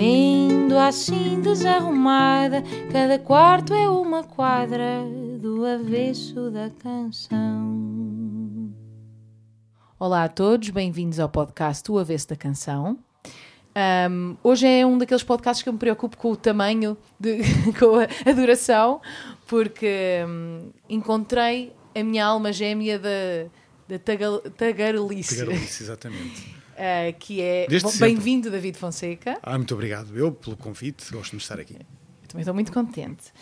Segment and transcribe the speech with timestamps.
[0.00, 5.02] Vendo assim desarrumada, cada quarto é uma quadra
[5.40, 8.72] do avesso da canção.
[9.98, 12.96] Olá a todos, bem-vindos ao podcast O Avesso da Canção.
[14.08, 17.40] Um, hoje é um daqueles podcasts que eu me preocupo com o tamanho, de,
[17.76, 19.02] com a, duração,
[19.48, 23.48] porque um, encontrei a minha alma gêmea da,
[23.88, 25.38] da tagarelice.
[25.38, 26.56] Tagarelice, exatamente.
[26.78, 27.66] Uh, que é
[27.98, 29.36] bem-vindo, David Fonseca.
[29.42, 31.74] Ah, muito obrigado eu pelo convite, gosto de estar aqui.
[31.74, 33.32] Eu também estou muito contente.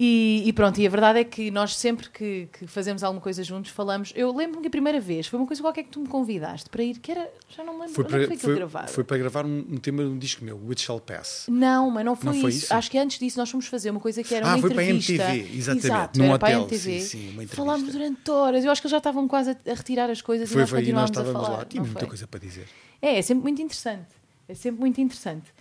[0.00, 3.42] E, e, pronto, e a verdade é que nós sempre que, que fazemos alguma coisa
[3.42, 4.12] juntos falamos.
[4.14, 6.84] Eu lembro-me que a primeira vez foi uma coisa qualquer que tu me convidaste para
[6.84, 7.28] ir, que era.
[7.48, 7.94] Já não me lembro.
[7.94, 8.88] Foi para, foi, foi, gravar?
[8.88, 11.46] foi para gravar um, um, tema de um disco meu, Which Shall Pass.
[11.48, 12.66] Não, mas não foi, não foi isso.
[12.66, 12.74] isso.
[12.74, 15.14] Acho que antes disso nós fomos fazer uma coisa que era ah, uma foi entrevista.
[15.14, 15.86] para a MTV, exatamente.
[15.86, 16.38] Exato, num hotel.
[16.38, 17.00] para a MTV.
[17.00, 18.64] Sim, sim, Falámos durante horas.
[18.64, 20.70] Eu acho que eles já estavam quase a, a retirar as coisas foi, e nós
[20.70, 21.58] foi, continuámos e nós a estávamos falar.
[21.58, 21.64] lá.
[21.64, 22.68] Tínhamos muita coisa para dizer.
[23.02, 24.14] É, é sempre muito interessante.
[24.48, 25.52] É sempre muito interessante.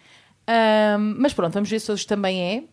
[0.47, 2.63] Um, mas pronto, vamos ver se hoje também é.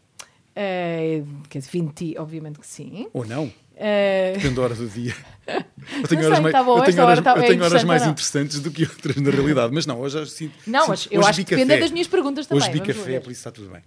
[0.56, 3.08] Uh, quer dizer, 20, obviamente que sim.
[3.12, 3.46] Ou não.
[3.46, 4.34] Uh...
[4.34, 5.14] Depende da hora do dia.
[6.00, 8.58] Eu tenho horas, mais, tá bom, eu tenho horas, eu tenho é horas mais interessantes
[8.60, 9.74] do que outras, na realidade.
[9.74, 10.54] Mas não, hoje sinto.
[10.66, 12.62] Não, mas eu acho que depende das minhas perguntas também.
[12.62, 13.82] Hoje vi café, por isso está tudo bem.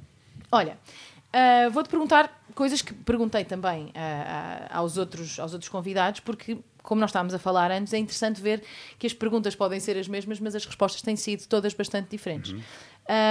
[0.51, 0.77] Olha,
[1.33, 7.01] uh, vou-te perguntar coisas que perguntei também uh, aos, outros, aos outros convidados, porque, como
[7.01, 8.63] nós estávamos a falar antes, é interessante ver
[8.97, 12.53] que as perguntas podem ser as mesmas, mas as respostas têm sido todas bastante diferentes.
[12.53, 12.61] Uhum.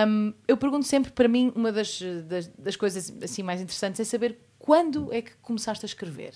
[0.07, 4.05] Um, eu pergunto sempre, para mim, uma das, das, das, coisas assim mais interessantes é
[4.05, 6.35] saber quando é que começaste a escrever.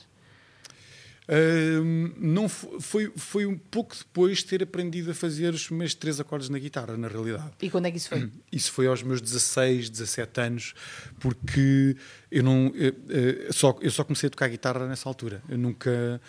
[2.17, 6.49] Não foi, foi um pouco depois de ter aprendido a fazer os primeiros três acordes
[6.49, 7.53] na guitarra, na realidade.
[7.63, 8.31] E quando é que isso foi?
[8.51, 10.75] Isso foi aos meus 16, 17 anos,
[11.21, 11.97] porque
[12.31, 15.41] eu não eu, eu só, eu só comecei a tocar guitarra nessa altura.
[15.49, 16.21] Eu nunca,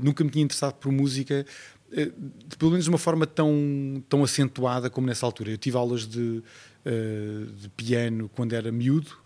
[0.00, 1.46] nunca me tinha interessado por música,
[1.92, 5.50] uh, pelo menos de uma forma tão, tão acentuada como nessa altura.
[5.50, 9.16] Eu tive aulas de, uh, de piano quando era miúdo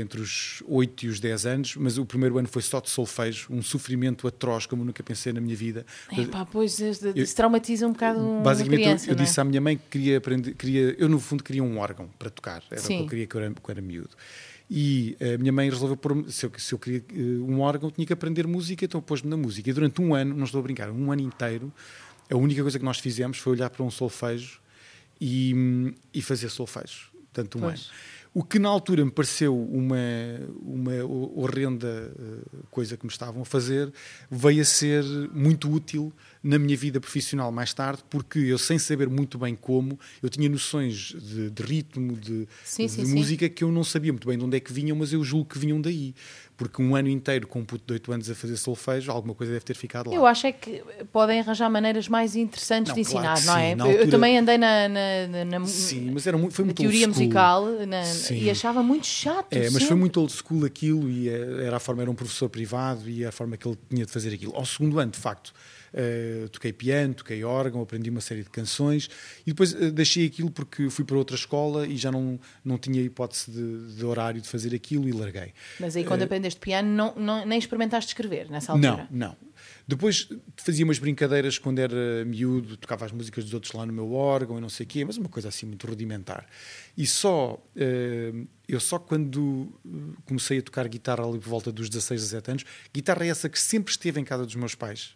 [0.00, 3.48] entre os 8 e os 10 anos, mas o primeiro ano foi só de solfejo,
[3.50, 5.84] um sofrimento atroz como nunca pensei na minha vida.
[6.16, 9.24] Epá, pois isso traumatiza um bocado Basicamente, criança, eu, eu é?
[9.24, 12.30] disse à minha mãe que queria aprender, queria, eu no fundo queria um órgão para
[12.30, 12.94] tocar, era Sim.
[12.94, 14.10] o que eu queria quando era, quando era miúdo.
[14.76, 18.12] E a minha mãe resolveu pôr se eu, se eu queria um órgão, tinha que
[18.12, 19.70] aprender música, então pôs-me na música.
[19.70, 21.72] E durante um ano, não estou a brincar, um ano inteiro,
[22.28, 24.58] a única coisa que nós fizemos foi olhar para um solfejo
[25.20, 27.08] e, e fazer solfejo.
[27.32, 27.82] Portanto, um pois.
[27.82, 27.90] ano.
[28.34, 29.96] O que na altura me pareceu uma,
[30.60, 31.04] uma
[31.36, 32.12] horrenda
[32.68, 33.92] coisa que me estavam a fazer,
[34.28, 36.12] veio a ser muito útil
[36.44, 40.46] na minha vida profissional mais tarde, porque eu, sem saber muito bem como, eu tinha
[40.46, 43.52] noções de, de ritmo, de, sim, de sim, música sim.
[43.52, 45.58] que eu não sabia muito bem de onde é que vinham, mas eu julgo que
[45.58, 46.14] vinham daí.
[46.56, 49.54] Porque um ano inteiro com um puto de 8 anos a fazer solfejo, alguma coisa
[49.54, 50.14] deve ter ficado lá.
[50.14, 53.88] Eu acho é que podem arranjar maneiras mais interessantes não, de ensinar, claro não é?
[53.88, 54.04] altura...
[54.04, 57.64] eu, também andei na, na, na, na sim, mas era muito, foi muito teoria musical
[57.88, 59.52] na, e achava muito chato.
[59.52, 59.86] É, mas sempre.
[59.86, 63.32] foi muito old school aquilo e era a forma, era um professor privado e a
[63.32, 64.54] forma que ele tinha de fazer aquilo.
[64.54, 65.52] Ao segundo ano, de facto,
[65.94, 69.08] Uh, toquei piano, toquei órgão, aprendi uma série de canções
[69.46, 73.00] e depois uh, deixei aquilo porque fui para outra escola e já não, não tinha
[73.00, 75.52] hipótese de, de horário de fazer aquilo e larguei.
[75.78, 79.06] Mas aí quando uh, aprendeste piano não, não, nem experimentaste escrever nessa altura?
[79.08, 79.36] Não, não.
[79.86, 84.12] Depois fazia umas brincadeiras quando era miúdo, tocava as músicas dos outros lá no meu
[84.12, 86.46] órgão e não sei o quê, mas uma coisa assim muito rudimentar.
[86.96, 87.62] E só,
[88.66, 89.68] eu só quando
[90.24, 93.60] comecei a tocar guitarra ali por volta dos 16, 17 anos, guitarra é essa que
[93.60, 95.14] sempre esteve em casa dos meus pais,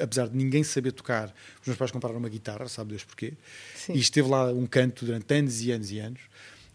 [0.00, 3.34] apesar de ninguém saber tocar, os meus pais compraram uma guitarra, sabe Deus porquê,
[3.74, 3.92] Sim.
[3.92, 6.20] e esteve lá um canto durante anos e anos e anos.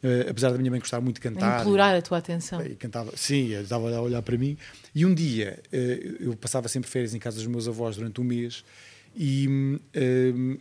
[0.05, 1.61] Uh, apesar da minha mãe gostar muito de cantar.
[1.61, 2.63] Implorar a tua atenção.
[2.63, 4.55] E cantava, sim, estava a olhar para mim.
[4.93, 8.23] E um dia, uh, eu passava sempre férias em casa dos meus avós durante um
[8.23, 8.63] mês
[9.15, 10.59] e, uh,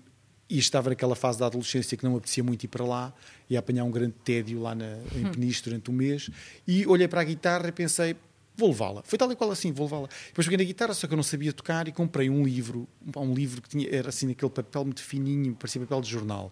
[0.49, 3.13] e estava naquela fase da adolescência que não apetecia muito ir para lá
[3.51, 6.31] e apanhar um grande tédio lá na, em Peniche durante um mês.
[6.67, 8.17] E olhei para a guitarra e pensei,
[8.57, 9.03] vou levá-la.
[9.05, 10.09] Foi tal e qual assim, vou levá-la.
[10.29, 13.35] Depois peguei na guitarra, só que eu não sabia tocar e comprei um livro, um
[13.35, 16.51] livro que tinha, era assim, naquele papel muito fininho, parecia papel de jornal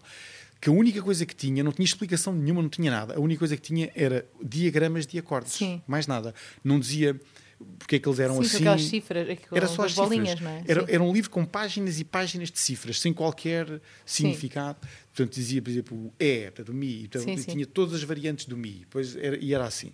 [0.63, 3.17] que a única coisa que tinha, não tinha explicação nenhuma, não tinha nada.
[3.17, 5.81] A única coisa que tinha era diagramas de acordes, Sim.
[5.85, 6.33] mais nada.
[6.63, 7.19] Não dizia
[7.79, 8.57] porque é que eles eram Sim, assim.
[8.57, 10.41] aquelas cifras, com Era só as as bolinhas, cifras.
[10.41, 10.63] não é?
[10.67, 10.93] Era, Sim.
[10.93, 14.79] era um livro com páginas e páginas de cifras, sem qualquer significado.
[15.15, 17.51] Portanto, dizia, por exemplo, o E, portanto, o Mi, portanto, Sim, sim.
[17.51, 18.85] tinha todas as variantes do Mi.
[18.89, 19.91] Pois era, e era assim.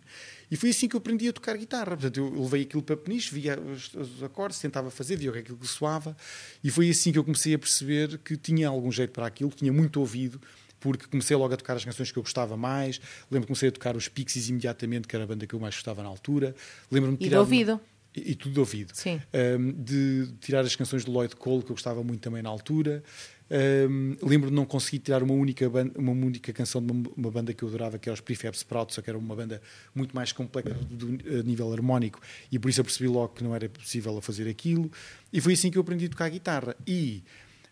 [0.50, 1.98] E foi assim que eu aprendi a tocar guitarra.
[1.98, 5.40] Portanto, eu levei aquilo para peniche, via os, os acordes, tentava fazer, via o que
[5.40, 6.16] é aquilo que soava.
[6.64, 9.58] E foi assim que eu comecei a perceber que tinha algum jeito para aquilo, que
[9.58, 10.42] tinha muito ouvido,
[10.80, 13.00] porque comecei logo a tocar as canções que eu gostava mais.
[13.30, 15.76] Lembro que comecei a tocar os Pixies imediatamente, que era a banda que eu mais
[15.76, 16.56] gostava na altura.
[16.92, 17.80] Lembro-me de E de tirar ouvido.
[18.16, 18.92] E, e tudo de ouvido.
[18.96, 19.22] Sim.
[19.34, 23.04] Um, de tirar as canções de Lloyd Cole, que eu gostava muito também na altura.
[23.52, 27.32] Um, lembro de não conseguir tirar uma única, ban- uma única canção de uma, uma
[27.32, 29.60] banda que eu adorava, que era os Prefab Sprouts, só que era uma banda
[29.94, 31.08] muito mais complexa do,
[31.40, 32.22] a nível harmónico,
[32.52, 34.92] e por isso eu percebi logo que não era possível fazer aquilo.
[35.34, 36.76] E foi assim que eu aprendi a tocar guitarra.
[36.86, 37.24] E,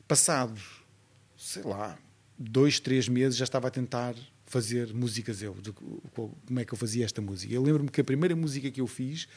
[0.07, 0.63] passados,
[1.37, 1.95] sei lá,
[2.37, 6.73] dois, três meses, já estava a tentar fazer músicas eu, de co- como é que
[6.73, 7.53] eu fazia esta música.
[7.53, 9.27] Eu lembro-me que a primeira música que eu fiz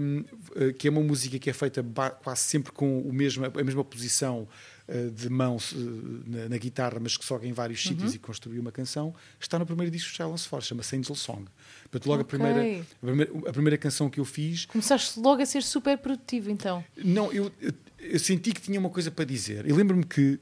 [0.00, 0.20] um,
[0.68, 1.84] uh, que é uma música que é feita
[2.22, 4.46] quase sempre com o mesmo, a mesma posição
[4.88, 5.76] uh, de mãos uh,
[6.24, 7.90] na, na guitarra, mas que só em vários Uhum.
[7.92, 11.46] sítios e construiu uma canção, está no primeiro disco de Silence Force, chama-se Angel Song.
[11.90, 12.38] Portanto, logo Ok.
[12.38, 15.98] a, primeira, a, primeira, a primeira canção que eu fiz, Começaste logo a ser super
[15.98, 16.84] produtivo, então.
[16.96, 17.50] não, eu,
[17.98, 19.66] eu, senti que tinha uma coisa para dizer.
[19.66, 20.38] E lembro-me que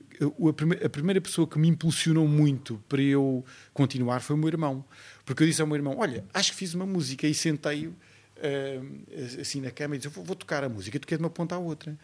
[0.49, 4.49] a, prime- a primeira pessoa que me impulsionou muito para eu continuar foi o meu
[4.49, 4.85] irmão.
[5.25, 9.41] Porque eu disse ao meu irmão: Olha, acho que fiz uma música e sentei-o uh,
[9.41, 11.97] assim na cama e disse: Vou, tocar a música, toquei de uma ponta à outra.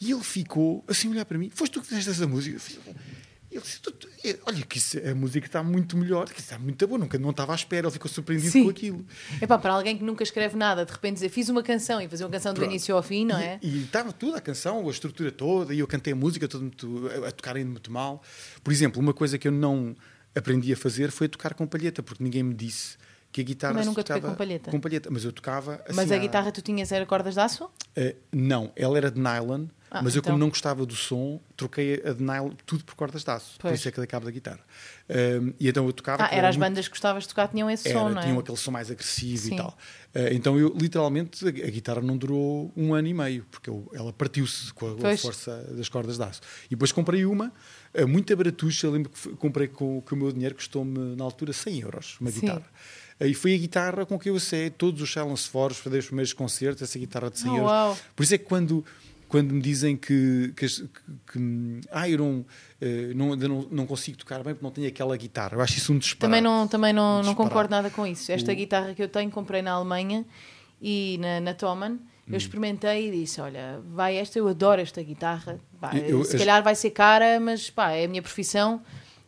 [0.00, 2.58] E ele ficou assim a olhar para mim: Foste tu que fizeste essa música?
[3.56, 6.42] Ele disse, "Tu- tu- é, olha, que isso- a música está muito melhor, que isso
[6.52, 8.64] está muito boa, nunca não estava à espera, ele ficou surpreendido Sim.
[8.64, 9.04] com aquilo.
[9.40, 12.24] Epá, para alguém que nunca escreve nada, de repente dizer fiz uma canção e fazer
[12.24, 12.70] uma canção do Pronto.
[12.70, 13.58] início ao fim, não é?
[13.62, 16.62] E e estava tudo, a canção, a estrutura toda, e eu cantei a música toda
[16.64, 18.22] muito, a, a tocar ainda muito mal.
[18.62, 19.96] Por exemplo, uma coisa que eu não
[20.34, 22.96] aprendi a fazer foi a tocar com palheta, porque ninguém me disse
[23.32, 24.70] que a guitarra se nunca toquei tocava com palheta.
[24.70, 27.40] com palheta, mas eu tocava assim Mas a à- guitarra tu tinhas era cordas de
[27.40, 27.70] aço?
[27.94, 30.32] Eh, não, ela era de nylon, Ah, mas eu, então.
[30.32, 33.52] como não gostava do som, troquei a de nylon tudo por cordas de aço.
[33.58, 33.78] Por Pois.
[33.78, 34.60] isso é que dei cabo da guitarra.
[35.08, 36.24] Um, e então eu tocava.
[36.24, 38.22] Ah, era as muito- bandas que gostavas de tocar tinham esse era, som, não é?
[38.24, 39.54] tinham aquele som mais agressivo Sim.
[39.54, 39.78] e tal.
[40.12, 43.88] Eh, então eu, literalmente, a, a guitarra não durou um ano e meio, porque eu-
[43.94, 46.40] ela partiu-se com a, a força das cordas de aço.
[46.66, 47.52] E depois comprei uma,
[47.94, 51.80] eh, muito baratuxa, eu lembro que comprei com, o meu dinheiro, custou-me na altura 100
[51.82, 52.40] euros, uma Sim.
[52.40, 52.66] guitarra.
[53.20, 56.06] Eh, E foi a guitarra com que eu sei todos os Silence Force, para os
[56.06, 57.70] primeiros concertos, essa guitarra de 100 Oh, euros.
[57.70, 57.98] uau.
[58.16, 58.84] Por isso é que quando,
[59.36, 60.88] quando me dizem que, que, que-
[61.32, 62.46] que, ah, eu não,
[62.80, 65.76] eh, não, ainda não, não consigo tocar bem porque não tenho aquela guitarra, eu acho
[65.78, 66.20] isso um disparate.
[66.20, 67.36] Também não, também não, não Disparate.
[67.48, 68.30] concordo nada com isso.
[68.32, 70.24] Esta O- guitarra que eu tenho, comprei na Alemanha
[70.80, 71.92] e na, na Thomann.
[71.94, 72.00] Hum.
[72.32, 75.60] Eu experimentei e disse: Olha, vai esta, eu adoro esta guitarra.
[75.80, 78.82] Pá, Eu- se as- calhar vai ser cara, mas pá, é a minha profissão.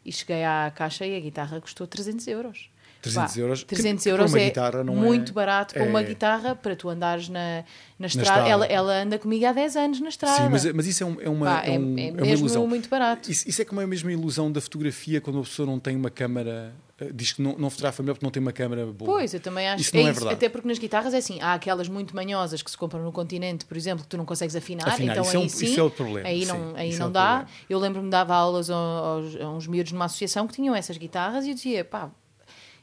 [0.05, 2.71] E cheguei à caixa e a guitarra custou 300 euros.
[3.01, 5.85] 300 Pá, euros, que- 300 que euros uma é guitarra não é- muito barato para
[5.85, 7.65] uma é- guitarra para tu andares na,
[7.99, 8.29] na, estrada.
[8.41, 8.49] estrada.
[8.49, 10.37] Ela, ela anda comigo há 10 anos na estrada.
[10.43, 12.21] Sim, mas, mas isso é, um- é uma, Pá, é, é- um- é é uma
[12.23, 12.67] mesmo ilusão.
[12.67, 13.31] muito barato.
[13.31, 16.11] Isso, isso é como a mesma ilusão da fotografia quando uma pessoa não tem uma
[16.11, 19.13] câmara, eh, diz que não, não fotografa melhor porque não tem uma câmara boa.
[19.13, 20.35] Pois, eu também acho Isso não é verdade.
[20.35, 23.65] Até porque nas guitarras é assim, há aquelas muito manhosas que se compram no continente,
[23.65, 25.79] por exemplo, que tu não consegues afinar, Afinar, então isso é aí um- sim, isso
[25.79, 27.29] é outro problema, aí sim, não, aí isso é não outro dá.
[27.37, 27.49] problema.
[27.71, 31.45] Eu lembro-me de dava aulas aos, a uns miúdos numa associação que tinham essas guitarras
[31.47, 32.11] e eu dizia, pá,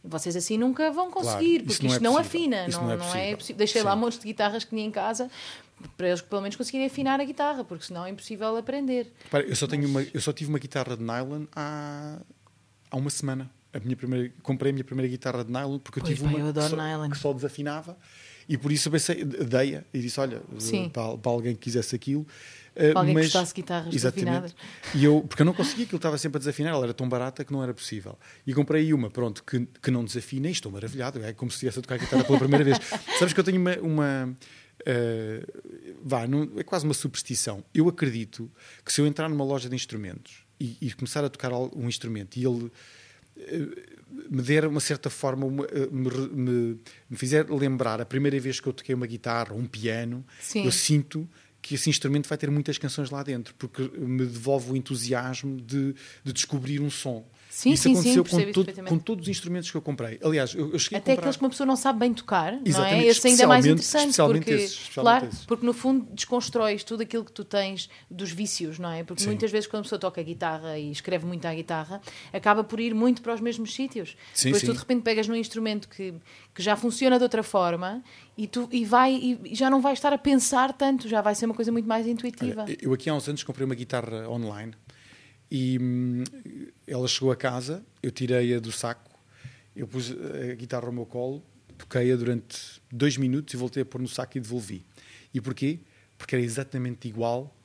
[0.08, 2.40] vocês assim nunca vão conseguir, isso porque não é isto não possível.
[2.40, 3.38] afina, Isso não, não é não é possível.
[3.38, 3.58] possível.
[3.58, 4.00] Deixei lá Sim.
[4.00, 5.30] montes de guitarras que tinha em casa
[5.98, 9.12] para eles pelo menos conseguirem afinar a guitarra, porque senão é impossível aprender.
[9.26, 12.20] Repara, eu, só tenho uma, eu só tive uma guitarra de nylon há,
[12.90, 13.50] há uma semana.
[13.74, 16.36] A minha primeira, comprei a minha primeira guitarra de nylon porque eu Pois, tive pá,
[16.38, 17.98] uma eu que, só, que só desafinava
[18.48, 20.90] e por isso eu pensei, dei-a e disse: Olha, Sim.
[20.90, 22.26] para, para alguém que quisesse aquilo.
[22.76, 24.26] Eh, Para alguém que mas- gostasse de guitarras Exatamente.
[24.26, 24.56] desafinadas.
[24.94, 27.44] E eu, porque eu não conseguia, aquilo estava sempre a desafinar, ela era tão barata
[27.46, 28.18] que não era possível.
[28.46, 31.24] E comprei uma, pronto, que, que não desafina e estou maravilhado.
[31.24, 32.78] É como se estivesse a tocar a guitarra pela primeira vez.
[33.20, 33.78] Sabes que eu tenho uma.
[33.80, 34.38] uma
[34.86, 35.42] eh,
[36.04, 37.64] vá, não- é quase uma superstição.
[37.74, 38.52] Eu acredito
[38.84, 42.36] que se eu entrar numa loja de instrumentos e, e começar a tocar um instrumento
[42.38, 42.72] e ele
[43.38, 43.68] eh,
[44.30, 45.64] me der uma certa forma, me,
[46.32, 46.80] me-
[47.10, 50.66] me fizer lembrar a primeira vez que eu toquei uma guitarra ou um piano, Sim.
[50.66, 51.28] eu sinto
[51.66, 55.96] que esse instrumento vai ter muitas canções lá dentro, porque me devolve o entusiasmo de,
[56.24, 57.26] de descobrir um som.
[57.56, 60.20] Sim, isso sim, sim, aconteceu percebo com, todo- com todos os instrumentos que eu comprei.
[60.22, 61.22] Aliás, eu, eu cheguei Até comprar...
[61.22, 62.64] aqueles que uma pessoa não sabe bem tocar, não é?
[62.66, 65.46] Exatamente, Esse ainda é mais interessante, especialmente porque, esses, especialmente claro, esses.
[65.46, 69.06] porque no fundo desconstróis tudo aquilo que tu tens dos vícios, não é?
[69.06, 69.30] Porque Sim.
[69.30, 72.02] muitas vezes quando a pessoa toca guitarra e escreve muito à guitarra,
[72.34, 74.18] acaba por ir muito para os mesmos sítios.
[74.34, 74.68] Sim, Depois sim.
[74.68, 76.14] tu de repente pegas num instrumento que,
[76.54, 78.04] que já funciona de outra forma
[78.38, 79.14] e, tu, e, vai,
[79.46, 82.06] e já não vais estar a pensar tanto, já vai ser uma coisa muito mais
[82.06, 82.64] intuitiva.
[82.64, 84.74] Olha, eu aqui há uns anos comprei uma guitarra online
[85.56, 86.24] e hum,
[86.86, 89.10] ela chegou a casa, eu tirei-a do saco,
[89.74, 91.42] eu pus a guitarra ao meu colo,
[91.78, 94.86] toquei-a durante dois minutos e voltei a pôr no saco e devolvi.
[95.34, 95.80] E porquê?
[96.18, 97.56] Porque era exatamente igual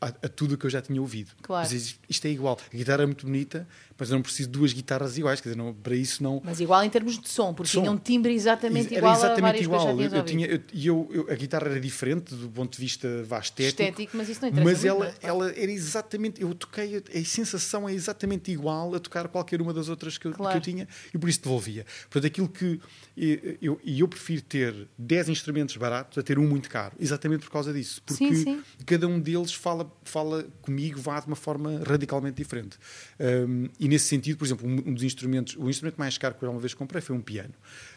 [0.00, 1.32] a, a tudo o que eu já tinha ouvido.
[1.42, 1.68] Claro.
[1.68, 2.56] Mas isto é igual.
[2.72, 3.66] A guitarra é muito bonita,
[4.02, 5.40] mas eu não preciso de duas guitarras iguais.
[5.40, 6.42] Quer dizer, não, para isso não.
[6.44, 7.82] Mas igual em termos de som, porque Som.
[7.82, 10.00] tinha um timbre exatamente Era igual a exatamente igual.
[10.00, 13.38] Eu, eu tinha, eu, eu, eu- a guitarra era diferente do ponto de vista vá,
[13.38, 13.80] estético.
[13.82, 15.14] Estético, mas isso não interessa Mas ela, é?
[15.22, 16.42] ela era exatamente.
[16.42, 20.32] Eu toquei, a, sensação é exatamente igual a tocar qualquer uma das outras que, eu-
[20.32, 20.50] Claro.
[20.52, 21.86] que eu tinha e por isso devolvia.
[22.10, 22.80] Portanto, aquilo que.
[23.16, 27.50] E eu, eu prefiro ter 10 instrumentos baratos a ter um muito caro, exatamente por
[27.52, 28.02] causa disso.
[28.06, 28.62] Porque Sim, sim.
[28.86, 32.78] cada um deles fala, fala comigo, vá de uma forma radicalmente diferente.
[33.20, 36.50] Um, e nesse sentido, por exemplo, um, dos instrumentos, o instrumento mais caro que eu
[36.50, 37.52] uma vez comprei foi um piano.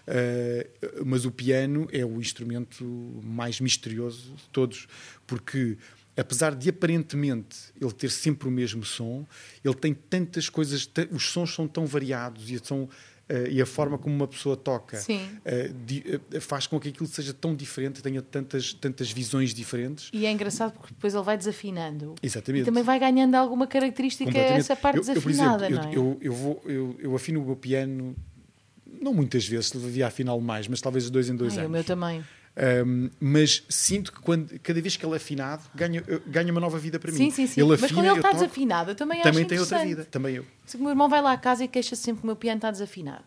[0.06, 2.84] Uh, mas o piano é o instrumento
[3.24, 4.88] mais misterioso de todos,
[5.26, 5.78] porque
[6.18, 9.26] apesar de aparentemente ele ter sempre o mesmo som,
[9.64, 12.90] ele tem tantas coisas, os sons são tão variados e são
[13.28, 14.98] eh, e a forma como uma pessoa toca
[15.44, 20.10] eh, di- eh, faz com que aquilo seja tão diferente, tenha tantas, tantas visões diferentes.
[20.14, 22.16] E é engraçado porque depois ele vai desafinando.
[22.22, 22.62] Exatamente.
[22.62, 25.96] E também vai ganhando alguma característica essa parte Eu- eu, desafinada, exemplo, não é?
[25.96, 28.16] eu, eu, eu, vou, eu, eu afino o meu piano,
[29.02, 31.70] não muitas vezes, devia afiná-lo mais, mas talvez de dois em dois Ai, anos.
[31.70, 32.24] o meu também.
[32.58, 36.78] Um, mas sinto que quando, cada vez que ele é afinado, ganha, ganha uma nova
[36.78, 37.18] vida para mim.
[37.18, 37.60] Sim, sim, sim.
[37.60, 40.06] Ele mas afina, quando ele está toco, desafinado, eu também, acho também tem outra vida.
[40.06, 40.46] Também eu.
[40.66, 42.58] Se o meu irmão vai lá à casa e queixa sempre que o meu piano
[42.58, 43.24] está desafinado.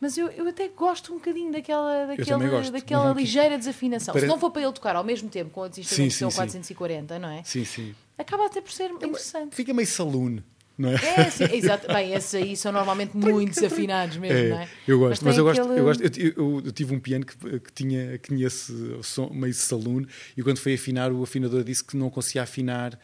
[0.00, 2.72] Mas eu, eu até gosto um bocadinho daquela, daquela, gosto.
[2.72, 4.12] daquela ligeira desafinação.
[4.18, 6.36] Se não for para ele tocar ao mesmo tempo com outros instrumentos que são sim.
[6.38, 7.44] 440, não é?
[7.44, 7.94] Sim, sim.
[8.18, 9.54] Acaba até por ser interessante.
[9.54, 10.38] Fica meio saloon,
[10.78, 10.94] não é?
[10.94, 11.86] É, sim, exato.
[11.92, 14.68] Bem, esses aí são normalmente muito desafinados mesmo, É, não é?
[14.88, 16.02] eu gosto, mas, tem eu gosto, aquele- eu gosto.
[16.02, 20.04] Eu, eu- eu tive um piano que, que tinha, que tinha esse som meio saloon
[20.36, 22.98] e quando foi afinar, o afinador disse que não conseguia afinar,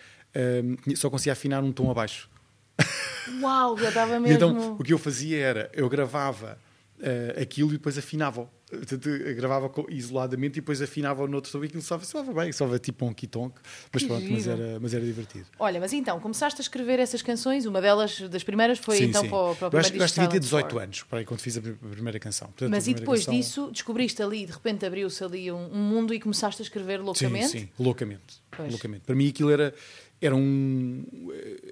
[0.83, 2.29] tinha- só conseguia afinar um tom abaixo.
[3.43, 4.35] Uau, já estava E mesmo.
[4.37, 6.59] então o que eu fazia era, eu gravava
[7.00, 8.49] eh, aquilo e depois afinava.
[8.71, 12.78] Portanto, eu gravava isoladamente e depois afinava noutro tom e aquilo soava, soava bem, soava
[12.78, 13.55] tipo um quitonk,
[13.90, 15.47] mas pronto, mas era, mas era divertido.
[15.59, 19.23] Olha, mas então, começaste a escrever essas canções, uma delas, das primeiras, foi Sim, então
[19.23, 19.28] sim.
[19.31, 20.85] para o, para o eu acho, primeiro eu acho que devia ter disco 18 Silent
[20.85, 22.49] anos para aí, quando fiz a pr- a primeira canção.
[22.49, 25.73] Portanto, Mas a e primeira depois canção- disso, descobriste ali, de repente abriu-se ali um,
[25.73, 27.49] um mundo e começaste a escrever loucamente?
[27.49, 28.43] Sim, sim, loucamente.
[28.55, 28.71] Pois.
[28.71, 29.05] loucamente.
[29.07, 29.73] Para mim aquilo era,
[30.21, 31.05] era um.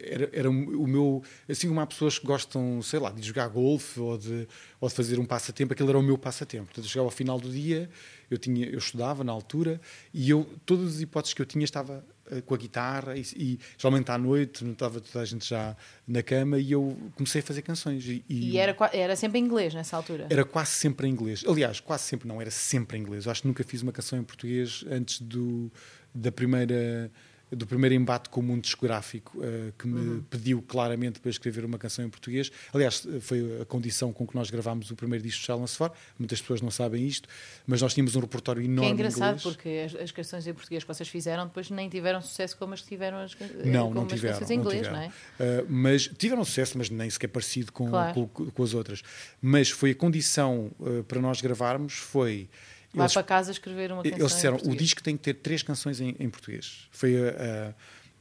[0.01, 1.23] Era, era o meu.
[1.49, 4.47] Assim como há pessoas que gostam, sei lá, de jogar golfe ou de,
[4.81, 6.67] ou de fazer um passatempo, aquilo era o meu passatempo.
[6.67, 7.89] Portanto, eu chegava ao final do dia,
[8.31, 9.81] eu, tinha, eu estudava na altura
[10.15, 13.59] e eu, todas as hipóteses que eu tinha estava eh, com a guitarra e, e
[13.77, 15.77] geralmente à noite, não estava toda a gente já
[16.07, 18.05] na cama e eu comecei a fazer canções.
[18.07, 20.27] E, E era, qua- era sempre em inglês nessa altura?
[20.31, 21.43] era quase sempre em inglês.
[21.47, 23.27] Aliás, quase sempre não, era sempre em inglês.
[23.27, 25.71] Eu acho que nunca fiz uma canção em português antes do,
[26.15, 27.11] da primeira,
[27.51, 30.23] do primeiro embate com o mundo discográfico, eh, que me Uhum.
[30.29, 32.51] pediu claramente para escrever uma canção em português.
[32.75, 35.93] Aliás, foi a condição com que nós gravámos o primeiro disco de Silence For.
[36.19, 37.29] Muitas pessoas não sabem isto,
[37.67, 40.83] mas nós tínhamos um repertório Que enorme é engraçado porque as, as canções em português
[40.83, 44.03] que vocês fizeram depois nem tiveram sucesso como as que tiveram as, can- Não, não
[44.07, 44.35] as tiveram.
[44.39, 44.97] canções em não inglês, tiveram.
[45.39, 45.61] não é?
[45.61, 48.27] Uh, mas tiveram sucesso, mas nem sequer parecido com, Claro.
[48.29, 49.03] com, com as outras.
[49.41, 52.49] Mas foi a condição uh, para nós gravarmos foi
[52.97, 55.63] Vai eles, para casa escrever uma canção eles disseram o disco tem que ter três
[55.63, 56.89] canções em, em português.
[56.91, 57.75] Foi a,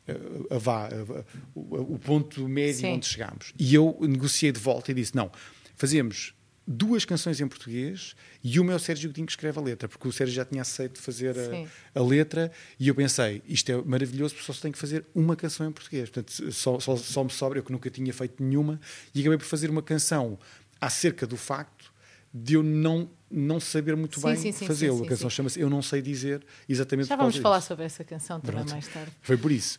[0.07, 0.89] a- a- vá,
[1.55, 2.93] o, ponto médio Sim.
[2.93, 3.53] onde chegámos.
[3.57, 5.31] E eu negociei de volta e disse: não,
[5.75, 6.33] fazemos
[6.67, 10.07] duas canções em português e uma é o Sérgio Godinho que escreve a letra, porque
[10.07, 14.33] o Sérgio já tinha aceito fazer a, a letra e eu pensei, isto é maravilhoso
[14.33, 16.09] porque só se tem que fazer uma canção em português.
[16.09, 18.79] Portanto, só, só, só me sobra, eu que nunca tinha feito nenhuma,
[19.13, 20.39] e acabei por fazer uma canção
[20.81, 21.93] acerca do facto
[22.33, 25.03] de eu não, não saber muito Sim, bem fazê-lo.
[25.03, 25.35] A canção sim.
[25.35, 27.67] chama-se Eu Não Sei Dizer, exatamente Já vamos falar disso.
[27.69, 28.71] sobre essa canção também Pronto.
[28.71, 29.11] mais tarde.
[29.21, 29.77] Foi por isso.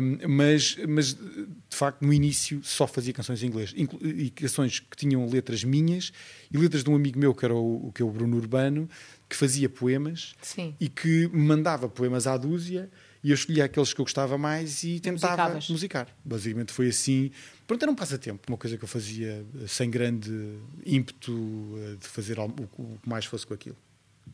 [0.00, 3.72] Um, mas, mas, de facto, no início só fazia canções em inglês.
[3.76, 6.12] E canções que tinham letras minhas
[6.52, 8.88] e letras de um amigo meu, que era o, que é o Bruno Urbano,
[9.28, 10.74] que fazia poemas Sim.
[10.78, 12.90] e que me mandava poemas à dúzia
[13.24, 15.68] e eu escolhia aqueles que eu gostava mais e tentava Musicavas.
[15.70, 16.08] musicar.
[16.24, 17.30] Basicamente foi assim.
[17.66, 21.32] Pronto, era um passatempo, uma coisa que eu fazia eh, sem grande ímpeto
[21.76, 23.76] eh, de fazer o que mais fosse com aquilo.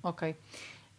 [0.02, 0.35] Ok.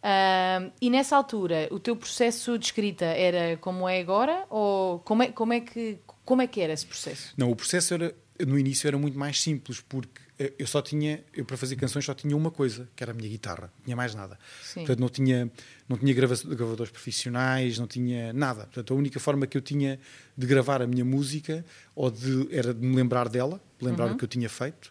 [0.02, 4.46] Ahm, e nessa altura, o teu processo de escrita era como é agora?
[4.48, 7.34] Ou como é, como é, que, como é que era esse processo?
[7.36, 8.14] Não, o processo era,
[8.46, 10.22] no início era muito mais simples, porque
[10.58, 13.28] eu só tinha, eu para fazer canções só tinha uma coisa, que era a minha
[13.28, 14.38] guitarra, não tinha mais nada.
[14.62, 14.80] Sim.
[14.80, 15.50] Portanto, não tinha,
[15.88, 18.62] não tinha grava- gravadores profissionais, não tinha nada.
[18.64, 19.98] Portanto, a única forma que eu tinha
[20.36, 24.14] de gravar a minha música ou de, era de me lembrar dela, de lembrar Uhum.
[24.14, 24.90] o que eu tinha feito,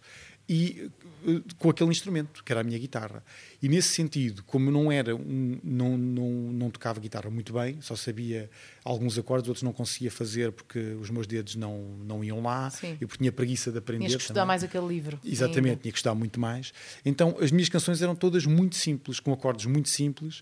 [0.49, 0.89] e
[1.27, 3.23] eh, com aquele instrumento, que era a minha guitarra.
[3.61, 7.95] E nesse sentido, como não era um, não, não, não tocava guitarra muito bem, só
[7.95, 8.49] sabia
[8.83, 12.97] alguns acordes, outros não conseguia fazer porque os meus dedos não, não iam lá, Sim.
[12.99, 14.05] eu tinha preguiça de aprender.
[14.07, 14.47] Tinhas que estudar também.
[14.47, 15.19] mais aquele livro.
[15.23, 15.81] Exatamente, ainda.
[15.83, 16.73] tinha que estudar muito mais.
[17.05, 20.41] Então as minhas canções eram todas muito simples, com acordes muito simples,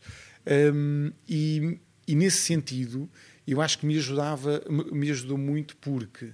[0.74, 3.10] hum, e, e nesse sentido
[3.46, 6.32] eu acho que me ajudava, me- me ajudou muito porque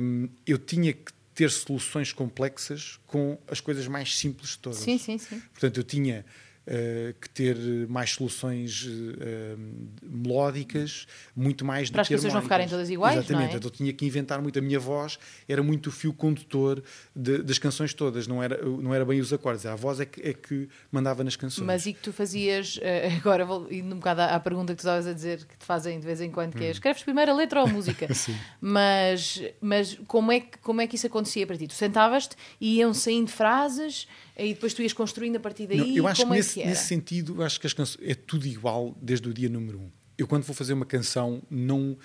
[0.00, 4.78] hum, eu tinha que ter soluções complexas com as coisas mais simples de todas.
[4.78, 5.40] Sim, sim, sim.
[5.52, 6.24] Portanto, eu tinha
[6.66, 7.56] eh, que ter
[7.88, 8.88] mais soluções
[9.20, 9.56] eh,
[10.02, 13.54] melódicas, muito mais do Para as que canções não ficarem todas iguais, Exatamente.
[13.54, 13.56] é?
[13.56, 14.58] Então, eu tinha que inventar muito.
[14.58, 16.82] A minha voz era muito o fio condutor
[17.14, 19.66] de- das canções todas, não era, não era bem os acordes.
[19.66, 21.66] A voz é que, é que mandava nas canções.
[21.66, 24.76] Mas e que tu fazias, eh, agora vou indo um bocado à, à pergunta que
[24.78, 27.32] tu estavas a dizer, que te fazem de vez em quando, que é, escreves primeiro
[27.32, 28.06] a letra ou a música?
[28.10, 28.14] Hum.
[28.22, 28.36] Sim.
[28.60, 31.66] Mas, mas como, é que, como é que isso acontecia para ti?
[31.66, 34.06] Tu sentavas-te e iam saindo frases
[34.38, 35.78] e depois tu ias construindo a partir daí?
[35.78, 37.98] Não, eu acho como que é nesse, que nesse sentido, eu acho que as canções
[38.08, 39.90] é tudo igual desde o dia número um.
[40.16, 41.96] Eu quando vou fazer uma canção não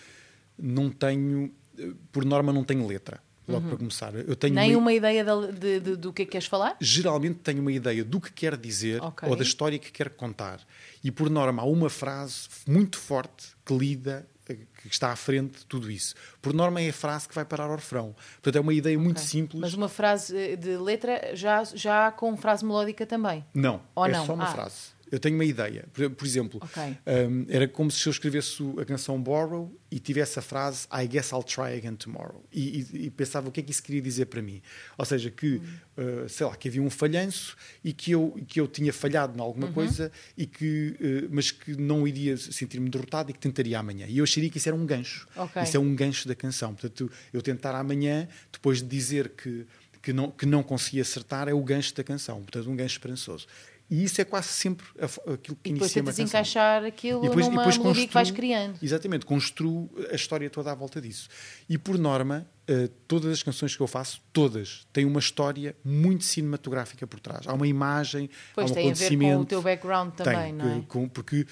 [0.58, 3.22] não tenho, eh, por norma não tenho letra.
[3.48, 4.60] Logo para começar, eu tenho Uhum.
[4.60, 6.76] Nem uma- uma ideia de, de- de- do que é que queres falar?
[6.82, 9.30] geralmente tenho uma ideia do que quer dizer Ok.
[9.30, 10.60] ou da história que quer contar.
[11.02, 15.66] E por norma há uma frase muito forte que lida, que está à frente de
[15.66, 16.16] tudo isso.
[16.42, 18.16] Por norma é a frase que vai parar ao refrão.
[18.36, 19.28] Portanto, é uma ideia muito Ok.
[19.30, 19.62] simples.
[19.62, 23.46] Mas uma frase eh, de letra já, já com frase melódica também.
[23.54, 24.26] Não, Ou é não?
[24.26, 24.52] só uma Ah.
[24.52, 24.97] frase.
[25.12, 25.86] Eu tenho uma ideia.
[25.94, 26.84] Por, por exemplo, Ok.
[26.84, 31.32] um, era como se eu escrevesse a canção Borrow e tivesse a frase I guess
[31.32, 32.44] I'll try again tomorrow.
[32.52, 34.62] E, e- e pensava o que é que isso queria dizer para mim.
[34.98, 35.62] Ou seja, que,
[35.98, 36.24] Hum.
[36.26, 39.40] uh, sei lá, que havia um falhanço e que eu, que eu tinha falhado em
[39.40, 39.46] Uhum.
[39.46, 44.06] alguma coisa, e que, uh, mas que não iria sentir-me derrotado e que tentaria amanhã.
[44.10, 45.28] E eu acharia que isso era um gancho.
[45.36, 45.62] Ok.
[45.64, 46.74] Isso é um gancho da canção.
[46.74, 49.66] Portanto, eu tentar amanhã, depois de dizer que,
[50.02, 52.42] que, não, que não consegui acertar, é o gancho da canção.
[52.42, 53.48] Portanto, um gancho esperançoso.
[53.90, 56.26] E isso é quase sempre aquilo que E depois inicia uma canção.
[56.26, 58.80] encaixar aquilo E depois- e numa depois melodia que vais construo- criando.
[58.84, 61.30] Exatamente, construo a história toda à volta disso.
[61.70, 66.26] E por norma, eh, todas as canções que eu faço, todas, têm uma história muito
[66.26, 67.48] cinematográfica por trás.
[67.48, 69.42] Há uma imagem, Pois há um tem a ver com acontecimento.
[69.42, 70.82] o teu background também, Tem, não é?
[70.86, 71.48] com- porque,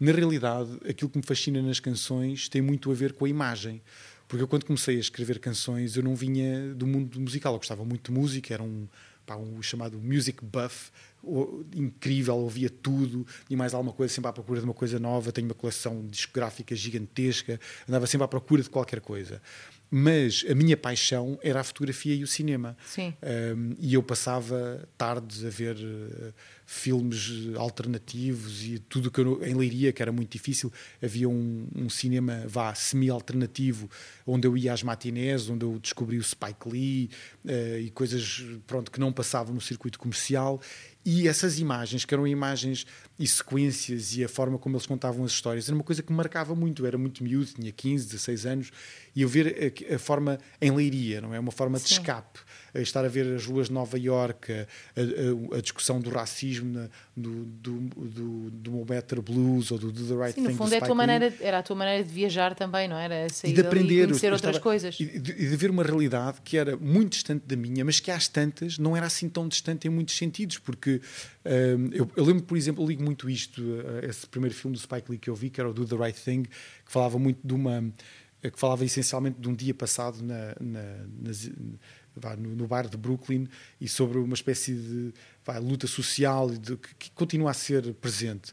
[0.00, 3.80] na realidade, aquilo que me fascina nas canções tem muito a ver com a imagem.
[4.26, 7.52] Porque eu, quando comecei a escrever canções, eu não vinha do mundo musical.
[7.52, 8.88] Eu gostava muito de música, era um,
[9.24, 10.90] pá, um chamado music buff,
[11.74, 15.32] incrível, ouvia tudo e mais alguma coisa, sempre à procura de uma coisa nova.
[15.32, 19.40] Tenho uma coleção discográfica gigantesca, andava sempre à procura de qualquer coisa.
[19.90, 22.76] Mas a minha paixão era a fotografia e o cinema.
[23.22, 26.34] Um, e eu passava tardes a ver uh,
[26.66, 31.88] filmes alternativos e tudo que eu, em Leiria, que era muito difícil, havia um, um
[31.88, 33.88] cinema vá semi-alternativo
[34.26, 37.10] onde eu ia às matinés, onde eu descobri o Spike Lee
[37.44, 40.60] uh, e coisas pronto, que não passavam no circuito comercial.
[41.08, 42.84] E essas imagens, que eram imagens
[43.18, 46.16] e sequências e a forma como eles contavam as histórias, era uma coisa que me
[46.16, 46.82] marcava muito.
[46.82, 48.70] Eu era muito miúdo, tinha 15, 16 anos,
[49.14, 51.40] e eu ver a, a forma em leiria, não é?
[51.40, 51.94] Uma forma de Sim.
[51.94, 52.40] escape.
[52.74, 54.60] A estar a ver as ruas de Nova Iorque, a,
[55.54, 60.06] a- a discussão do racismo, na- do, do, do, do Mobetter Blues ou do Do
[60.06, 60.52] the Right Sim, no Thing.
[60.52, 60.96] do fundo é a tua Lee.
[60.96, 63.26] maneira, era a tua maneira de viajar também, não era?
[63.30, 65.00] Sair E de aprender, e conhecer outras estava- coisas.
[65.00, 68.10] E de, e de ver uma realidade que era muito distante da minha, mas que
[68.10, 71.00] às tantas não era assim tão distante em muitos sentidos, porque
[71.92, 73.62] eu, eu lembro, por exemplo, eu ligo muito isto,
[74.02, 75.96] a esse primeiro filme do Spike Lee que eu vi, que era o Do the
[75.96, 76.50] Right Thing, que
[76.92, 77.82] falava muito de uma.
[78.42, 81.50] que falava essencialmente de um dia passado na, na- nas-
[82.38, 83.46] no, no bar de Brooklyn
[83.80, 85.12] e sobre uma espécie de
[85.60, 88.52] luta social de- que, que continua a ser presente.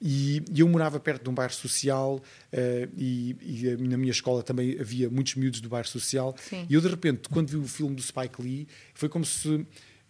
[0.00, 4.42] E, e eu morava perto de um bairro social eh, e, e na minha escola
[4.42, 6.34] também havia muitos miúdos do bairro social.
[6.48, 6.66] Sim.
[6.68, 9.64] E eu, de repente, quando vi o filme do Spike Lee, foi como se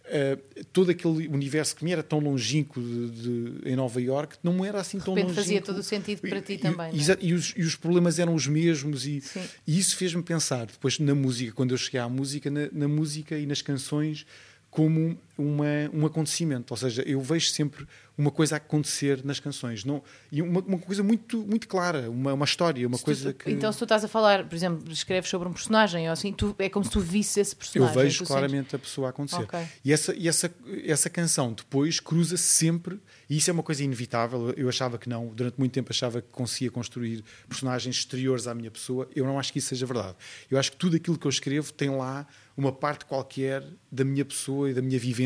[0.05, 0.37] eh,
[0.73, 4.79] todo aquele universo que me era tão longínquo de, de- em Nova York não era
[4.81, 5.41] assim tão repente longínquo.
[5.43, 6.99] fazia todo o sentido para ti E- também, E, é?
[6.99, 9.23] exa- e os, e os problemas eram os mesmos e,
[9.65, 13.37] e isso fez-me pensar depois na música, quando eu cheguei à música, na, na música
[13.37, 14.25] e nas canções
[14.69, 19.83] como uma, um acontecimento, ou seja, eu vejo sempre uma coisa a acontecer nas canções,
[19.83, 23.33] não e uma, uma coisa muito muito clara, uma, uma história, uma Se tu- coisa
[23.33, 26.31] que Então, se tu estás a falar, por exemplo, escreves sobre um personagem, ou assim,
[26.31, 28.03] tu, é como se tu visses esse eu personagem.
[28.03, 29.41] vejo tu claramente a pessoa a acontecer.
[29.41, 29.59] Ok.
[29.83, 30.53] E, essa, e essa,
[30.85, 34.51] essa canção depois cruza sempre, e isso é uma coisa inevitável.
[34.55, 38.69] Eu achava que não, durante muito tempo achava que conseguia construir personagens exteriores à minha
[38.69, 39.09] pessoa.
[39.15, 40.15] Eu não acho que isso seja verdade.
[40.51, 44.23] Eu acho que tudo aquilo que eu escrevo tem lá uma parte qualquer da minha
[44.23, 45.23] pessoa e da minha vivência,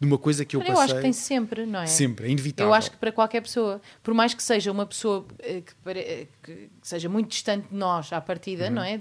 [0.00, 0.74] de uma coisa que eu passei.
[0.74, 1.86] Eu acho que tem sempre, não é?
[1.86, 2.26] Sempre.
[2.26, 2.70] é inevitável.
[2.70, 6.26] Eu acho que para qualquer pessoa, por mais que seja uma pessoa eh, que, eh,
[6.42, 8.70] que seja muito distante de nós à partida, Uhum.
[8.72, 9.00] não é?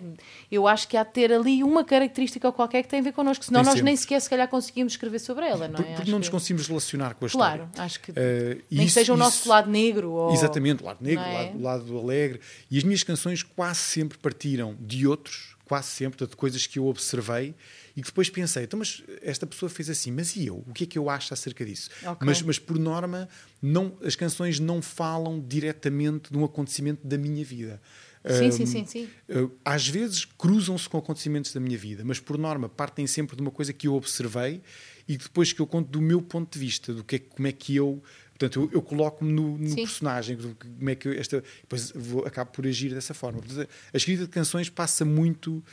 [0.51, 3.43] Eu acho que há de ter ali uma característica qualquer que tem a ver connosco,
[3.45, 3.85] senão Tem nós sempre.
[3.85, 5.87] nem sequer se calhar conseguimos escrever sobre ela, não Por- é?
[5.89, 7.85] porque Acho não nos que- conseguimos relacionar com a Claro, história.
[7.85, 10.33] acho que e nem que isso- seja o nosso isso- lado negro ou...
[10.33, 11.33] Exatamente, o lado negro, o é?
[11.33, 12.39] lado, o lado alegre.
[12.69, 16.79] E as minhas canções quase sempre partiram de outros, quase sempre, portanto, de coisas que
[16.79, 17.55] eu observei
[17.95, 20.63] e que depois pensei, então, mas esta pessoa fez assim, mas e eu?
[20.67, 21.89] O que é que eu acho acerca disso?
[22.03, 22.25] Ok.
[22.25, 23.27] Mas, mas, por norma,
[23.61, 27.81] não, as canções não falam diretamente de um acontecimento da minha vida.
[28.27, 29.09] Sim, Ahm, sim, sim, sim.
[29.29, 33.41] Uh, às vezes cruzam-se com acontecimentos da minha vida, mas por norma partem sempre de
[33.41, 34.61] uma coisa que eu observei
[35.07, 37.51] e depois que eu conto do meu ponto de vista, do que é, como é
[37.51, 38.01] que eu.
[38.37, 40.37] Portanto, eu, eu coloco-me no, no personagem,
[40.77, 41.41] como é que esta.
[41.61, 43.39] Depois vou, acabo por agir dessa forma.
[43.39, 45.63] Portanto, a escrita de canções passa muito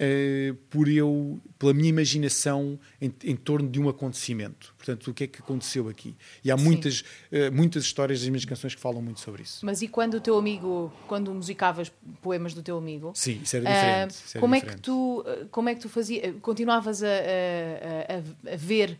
[0.00, 4.74] eh, por eu, pela minha imaginação em, em torno de um acontecimento.
[4.76, 6.16] Portanto, o que é que aconteceu aqui?
[6.42, 6.64] E há Sim.
[6.64, 9.64] muitas, eh, muitas histórias das minhas canções que falam muito sobre isso.
[9.64, 13.68] Mas e quando o teu amigo, quando musicavas poemas do teu amigo, Sim, isso era
[13.68, 14.10] ah, diferente.
[14.14, 14.82] isso era como é que diferente.
[14.82, 18.98] tu, ah, como é que tu fazias, continuavas a, a, a- a ver?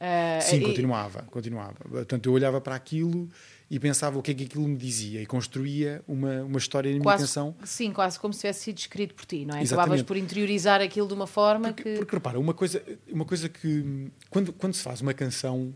[0.00, 1.74] Ah, Sim, e- continuava, continuava.
[1.88, 3.28] Portanto, eu olhava para aquilo
[3.70, 6.98] e pensava o que é que aquilo me dizia e construía uma, uma história na
[6.98, 7.54] minha canção.
[7.64, 9.62] Sim, quase como se tivesse sido escrito por ti, não é?
[9.62, 9.72] Exatamente.
[9.74, 11.96] Acabavas por interiorizar aquilo de uma forma Porque, que.
[11.98, 15.72] porque, repara, uma coisa, uma coisa que quando, quando se faz uma canção,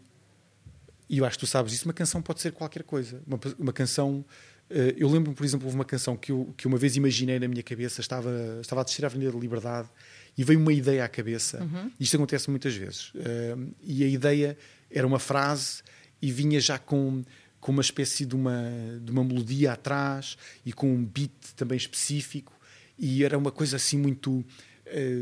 [1.09, 3.21] e eu acho que tu sabes isso, uma canção pode ser qualquer coisa.
[3.27, 4.25] Uma, uma canção.
[4.71, 7.47] eh, Eu lembro, por exemplo, houve uma canção que eu, que uma vez imaginei na
[7.47, 9.89] minha cabeça, estava, estava a descer a Avenida da Liberdade
[10.37, 11.63] e veio uma ideia à cabeça.
[11.63, 11.91] Uhum.
[11.99, 13.13] Isto acontece muitas vezes.
[13.15, 14.57] Eh, E a ideia
[14.91, 15.83] era uma frase
[16.21, 17.23] e vinha já com,
[17.61, 18.63] com uma espécie de uma,
[19.03, 22.53] de uma melodia atrás e com um beat também específico.
[22.99, 24.45] E era uma coisa assim muito.
[24.87, 25.15] Eh,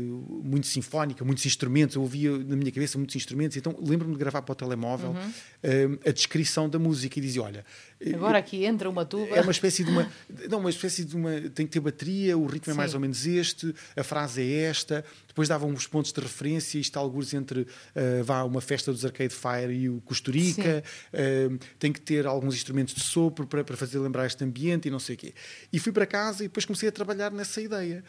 [0.43, 4.41] muito sinfónica, muitos instrumentos, eu ouvia na minha cabeça muitos instrumentos, então lembro-me de gravar
[4.41, 5.31] para o telemóvel Uhum.
[5.63, 7.65] eh, a descrição da música e dizia: Olha,
[7.99, 9.35] eh, Agora aqui entra uma tuba.
[9.35, 10.11] é uma espécie de uma.
[10.49, 11.31] Não, uma espécie de uma.
[11.53, 12.97] Tem que ter bateria, o ritmo é mais Sim.
[12.97, 17.33] ou menos este, a frase é esta, depois davam uns pontos de referência, isto alguns
[17.33, 21.49] entre eh, vá uma festa dos Arcade Fire e o Costurica, eh,
[21.79, 24.99] tem que ter alguns instrumentos de sopro para, para fazer lembrar este ambiente e não
[24.99, 25.33] sei o quê.
[25.71, 28.03] E fui para casa e depois comecei a trabalhar nessa ideia.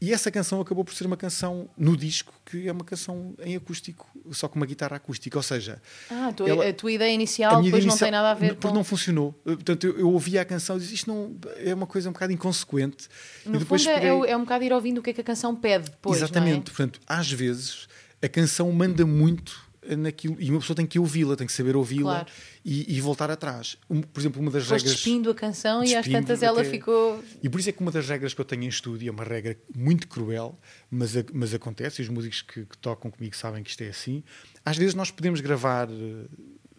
[0.00, 3.56] E essa canção acabou por ser uma canção no disco, que é uma canção em
[3.56, 5.38] acústico, só com uma guitarra acústica.
[5.38, 5.80] Ou seja,
[6.10, 8.68] Ah, a tua, ela- a tua ideia inicial depois não tem nada a ver porque
[8.68, 8.74] com.
[8.74, 9.32] não funcionou.
[9.44, 12.32] Portanto, eu, eu ouvia a canção e disse isto não é uma coisa um bocado
[12.32, 13.08] inconsequente.
[13.46, 15.12] No e depois fundo, é, peguei- é é um bocado ir ouvindo o que é
[15.14, 16.20] que a canção pede depois.
[16.20, 16.24] é?
[16.24, 16.70] Exatamente.
[16.70, 17.88] Portanto, às vezes
[18.22, 19.63] a canção manda muito
[19.96, 22.26] naquilo e uma pessoa tem que ouvi-la, tem que saber ouvi-la Claro.
[22.64, 23.76] e, e voltar atrás.
[23.90, 24.94] Um- por exemplo, uma das Foste regras.
[24.94, 27.22] despindo a canção e às Despindo tantas ela até- ficou.
[27.42, 29.24] E por isso é que uma das regras que eu tenho em estúdio é uma
[29.24, 30.58] regra muito cruel,
[30.90, 33.88] mas, a- mas acontece, e os músicos que, que tocam comigo sabem que isto é
[33.88, 34.22] assim.
[34.64, 36.24] Às vezes nós podemos gravar eh,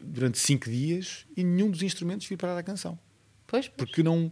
[0.02, 2.98] durante cinco dias e nenhum dos instrumentos vir parar a canção.
[3.48, 4.32] Pois, Porque não,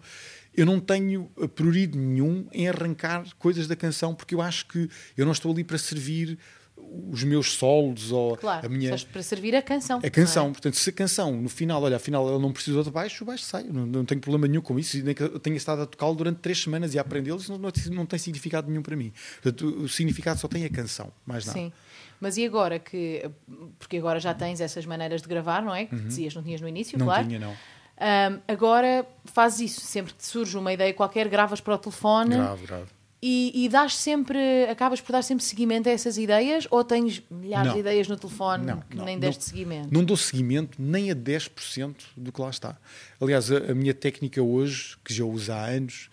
[0.55, 4.89] eu não tenho eh, prurido nenhum em arrancar coisas da canção, porque eu acho que
[5.15, 6.37] eu não estou ali para servir
[6.75, 8.85] os meus solos ou claro, a minha.
[8.85, 9.99] estás para servir a canção.
[10.03, 13.23] A canção, portanto, se a canção no final, olha, afinal ela não precisou de baixo,
[13.23, 13.63] o baixo sai.
[13.63, 15.01] Não, não tenho problema nenhum com isso.
[15.03, 17.57] Nem que eu tenha estado a tocá-lo durante três semanas e a aprendê-lo, isso não,
[17.57, 19.11] não, não tem significado nenhum para mim.
[19.41, 21.57] Portanto, o significado só tem a canção, mais nada.
[21.59, 21.71] Sim.
[22.19, 23.29] Mas e agora que.
[23.77, 25.85] Porque agora já tens essas maneiras de gravar, não é?
[25.85, 26.99] Que dizias, não tinhas no início, Uhum.
[26.99, 27.27] Não claro.
[27.27, 27.53] tinha, não.
[27.99, 29.81] Ahm, agora fazes isso.
[29.81, 32.85] Sempre que te surge uma ideia qualquer, gravas para o telefone Grave, grave.
[33.25, 34.65] E, e dás sempre.
[34.69, 37.73] Acabas por dar sempre seguimento a essas ideias ou tens milhares Não.
[37.75, 39.87] de ideias no telefone Não, que não, nem deste seguimento?
[39.89, 42.77] Não dou seguimento nem a 10% do que lá está.
[43.21, 46.09] Aliás, a, a minha técnica hoje, que já uso há anos,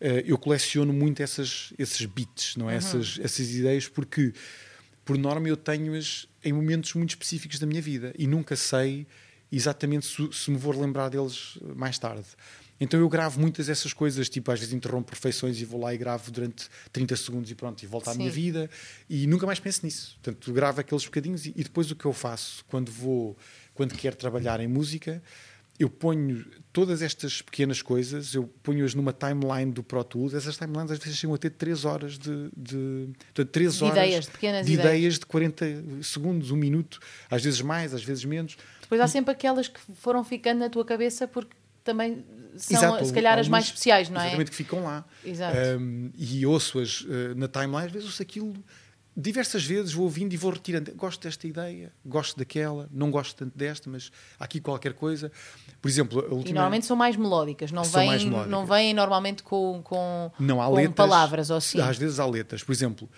[0.00, 2.76] eh, eu coleciono muito essas, esses bits, não é?
[2.76, 4.32] essas, essas ideias, porque,
[5.04, 9.06] por norma, eu tenho-as em momentos muito específicos da minha vida e nunca sei
[9.52, 12.24] exatamente se, se me vou lembrar deles mais tarde.
[12.80, 15.98] Então eu gravo muitas dessas coisas, tipo às vezes interrompo perfeições e vou lá e
[15.98, 18.34] gravo durante 30 segundos e pronto, e volto à minha Sim.
[18.34, 18.70] vida
[19.08, 20.18] e nunca mais penso nisso.
[20.22, 23.36] Portanto, gravo aqueles bocadinhos e, e depois o que eu faço quando vou,
[23.74, 25.22] quando quero trabalhar em música,
[25.78, 30.32] eu ponho todas estas pequenas coisas, eu ponho-as numa timeline do Pro Tools.
[30.32, 32.48] Essas timelines às vezes chegam a ter 3 horas de.
[32.56, 34.88] de portanto, 3 De horas ideias, de pequenas de ideias.
[34.88, 35.64] ideias de 40
[36.02, 38.56] segundos, um minuto, às vezes mais, às vezes menos.
[38.82, 42.24] Depois há sempre aquelas que foram ficando na tua cabeça porque também
[42.56, 44.24] são, Exato, se calhar, as mais especiais, não é?
[44.26, 45.04] Exatamente, que ficam lá.
[45.24, 45.56] Exato.
[45.78, 48.54] Um, e ouço-as uh, na timeline, às vezes ouço aquilo
[49.16, 50.92] diversas vezes, vou ouvindo e vou retirando.
[50.94, 55.30] Gosto desta ideia, gosto daquela, não gosto tanto desta, mas há aqui qualquer coisa.
[55.80, 56.54] Por exemplo, a E última.
[56.54, 58.50] normalmente são mais melódicas, não vêm, mais melódicas.
[58.50, 60.94] não vêm normalmente com, com, Não há com letras.
[60.96, 61.80] palavras ou assim.
[61.80, 62.64] Às vezes há letras.
[62.64, 63.08] Por exemplo,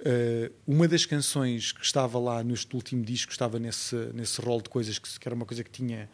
[0.00, 4.70] uh, uma das canções que estava lá neste último disco, estava nesse, nesse rol de
[4.70, 6.08] coisas que, que era uma coisa que tinha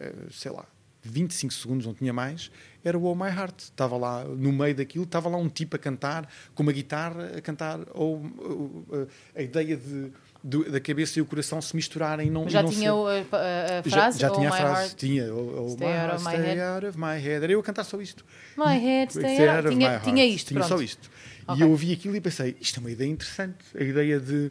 [0.00, 0.66] eh, sei lá,
[1.02, 2.50] 25 segundos, não tinha mais,
[2.84, 3.58] era o Oh My Heart.
[3.60, 7.40] Estava lá no meio daquilo, estava lá um tipo a cantar, com uma guitarra a
[7.40, 10.12] cantar, ou, ou, a ideia de,
[10.44, 12.30] de, da cabeça e o coração se misturarem.
[12.30, 14.18] Não, Mas já não tinha ser- a, a- frase?
[14.18, 15.34] já, já oh, tinha a my frase, heart, tinha.
[15.34, 16.60] Oh, oh, stay my heart, stay head.
[16.60, 17.44] out of my head.
[17.44, 18.24] Era eu a cantar só isto.
[18.56, 19.66] My head, stay Stay out.
[19.66, 20.76] out Tinha, tinha isto, Tinha pronto.
[20.78, 21.10] só isto.
[21.46, 21.58] Ok.
[21.58, 23.56] E eu ouvi aquilo e pensei, isto é uma ideia interessante.
[23.78, 24.50] A ideia de.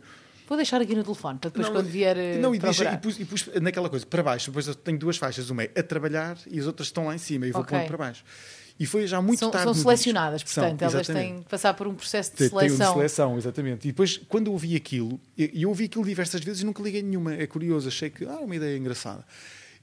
[0.51, 2.97] Vou deixar aqui no telefone, para depois Não, quando vier eh, não, e, deixa, e,
[2.97, 4.47] pus, e pus naquela coisa, para baixo.
[4.51, 7.17] Depois eu tenho duas faixas, uma é a trabalhar e as outras estão lá em
[7.17, 7.47] cima.
[7.47, 7.77] E vou Ok.
[7.77, 8.21] pondo para baixo.
[8.77, 9.63] E foi já muito São, tarde.
[9.63, 10.53] são selecionadas, disco.
[10.53, 12.93] São, portanto, elas têm que passar por um processo de Tem- tem de seleção.
[12.95, 13.87] seleção, exatamente.
[13.87, 17.01] E depois, quando eu ouvi aquilo, e eu ouvi aquilo diversas vezes e nunca liguei
[17.01, 17.33] nenhuma.
[17.33, 19.25] É curioso, achei que ah, uma ideia engraçada.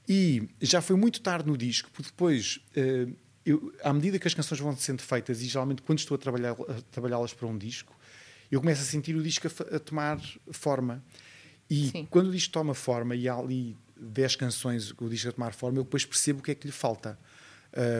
[0.07, 3.07] E já foi muito tarde no disco, porque depois, eh,
[3.43, 6.51] eu, à medida que as canções vão sendo feitas, e geralmente quando estou a trabalhar-
[6.67, 7.95] a trabalhá-las para um disco,
[8.51, 10.19] eu começo a sentir o disco a, a tomar
[10.51, 11.03] forma.
[11.69, 12.07] E Sim.
[12.09, 15.79] quando o disco toma forma, e há ali 10 canções o disco a tomar forma,
[15.79, 17.17] eu depois percebo o que é que lhe falta.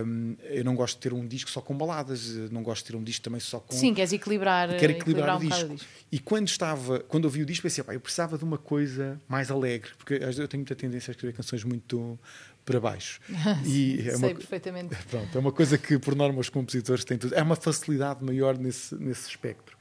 [0.04, 2.98] Hum, eu não gosto de ter um disco só com baladas, não gosto de ter
[2.98, 3.76] um disco também só com.
[3.76, 5.88] Sim, queres equilibrar, Quero eh, equilibrar, o um bocado disco.
[6.12, 9.52] E quando estava, quando ouvi o disco, pensei, pá, eu precisava de uma coisa mais
[9.52, 12.18] alegre, porque eu tenho muita tendência a escrever canções muito
[12.66, 13.20] para baixo.
[13.66, 14.96] E é Sei uma, perfeitamente.
[15.10, 17.36] pronto, é uma coisa que, por norma, os compositores têm tudo.
[17.36, 19.78] É uma facilidade maior nesse, nesse espectro.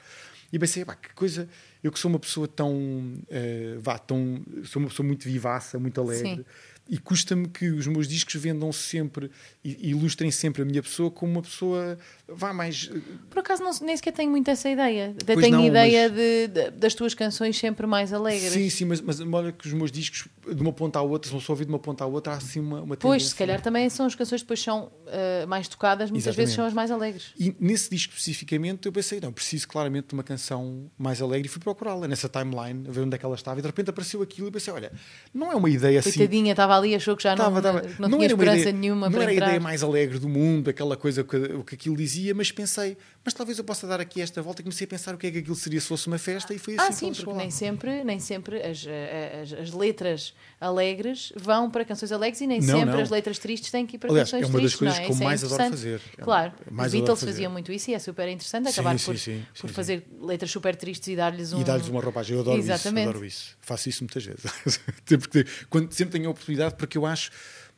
[0.52, 1.48] E pensei, pá, que coisa.
[1.82, 3.14] Eu que sou uma pessoa tão.
[3.28, 4.42] eh, vá, tão.
[4.64, 6.36] Sou uma pessoa muito vivaça, muito alegre.
[6.36, 6.44] Sim.
[6.88, 9.30] E custa-me que os meus discos vendam sempre
[9.62, 11.98] e ilustrem sempre a minha pessoa como uma pessoa.
[12.26, 12.90] vá mais.
[12.94, 12.98] eh,
[13.28, 15.14] Por acaso não, nem sequer tenho muito essa ideia.
[15.26, 18.52] Pois tenho não, ideia mas- de, de- das tuas canções sempre mais alegres.
[18.52, 21.34] Sim, sim, mas, mas olha que os meus discos, de uma ponta à outra, se
[21.34, 23.60] não só ouvir de uma ponta à outra, há assim uma, uma Pois, se calhar
[23.60, 26.56] também são as canções que depois são eh, mais tocadas, muitas vezes Exatamente.
[26.56, 27.34] são as mais alegres.
[27.38, 31.50] E nesse disco especificamente eu pensei, não, preciso claramente de uma canção mais alegre e
[31.50, 34.22] fui procurá-la nessa timeline, a ver onde é que ela estava e de repente apareceu
[34.22, 34.90] aquilo e pensei, olha,
[35.34, 36.12] não é uma ideia assim...
[36.12, 37.82] Coitadinha, estava ali, achou que já não, Tava, tava.
[37.98, 39.46] não, tinha esperança ideia- nenhuma não era a entrar.
[39.48, 43.34] ideia mais alegre do mundo, aquela coisa que, o que aquilo dizia, mas pensei, mas
[43.34, 45.38] talvez eu possa dar aqui esta volta e comecei a pensar o que é que
[45.38, 48.04] aquilo seria se fosse uma festa e foi assim Ah, que sim, porque nem sempre,
[48.04, 52.78] nem sempre as, eh, as, as letras alegres vão para canções alegres e nem Não,
[52.80, 53.00] sempre não.
[53.02, 54.78] as letras tristes têm que ir para Aliás, canções é uma das tristes.
[54.78, 55.06] coisas não é?
[55.06, 56.00] que eu é mais adoro fazer.
[56.18, 59.18] É Claro, mais os Beatles faziam muito isso e é super interessante acabar sim, por,
[59.18, 61.60] sim, por sim, fazer letras super tristes e dar-lhes um.
[61.60, 62.34] E dar-lhes uma roupagem.
[62.36, 63.00] Eu adoro Exatamente.
[63.02, 63.10] isso.
[63.10, 63.56] Adoro isso.
[63.60, 64.42] Faço isso muitas vezes.
[65.06, 67.30] sempre, que- quando, sempre tenho a oportunidade, porque eu acho,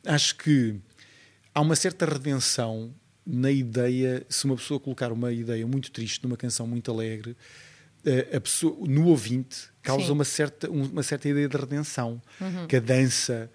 [0.05, 0.75] acho que
[1.53, 2.93] há uma certa redenção
[3.25, 7.35] na ideia, se uma pessoa colocar uma ideia muito triste numa canção muito alegre,
[8.03, 10.09] eh, a pessoa, no ouvinte causa Sim.
[10.09, 10.15] Uhum.
[10.15, 12.19] uma certa, um- uma certa ideia de redenção.
[12.67, 13.49] Que a dança,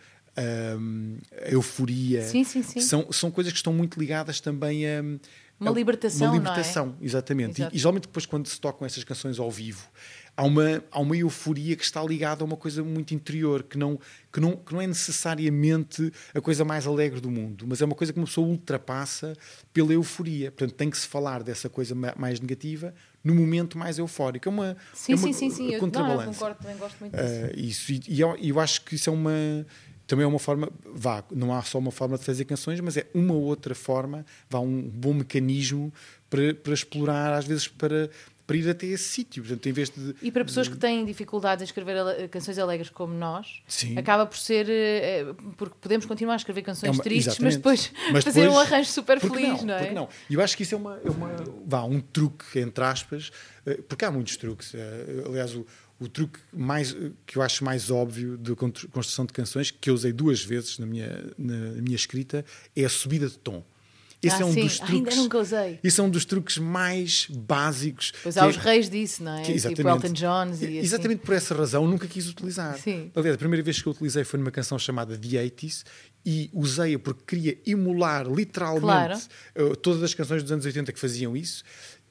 [0.79, 2.81] hum, a euforia, Sim, sim, sim.
[2.81, 5.03] São, são coisas que estão muito ligadas também a.
[5.59, 6.39] Uma a- libertação, Uma é?
[6.39, 7.63] libertação, exatamente.
[7.63, 7.69] E-.
[7.73, 9.89] E, geralmente depois quando se tocam essas canções ao vivo,
[10.37, 13.99] há uma, há uma euforia que está ligada a uma coisa muito interior, que não,
[14.33, 17.95] que, não, que não é necessariamente a coisa mais alegre do mundo, mas é uma
[17.95, 19.35] coisa que uma pessoa ultrapassa
[19.73, 20.51] pela euforia.
[20.51, 22.95] Portanto, tem que se falar dessa coisa ma- mais negativa
[23.25, 24.49] no momento mais eufórico.
[24.49, 25.63] É uma, Sim, é uma sim, sim, sim.
[25.65, 26.27] Eu, não, eu contrabalança.
[26.33, 27.27] concordo, também gosto muito disso.
[27.27, 29.33] Uh, isso, e, e eu, eu acho que isso é uma
[30.07, 33.09] também é uma forma, vá, não há só uma forma de fazer canções, mas é
[33.13, 35.93] uma outra forma, vá, um bom mecanismo
[36.31, 38.09] para, para explorar, às vezes para,
[38.47, 39.43] para ir até esse sítio.
[39.43, 40.15] Portanto, em vez de.
[40.23, 43.99] E para pessoas que têm dificuldades em escrever canções alegres como nós, Sim.
[43.99, 44.69] acaba por ser.
[44.69, 47.57] eh, eh, Porque podemos continuar a escrever canções É uma- tristes, mas exatamente.
[47.91, 49.79] depois Mas fazer um depois- arranjo super Porque feliz, não, é?
[49.79, 50.09] Porque não?
[50.31, 51.31] E eu acho que isso é uma, é uma
[51.67, 53.31] vá, um truque, entre aspas,
[53.67, 54.73] eh, porque há muitos truques.
[55.27, 55.67] Aliás, o,
[55.99, 56.95] o truque mais,
[57.27, 60.79] que eu acho mais óbvio de con- construção de canções, que eu usei duas vezes
[60.79, 62.45] na minha, na minha escrita,
[62.77, 63.65] é a subida de tom.
[64.27, 64.63] Esse Ah, é um sim.
[64.65, 64.97] dos truques.
[64.97, 65.79] Ainda nunca usei.
[65.83, 68.13] Esse é um dos truques mais básicos.
[68.23, 69.43] Pois há é- os reis disso, não é?
[69.43, 70.79] que- tipo Elton Johns e assim.
[70.79, 72.77] Exatamente por essa razão nunca quis utilizar.
[72.79, 73.11] Sim.
[73.15, 75.85] Aliás, a primeira vez que eu utilizei foi numa canção chamada The 80s
[76.25, 79.19] e usei-a porque queria emular literalmente Claro.
[79.55, 81.63] eh, todas as canções dos anos 80 que faziam isso.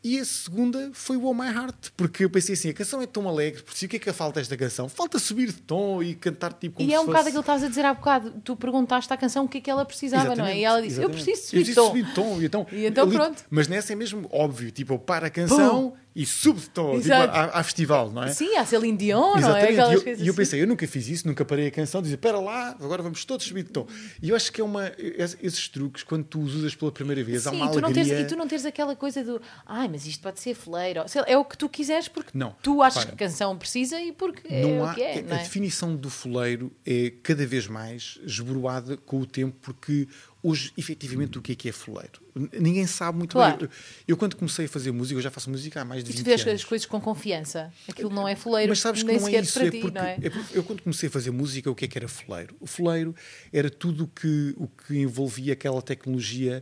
[0.08, 3.08] E a segunda foi o Oh My Heart, porque eu pensei assim: a canção é
[3.08, 4.88] tão alegre, por si o que é que falta esta canção?
[4.88, 7.30] Falta subir de tom e cantar tipo como E é um bocado fosse...
[7.30, 8.32] aquilo que estavas a dizer há bocado.
[8.44, 10.60] Tu perguntaste à canção o que é que ela precisava, não é?
[10.60, 11.24] E ela disse: Eu exatamente.
[11.26, 11.88] preciso subir de Eu tom.
[11.88, 12.38] subir de tom.
[12.40, 13.44] E então, E então ali- pronto.
[13.50, 16.26] Mas nessa é mesmo óbvio: tipo, eu paro a canção e
[16.74, 18.32] tom, tipo, à, à festival, não é?
[18.32, 19.72] Sim, há Celine Dion, não é?
[19.72, 19.76] Exatamente.
[19.76, 20.38] E eu, coisas e eu assim.
[20.38, 23.46] pensei, eu nunca fiz isso, nunca parei a canção, dizia, espera lá, agora vamos todos
[23.46, 23.86] subir de tom.
[24.22, 24.92] E eu acho que é uma.
[24.98, 27.82] es- Esses truques, quando tu os usas pela primeira vez, há Sim, uma e tu,
[27.82, 28.26] não teres, alegria.
[28.26, 31.04] e tu não teres aquela coisa do ai, mas isto pode ser fleiro.
[31.28, 33.18] É o que tu quiseres porque Não, tu achas repara.
[33.18, 35.40] que a canção precisa e porque é não o há, que é, a não é?
[35.40, 40.08] definição do foleiro é cada vez mais esboroada com o tempo, porque
[40.48, 42.22] hoje, efetivamente, o que é que é fuleiro.
[42.60, 43.58] Ninguém sabe muito Claro.
[43.58, 43.70] bem.
[44.08, 46.22] Eu, quando comecei a fazer música, eu já faço música há mais de E 20
[46.24, 46.54] tu vês anos.
[46.62, 47.72] as coisas com confiança.
[47.90, 49.60] Aquilo não é fuleiro, Mas sabes que nem não é isso.
[49.60, 50.18] é ti, porque, não é?
[50.22, 52.56] é porque eu, quando comecei a fazer música, o que é que era fuleiro?
[52.60, 53.16] O fuleiro
[53.54, 56.62] era tudo que, o que envolvia aquela tecnologia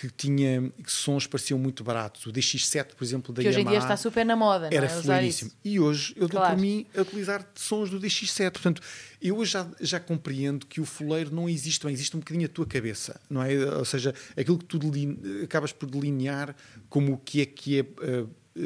[0.00, 2.24] que tinha que sons pareciam muito baratos.
[2.26, 4.76] O DX7, por exemplo, da Que hoje em Yamaha, dia está super na moda, não
[4.76, 4.90] era é?
[4.90, 5.48] Usar fuleiríssimo.
[5.50, 5.58] isso.
[5.64, 6.54] E hoje eu dou Claro.
[6.54, 8.50] por mim a utilizar sons do DX7.
[8.52, 8.80] Portanto,
[9.20, 12.48] eu hoje já, já compreendo que o fuleiro não existe bem, existe um bocadinho a
[12.48, 13.54] tua cabeça, não é?
[13.76, 16.54] Ou seja, aquilo que tu deline- acabas por delinear
[16.88, 17.84] como o que é que é.
[18.02, 18.24] eh,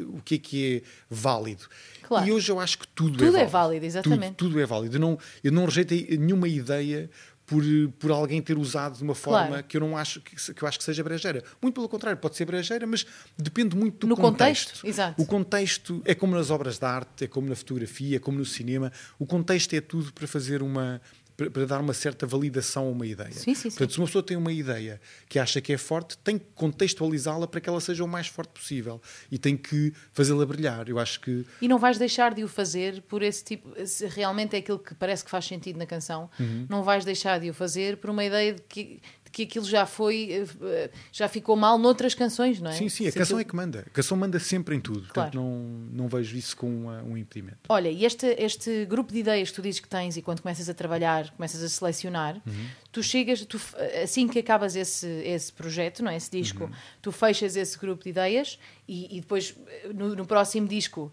[0.08, 1.64] o que é que é válido.
[2.08, 2.26] Claro.
[2.26, 3.50] E hoje eu acho que tudo, Tudo é é válido.
[3.52, 4.34] válido, exatamente.
[4.36, 4.96] Tudo, tudo é válido.
[4.96, 7.10] Eu não, eu não rejeitei nenhuma ideia
[7.46, 7.62] por,
[7.98, 9.64] por alguém ter usado de uma forma Claro.
[9.64, 11.42] que eu não acho que, que eu acho que seja brejeira.
[11.60, 13.04] Muito pelo contrário, pode ser brejeira, mas
[13.36, 14.68] depende muito do No contexto.
[14.68, 15.20] contexto, exato.
[15.20, 18.44] O contexto é como nas obras de arte, é como na fotografia, é como no
[18.46, 18.90] cinema.
[19.18, 21.00] O contexto é tudo para fazer uma
[21.36, 23.32] para, dar uma certa validação a uma ideia.
[23.32, 23.68] Sim, sim, sim.
[23.70, 27.46] Portanto, se uma pessoa tem uma ideia que acha que é forte, tem que contextualizá-la
[27.46, 30.88] para que ela seja o mais forte possível e tem que fazê-la brilhar.
[30.88, 33.72] Eu acho que E não vais deixar de o fazer por esse tipo.
[33.86, 36.66] Se realmente é aquilo que parece que faz sentido na canção, Uhum.
[36.68, 39.00] não vais deixar de o fazer por uma ideia de que,
[39.32, 40.28] que aquilo já foi.
[40.30, 42.74] eh, eh, já ficou mal noutras canções, não é?
[42.74, 43.80] sim, sim, a canção é que manda.
[43.86, 45.00] A canção manda sempre em tudo.
[45.06, 45.40] Portanto, Claro.
[45.40, 45.50] não,
[45.92, 47.58] não vejo isso com uma- um impedimento.
[47.68, 50.68] Olha, e este, este grupo de ideias que tu dizes que tens e quando começas
[50.68, 52.66] a trabalhar, começas a selecionar, Uhum.
[52.92, 53.58] tu chegas, tu,
[54.02, 56.16] assim que acabas esse, esse projeto, não é?
[56.16, 56.70] esse disco, Uhum.
[57.00, 59.54] tu fechas esse grupo de ideias e, e depois
[59.94, 61.10] no, no próximo disco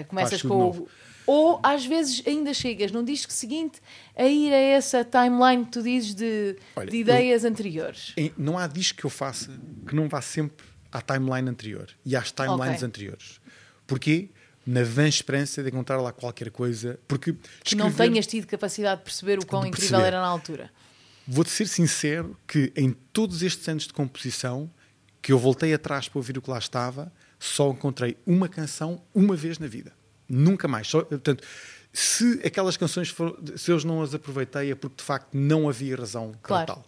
[0.00, 0.82] ah, começas com novo.
[0.82, 1.06] o.
[1.28, 3.80] Ou às vezes ainda chegas num disco seguinte
[4.14, 8.12] a ir a essa timeline que tu dizes de, Olha, de ideias anteriores.
[8.16, 9.50] Em- não há disco que eu faça
[9.88, 12.86] que não vá sempre à timeline anterior e às timelines Ok.
[12.86, 13.40] anteriores.
[13.88, 14.28] Porquê?
[14.64, 16.98] Na vã esperança de encontrar lá qualquer coisa.
[17.08, 20.06] Porque Que não escrever- tenhas tido capacidade de perceber o quão De incrível perceber.
[20.08, 20.70] era na altura.
[21.26, 24.70] Vou-te ser sincero que em todos estes anos de composição
[25.20, 29.36] que eu voltei atrás para ouvir o que lá estava, só encontrei uma canção uma
[29.36, 29.92] vez na vida.
[30.28, 30.86] Nunca mais.
[30.88, 31.44] Só- portanto,
[31.92, 33.14] se aquelas canções
[33.56, 36.66] se eu não as aproveitei é porque de facto não havia razão Claro.
[36.66, 36.84] para tal.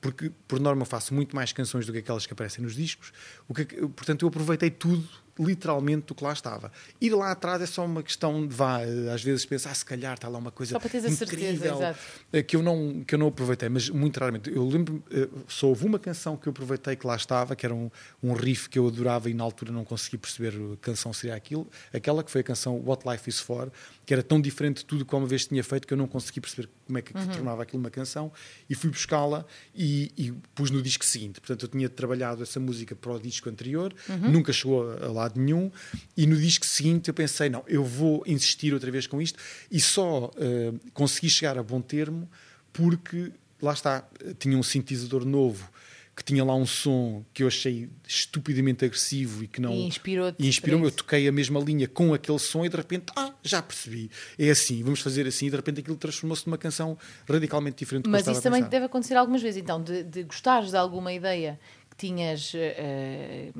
[0.00, 3.12] Porque, por norma, eu faço muito mais canções do que aquelas que aparecem nos discos.
[3.46, 6.70] O que, portanto, eu aproveitei tudo, literalmente, do que lá estava.
[7.00, 9.84] Ir lá atrás é só uma questão de vá, eh, às vezes pensar, ah, se
[9.84, 11.98] calhar está lá uma coisa certeza, incrível exato.
[12.32, 14.50] eh, que eu não que eu não aproveitei, mas muito raramente.
[14.50, 17.74] Eu lembro, eh, só houve uma canção que eu aproveitei que lá estava, que era
[17.74, 17.90] um,
[18.22, 21.66] um riff que eu adorava e na altura não consegui perceber a canção seria aquilo,
[21.92, 23.72] aquela que foi a canção What Life Is For,
[24.04, 26.40] que era tão diferente de tudo que uma vez tinha feito que eu não consegui
[26.40, 27.26] perceber como é que Uhum.
[27.28, 28.32] tornava aquilo uma canção
[28.68, 31.40] e fui buscá-la e, e pus no disco seguinte.
[31.40, 34.30] Portanto, eu tinha trabalhado essa música para o disco anterior, Uhum.
[34.30, 35.70] nunca chegou a, a lado nenhum
[36.16, 39.38] e no disco seguinte eu pensei, não, eu vou insistir outra vez com isto
[39.70, 42.28] e só eh, consegui chegar a bom termo
[42.72, 45.70] porque lá está, eh, tinha um sintetizador novo
[46.14, 50.46] que tinha lá um som que eu achei estupidamente agressivo e que não E inspirou-te
[50.46, 50.84] inspirou-me.
[50.84, 54.10] para Eu toquei a mesma linha com aquele som e de repente, ah, já percebi,
[54.38, 55.46] é assim, vamos fazer assim.
[55.46, 58.62] E de repente aquilo transformou-se numa canção radicalmente diferente do que eu Mas isso também
[58.62, 61.58] deve acontecer algumas vezes, então, de, de gostares de alguma ideia
[61.88, 63.50] que tinhas eh,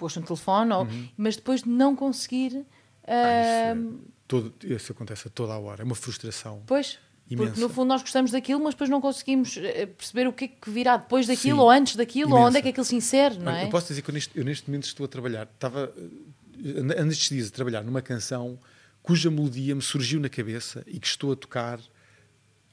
[0.00, 0.86] posto no telefone, ou-
[1.16, 2.52] mas depois de não conseguir.
[2.54, 2.64] Uhum.
[3.06, 6.62] Ah, eh, isso, é todo, isso acontece a toda a hora, é uma frustração.
[6.66, 7.60] Pois, porque Imensa.
[7.60, 10.70] no fundo nós gostamos daquilo, mas depois não conseguimos eh, perceber o que é que
[10.70, 11.62] virá depois daquilo, Sim.
[11.62, 12.62] ou antes daquilo, ou onde é Imensa.
[12.62, 13.64] que aquilo se insere, não é?
[13.64, 17.28] Eu posso dizer que eu neste, eu neste momento estou a trabalhar, estava eh, antes
[17.28, 18.58] dias a trabalhar numa canção
[19.02, 21.80] cuja melodia me surgiu na cabeça e que estou a tocar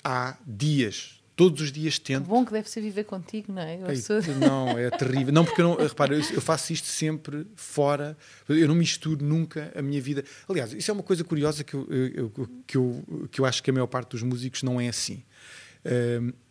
[0.04, 1.17] há dias.
[1.38, 2.26] Todos os dias Que tento.
[2.26, 3.80] bom que deve ser viver contigo, não é?
[3.92, 5.32] Ei, sou- Não, é terrível.
[5.32, 8.18] Não, porque eu não, repara, eu, eu faço isto sempre fora,
[8.50, 10.24] eu não misturo nunca a minha vida.
[10.50, 12.32] Aliás, isso é uma coisa curiosa que eu, eu-
[12.66, 15.24] que eu, que eu acho que a maior parte dos músicos não é assim.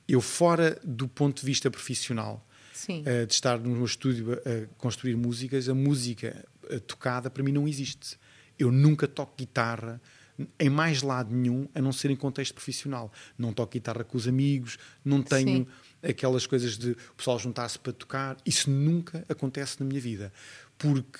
[0.09, 2.47] Eu, fora do ponto de vista profissional,
[3.05, 6.45] eh, de estar no meu estúdio a, construir músicas, a música
[6.87, 8.17] tocada para mim não existe.
[8.59, 10.01] Eu nunca toco guitarra
[10.59, 13.11] em mais lado nenhum, a não ser em contexto profissional.
[13.39, 15.67] Não toco guitarra com os amigos, não tenho Sim.
[16.03, 18.37] aquelas coisas de o pessoal juntar-se para tocar.
[18.45, 20.33] Isso nunca acontece na minha vida.
[20.79, 21.19] Porque.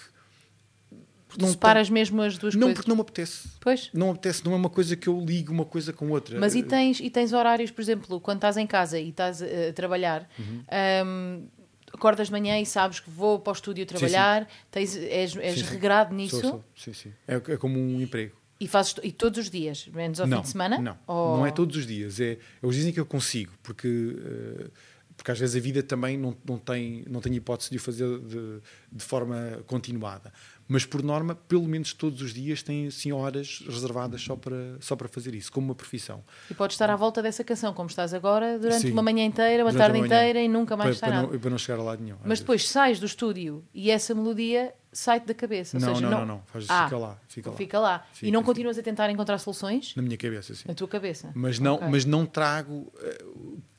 [1.39, 2.77] Não separas mesmo as duas Não, coisas.
[2.77, 3.49] porque não me apetece.
[3.61, 3.91] Pois.
[3.93, 6.39] Não me apetece, não é uma coisa que eu ligo uma coisa com outra.
[6.41, 9.69] Mas e tens, e tens horários, por exemplo, quando estás em casa e estás eh,
[9.69, 10.63] a trabalhar, Uhum.
[11.07, 11.49] hum,
[11.93, 15.65] acordas de manhã e sabes que vou para o estúdio trabalhar, Tens, és, és Sim,
[15.65, 15.71] sim.
[15.73, 16.65] regrado nisso Sou, sou.
[16.75, 17.13] Sim, sim.
[17.29, 18.35] É, é como um emprego.
[18.59, 20.79] E fazes e todos os dias, menos ao não, fim de semana?
[20.79, 22.21] Não, Ou- não é todos os dias.
[22.21, 24.71] É, eles dizem que eu consigo, porque, eh,
[25.17, 28.19] porque às vezes a vida também não, não, tem, não tem hipótese de o fazer
[28.21, 30.33] de, de forma continuada.
[30.69, 34.97] Mas por norma, pelo menos todos os dias, tem assim horas reservadas só para, só
[34.97, 36.25] para fazer isso, como uma profissão.
[36.51, 38.93] E podes estar à volta dessa canção, como estás agora, durante Sim.
[38.93, 40.07] uma manhã inteira, uma tarde manhã.
[40.07, 41.33] inteira e nunca mais para, para nada.
[41.33, 42.17] não, para não chegar a lado nenhum.
[42.21, 42.41] Mas vezes.
[42.41, 45.79] depois sais do estúdio e essa melodia sai-te da cabeça.
[45.79, 46.43] Não, seja, não, não, não.
[46.47, 47.19] Faz, Ah, fica lá.
[47.29, 47.57] Fica lá.
[47.57, 48.07] Fica lá.
[48.13, 50.65] Fica, e não continuas a tentar encontrar soluções Na minha cabeça, sim.
[50.67, 51.31] na tua cabeça.
[51.35, 51.89] Mas não, Ok.
[51.91, 53.25] mas não trago eh,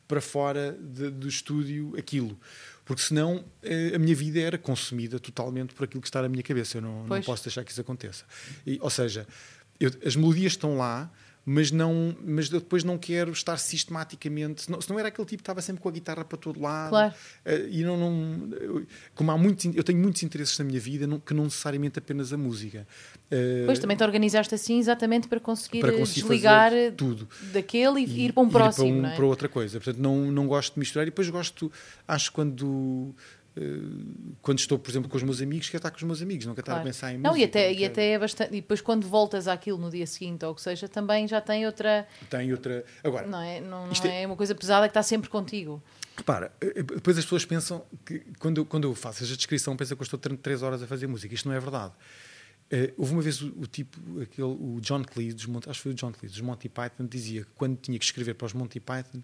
[0.07, 2.37] para fora de- do estúdio aquilo.
[2.87, 6.41] Porque senão eh, a minha vida era consumida totalmente por aquilo que está na minha
[6.41, 6.77] cabeça.
[6.77, 8.23] Eu não, não posso deixar que isso aconteça.
[8.65, 9.27] E, ou seja,
[9.79, 11.11] eu- as melodias estão lá,
[11.49, 14.63] mas, não, mas eu depois não quero estar sistematicamente.
[14.63, 16.59] Se não, se não era aquele tipo que estava sempre com a guitarra para todo
[16.61, 16.89] lado.
[16.89, 17.13] Claro.
[17.45, 18.85] Eh, e não, não- eu-
[19.15, 21.97] como há muitos, in- eu tenho muitos interesses na minha vida não- que não necessariamente
[21.99, 22.85] apenas a música.
[23.31, 27.27] Eh, Depois também te organizaste assim exatamente para conseguir, para conseguir desligar tudo.
[27.53, 29.15] daquele e, e ir para um próximo, para, um- é?
[29.15, 29.79] para outra coisa.
[29.79, 31.07] Portanto, não, não gosto de misturar.
[31.07, 31.71] E depois gosto,
[32.05, 33.15] acho quando.
[33.57, 36.45] Eh, quando estou, por exemplo, com os meus amigos, quero estar com os meus amigos,
[36.45, 36.87] não quero estar Claro.
[36.87, 37.41] a pensar em Não, música.
[37.41, 38.49] e até, e quero- até é bastante.
[38.53, 41.65] E depois quando voltas àquilo no dia seguinte ou o que seja, também já tem
[41.65, 42.07] outra.
[42.29, 42.85] Tem outra.
[43.03, 45.81] Agora, Não é, não, não Isto é- é uma coisa pesada que está sempre contigo.
[46.15, 49.95] repara, eh, depois as pessoas pensam que quando eu, quando eu faço essa descrição, pensam
[49.97, 51.33] que eu estou 3 horas a fazer música.
[51.33, 51.93] Isto não é verdade.
[52.69, 55.91] Eh, houve uma vez o, o tipo, aquele, o John Cleese, dos acho que foi
[55.93, 58.79] o John Cleese, dos Monty Python, dizia que quando tinha que escrever para os Monty
[58.79, 59.21] Python,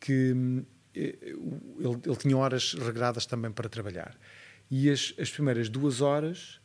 [0.00, 4.16] que hum, eh, ele, ele tinha horas regradas também para trabalhar.
[4.70, 6.60] E as, as primeiras duas horas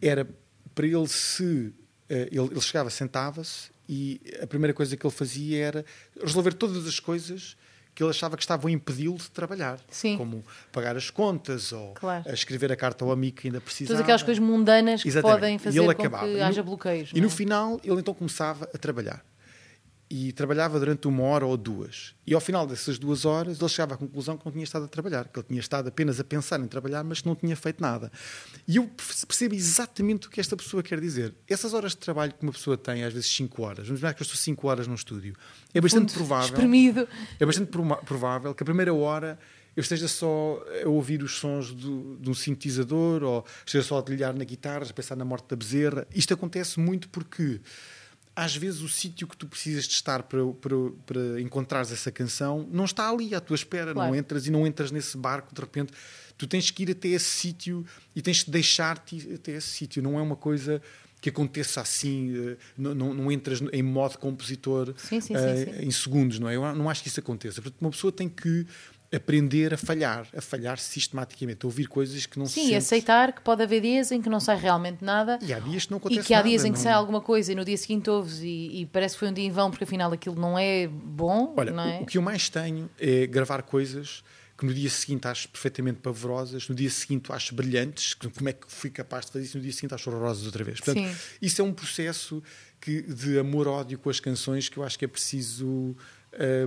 [0.00, 0.28] era
[0.74, 1.72] para ele se.
[2.08, 5.84] eh, ele, ele chegava, sentava-se e a primeira coisa que ele fazia era
[6.22, 7.56] resolver todas as coisas
[7.94, 9.80] que ele achava que estavam a impedi-lo de trabalhar.
[9.90, 10.16] Sim.
[10.16, 12.28] Como pagar as contas ou Claro.
[12.28, 13.88] a escrever a carta ao amigo que ainda precisava.
[13.94, 15.40] Todas aquelas coisas mundanas que Exatamente.
[15.40, 16.24] podem E fazer ele com acabava.
[16.26, 17.10] que E no- haja bloqueios.
[17.10, 17.30] E não no é?
[17.30, 19.24] final ele então começava a trabalhar.
[20.10, 22.14] E trabalhava durante uma hora ou duas.
[22.26, 24.88] E ao final dessas duas horas ele chegava à conclusão que não tinha estado a
[24.88, 27.82] trabalhar, que ele tinha estado apenas a pensar em trabalhar, mas que não tinha feito
[27.82, 28.10] nada.
[28.66, 31.34] E eu percebo exatamente o que esta pessoa quer dizer.
[31.46, 34.22] Essas horas de trabalho que uma pessoa tem, às vezes 5 horas, vamos imaginar que
[34.22, 35.34] eu estou 5 horas num estúdio,
[35.74, 36.46] é bastante Ponto provável.
[36.54, 37.06] Espremido.
[37.38, 39.38] É bastante provável que a primeira hora
[39.76, 44.02] eu esteja só a ouvir os sons do- de um sintetizador ou esteja só a
[44.02, 46.06] trilhar na guitarra, a pensar na morte da bezerra.
[46.14, 47.60] Isto acontece muito porque
[48.44, 52.66] às vezes o sítio que tu precisas de estar para, para, para encontrares essa canção
[52.70, 54.10] não está ali à tua espera, Claro.
[54.12, 55.92] não entras e não entras nesse barco de repente.
[56.36, 57.84] Tu tens que ir até esse sítio
[58.14, 60.00] e tens que deixar-te até esse sítio.
[60.00, 60.80] Não é uma coisa
[61.20, 65.64] que aconteça assim, eh, não, não, não entras em modo compositor Sim, sim, sim, eh,
[65.80, 65.86] sim.
[65.86, 66.54] em segundos, não é?
[66.54, 67.60] Eu não acho que isso aconteça.
[67.60, 68.64] Portanto, uma pessoa tem que
[69.14, 72.76] aprender a falhar, a falhar sistematicamente, a ouvir coisas que não se Sim, e sente.
[72.76, 75.38] aceitar que pode haver dias em que não sai realmente nada.
[75.42, 76.92] E há dias que não E acontece que há nada, dias em que não- sai
[76.92, 79.50] alguma coisa e no dia seguinte ouves e, e parece que foi um dia em
[79.50, 81.98] vão porque afinal aquilo não é bom, Olha, não é?
[82.00, 84.22] o, o que eu mais tenho é gravar coisas
[84.58, 88.66] que no dia seguinte acho perfeitamente pavorosas, no dia seguinte acho brilhantes, como é que
[88.66, 90.80] fui capaz de fazer isso, no dia seguinte acho horrorosas outra vez.
[90.80, 91.16] Portanto, Sim.
[91.40, 92.42] isso é um processo
[92.80, 95.96] que, de amor-ódio com as canções que eu acho que é preciso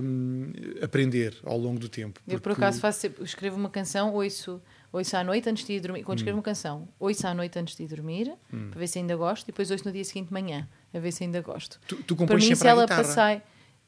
[0.02, 0.52] hum,
[0.82, 2.20] aprender ao longo do tempo.
[2.26, 4.60] Eu, por porque- acaso, faço escrevo uma canção, ouço,
[4.92, 6.02] ouço à noite antes de ir dormir.
[6.02, 6.20] Quando Hum.
[6.20, 8.32] escrevo uma canção, ouço à noite antes de ir dormir,
[8.70, 11.12] para ver se ainda gosto, e depois ouço no dia seguinte de manhã, a ver
[11.12, 11.78] se ainda gosto.
[11.86, 13.42] Tu, tu Para mim, sempre se ela passar.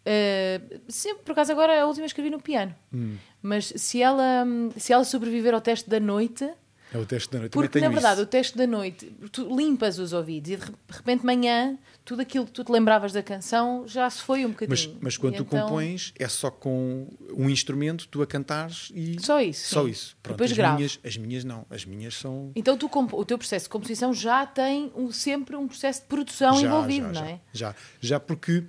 [0.05, 2.75] eh, sempre, por acaso, agora a última escrevi no piano.
[2.93, 3.17] Hum.
[3.43, 4.45] Mas se ela,
[4.77, 6.49] se ela sobreviver ao teste da noite,
[6.95, 7.53] É o teste da noite.
[7.53, 8.23] porque na verdade isso.
[8.23, 12.45] o teste da noite, tu limpas os ouvidos e de repente de manhã tudo aquilo
[12.47, 14.99] que tu te lembravas da canção já se foi um Mas, bocadinho.
[15.01, 19.17] mas quando E tu então- compões, é só com um instrumento, tu a cantares e.
[19.21, 19.91] Só isso, Só sim.
[19.91, 20.17] isso.
[20.23, 20.77] Pronto, Depois as, gravo.
[20.77, 21.67] minhas, as minhas não.
[21.69, 22.53] As minhas são.
[22.55, 26.55] Então tu, o teu processo de composição já tem um- sempre um processo de produção
[26.61, 27.41] Já, envolvido, já, não já, é?
[27.53, 28.63] Já, já porque,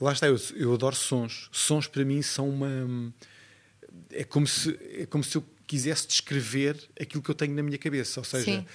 [0.00, 1.48] lá está, eu, eu adoro sons.
[1.50, 3.12] Sons para mim são uma.
[4.12, 7.78] É como se, é como se eu quisesse descrever aquilo que eu tenho na minha
[7.78, 8.20] cabeça.
[8.20, 8.66] Ou seja, Sim.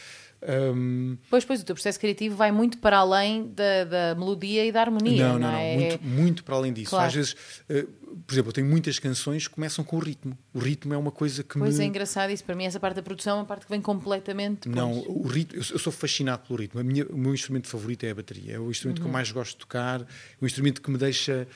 [0.73, 4.71] hum, Pois, pois, o teu processo criativo vai muito para além da, da melodia e
[4.71, 5.75] da harmonia, não, não, não, não, é?
[5.75, 6.89] muito, muito para além disso.
[6.89, 7.07] Claro.
[7.07, 7.35] Às vezes,
[7.69, 7.85] eh,
[8.25, 10.37] por exemplo, eu tenho muitas canções que começam com o ritmo.
[10.53, 11.83] O ritmo é uma coisa que Pois me.
[11.85, 12.43] é engraçado isso.
[12.43, 14.75] Para mim, essa parte da produção é uma parte que vem completamente depois.
[14.75, 16.83] Não, o ritmo, eu sou- fascinado pelo ritmo.
[16.83, 18.53] Minha- o meu instrumento favorito é a bateria.
[18.55, 19.03] É o instrumento Uhum.
[19.05, 20.05] que eu mais gosto de tocar,
[20.41, 21.47] o instrumento que me deixa.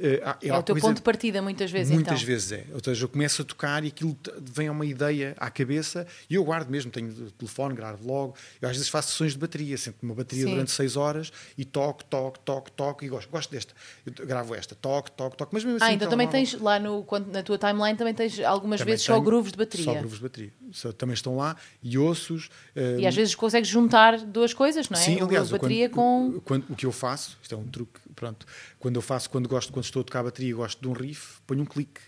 [0.00, 2.26] Eh, É o teu coisa- ponto de partida, muitas vezes, Muitas então.
[2.26, 2.64] vezes é.
[2.72, 6.34] Ou seja, eu começo a tocar e aquilo vem a uma ideia à cabeça e
[6.36, 8.34] eu guardo mesmo, tenho o telefone, gravo logo.
[8.62, 10.50] Eu às vezes faço sessões de bateria, sento uma bateria Sim.
[10.52, 13.74] durante seis horas e toco, toco, toco, toco e gosto, gosto desta.
[14.06, 15.50] Eu gravo esta, toco, toco, toco.
[15.52, 18.80] Mas mesmo assim, Ah, então também tens lá no, na tua timeline também tens algumas
[18.80, 19.84] também vezes só grooves de bateria.
[19.84, 20.52] Só grooves de bateria.
[20.72, 22.48] Só- também estão lá e ossos.
[22.98, 25.02] E às vezes consegues juntar duas coisas, não é?
[25.02, 26.40] Sim, o aliás, de bateria quando, com.
[26.40, 28.46] quando- o que eu faço, isto é um truque, pronto.
[28.78, 31.40] Quando eu faço, quando gosto, quando estou a tocar a bateria, gosto de um riff,
[31.46, 32.00] ponho um clique.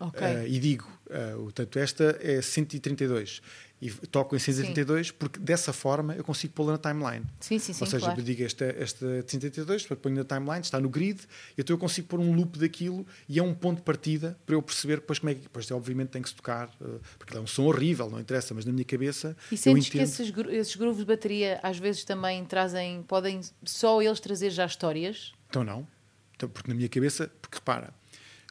[0.00, 0.20] Ok.
[0.20, 3.40] uh, e digo, uh, portanto, esta é 132
[3.84, 7.26] e toco em 132 porque dessa forma eu consigo pô-la na timeline.
[7.38, 7.84] Sim, sim, sim.
[7.84, 8.18] Ou seja, claro.
[8.20, 11.20] eu digo esta, esta 132, para ponho na timeline, está no grid,
[11.56, 14.54] e então eu consigo pôr um loop daquilo e é um ponto de partida para
[14.54, 15.42] eu perceber depois como é que.
[15.42, 18.64] Depois, obviamente, tem que se tocar, uh, porque é um som horrível, não interessa, mas
[18.64, 19.36] na minha cabeça.
[19.52, 20.08] E sentes que entendo.
[20.08, 24.64] esses, gru- esses grooves de bateria às vezes também trazem, podem só eles trazer já
[24.64, 25.32] histórias?
[25.50, 25.86] Então não.
[26.34, 27.92] Então, porque na minha cabeça, porque repara,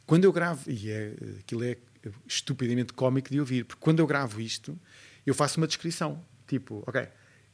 [0.06, 1.76] quando eu gravo, e é, aquilo é
[2.26, 4.78] estupidamente cómico de ouvir, porque quando eu gravo isto,
[5.26, 6.22] eu faço uma descrição.
[6.46, 7.08] Tipo, ok,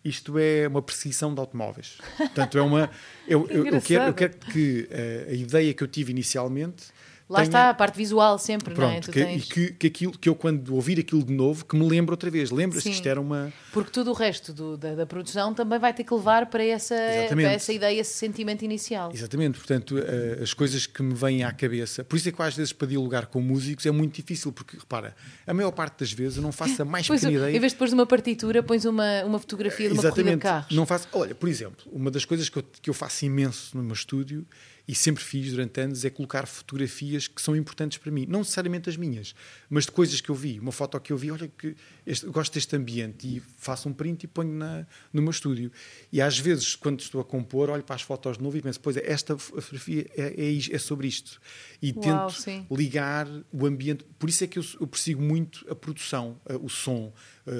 [0.04, 1.98] isto é uma perseguição de automóveis.
[2.16, 2.90] Portanto, é uma.
[3.28, 6.84] Eu, eu, eu quero, eu quero que eh, a ideia que eu tive inicialmente.
[7.30, 8.90] Lá tenha- está a parte visual sempre, não é?
[8.94, 11.64] Pronto, Tu que, tens- e que, que aquilo que eu quando ouvir aquilo de novo,
[11.64, 12.50] que me lembro outra vez.
[12.50, 13.52] Lembra-se que isto era uma.
[13.72, 16.94] Porque tudo o resto do- da, da produção também vai ter que levar para essa,
[16.94, 17.46] Exatamente.
[17.46, 19.12] para essa ideia, esse sentimento inicial.
[19.14, 22.02] Exatamente, portanto, eh, as coisas que me vêm à cabeça.
[22.02, 25.14] Por isso é que às vezes para dialogar com músicos é muito difícil, porque repara,
[25.46, 27.56] a maior parte das vezes eu não faço a mais Pois, pequena ideia.
[27.56, 30.20] em vez de depois de uma partitura, pões uma, uma fotografia de uma corrida de
[30.30, 30.42] Exatamente.
[30.42, 30.76] carros.
[30.76, 31.06] Não faço.
[31.12, 34.44] Olha, por exemplo, uma das coisas que eu, que eu faço imenso no meu estúdio
[34.90, 38.26] e sempre fiz durante anos é colocar fotografias que são importantes para mim.
[38.28, 39.36] Não necessariamente as minhas,
[39.68, 40.58] mas de coisas que eu vi.
[40.58, 44.24] Uma foto que eu vi, olha, que este, gosto deste ambiente e faço um print
[44.24, 45.70] e ponho na, no meu estúdio.
[46.10, 48.80] E às vezes, quando estou a compor, olho para as fotos de novo e penso,
[48.80, 51.40] pois é, esta fotografia é, é, é sobre isto.
[51.80, 52.66] E Uau, tento sim.
[52.68, 54.04] ligar o ambiente.
[54.18, 57.12] Por isso é que eu, eu persigo muito a produção, o som.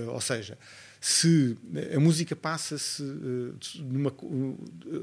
[0.08, 0.58] Ou seja,
[1.00, 1.56] se
[1.96, 4.56] a música passa-se eh, numa, com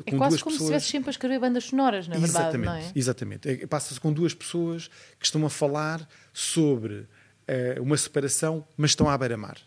[0.06, 0.62] É duas quase como se pessoas.
[0.62, 2.92] estivesse sempre a escrever bandas sonoras, na verdade, exatamente, não é?
[2.96, 3.50] exatamente.
[3.50, 4.90] É- Passa-se com duas pessoas
[5.20, 7.08] que estão a falar sobre
[7.48, 9.58] eh, uma separação, mas estão à beira-mar.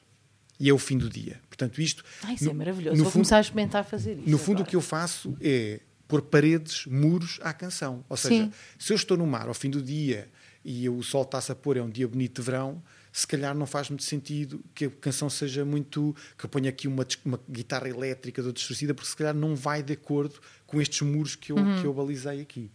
[0.58, 1.40] E é o fim do dia.
[1.48, 2.04] Portanto, isto.
[2.32, 2.96] Isso é no- maravilhoso.
[2.96, 4.28] no Vou fundo- começar a experimentar fazer isso.
[4.30, 4.62] no fundo, agora.
[4.62, 8.04] o que eu faço é pôr paredes, muros à canção.
[8.08, 8.52] Ou seja, Sim.
[8.78, 10.28] se eu estou no mar ao fim do dia
[10.64, 12.82] e o sol está-se a pôr, é um dia bonito de verão,
[13.12, 16.14] se calhar não faz muito sentido que a canção seja muito.
[16.38, 19.82] que eu ponha aqui uma, uma guitarra elétrica toda distorcida, porque se calhar não vai
[19.82, 21.80] de acordo com estes muros que eu, Uhum.
[21.80, 22.70] que eu balizei aqui.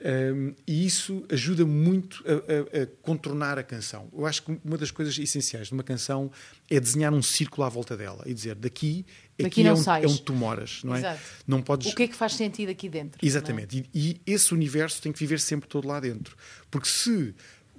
[0.00, 4.08] Um, e isso ajuda muito a, a- a contornar a canção.
[4.16, 6.30] Eu acho que uma das coisas essenciais de uma canção
[6.70, 9.04] é desenhar um círculo à volta dela e dizer daqui,
[9.36, 10.04] Daqui é, sais.
[10.04, 10.98] é onde tu moras, não é?
[11.00, 11.20] Exato.
[11.48, 13.18] Não podes O que é que faz sentido aqui dentro?
[13.26, 13.88] Exatamente.
[13.92, 16.36] E, e esse universo tem que viver sempre todo lá dentro.
[16.70, 17.34] Porque se,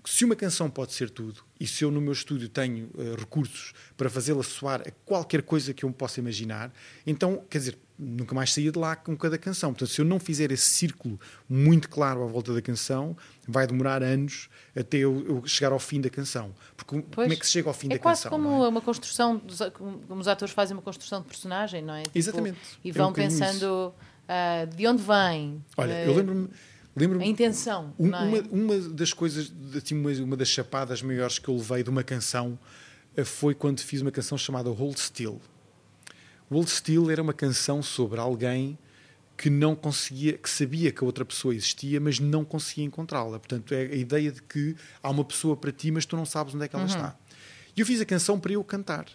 [0.06, 3.74] se uma canção pode ser tudo, e se eu no meu estúdio tenho eh, recursos
[3.98, 6.72] para fazê-la soar a qualquer coisa que eu me possa imaginar,
[7.06, 9.72] então, quer dizer, nunca mais saía de lá com cada canção.
[9.74, 14.02] Portanto, se eu não fizer esse círculo muito claro à volta da canção, vai demorar
[14.02, 16.56] anos até eu, eu chegar ao fim da canção.
[16.78, 17.30] Porque como Pois.
[17.30, 18.38] é que se chega ao fim é da quase canção?
[18.40, 18.70] como não é?
[18.70, 22.04] uma construção, dos- como os atores fazem uma construção de personagem, não é?
[22.04, 22.60] Tipo, Exatamente.
[22.86, 23.94] E É um vão pensando
[24.30, 26.50] ah, de onde vem, Olha, ah, eu lembro-me.
[26.96, 27.94] Lembro a intenção.
[27.98, 28.20] Um- é?
[28.20, 32.04] uma, uma das coisas, assim, uma, uma das chapadas maiores que eu levei de uma
[32.04, 32.58] canção
[33.16, 35.40] eh, foi quando fiz uma canção chamada Hold Still.
[36.52, 38.78] Hold Still era uma canção sobre alguém
[39.38, 43.40] que não conseguia, que sabia que a outra pessoa existia, mas não conseguia encontrá-la.
[43.40, 46.54] Portanto, é a ideia de que há uma pessoa para ti, mas tu não sabes
[46.54, 47.16] onde é que ela está.
[47.76, 49.06] E eu fiz a canção para eu cantar.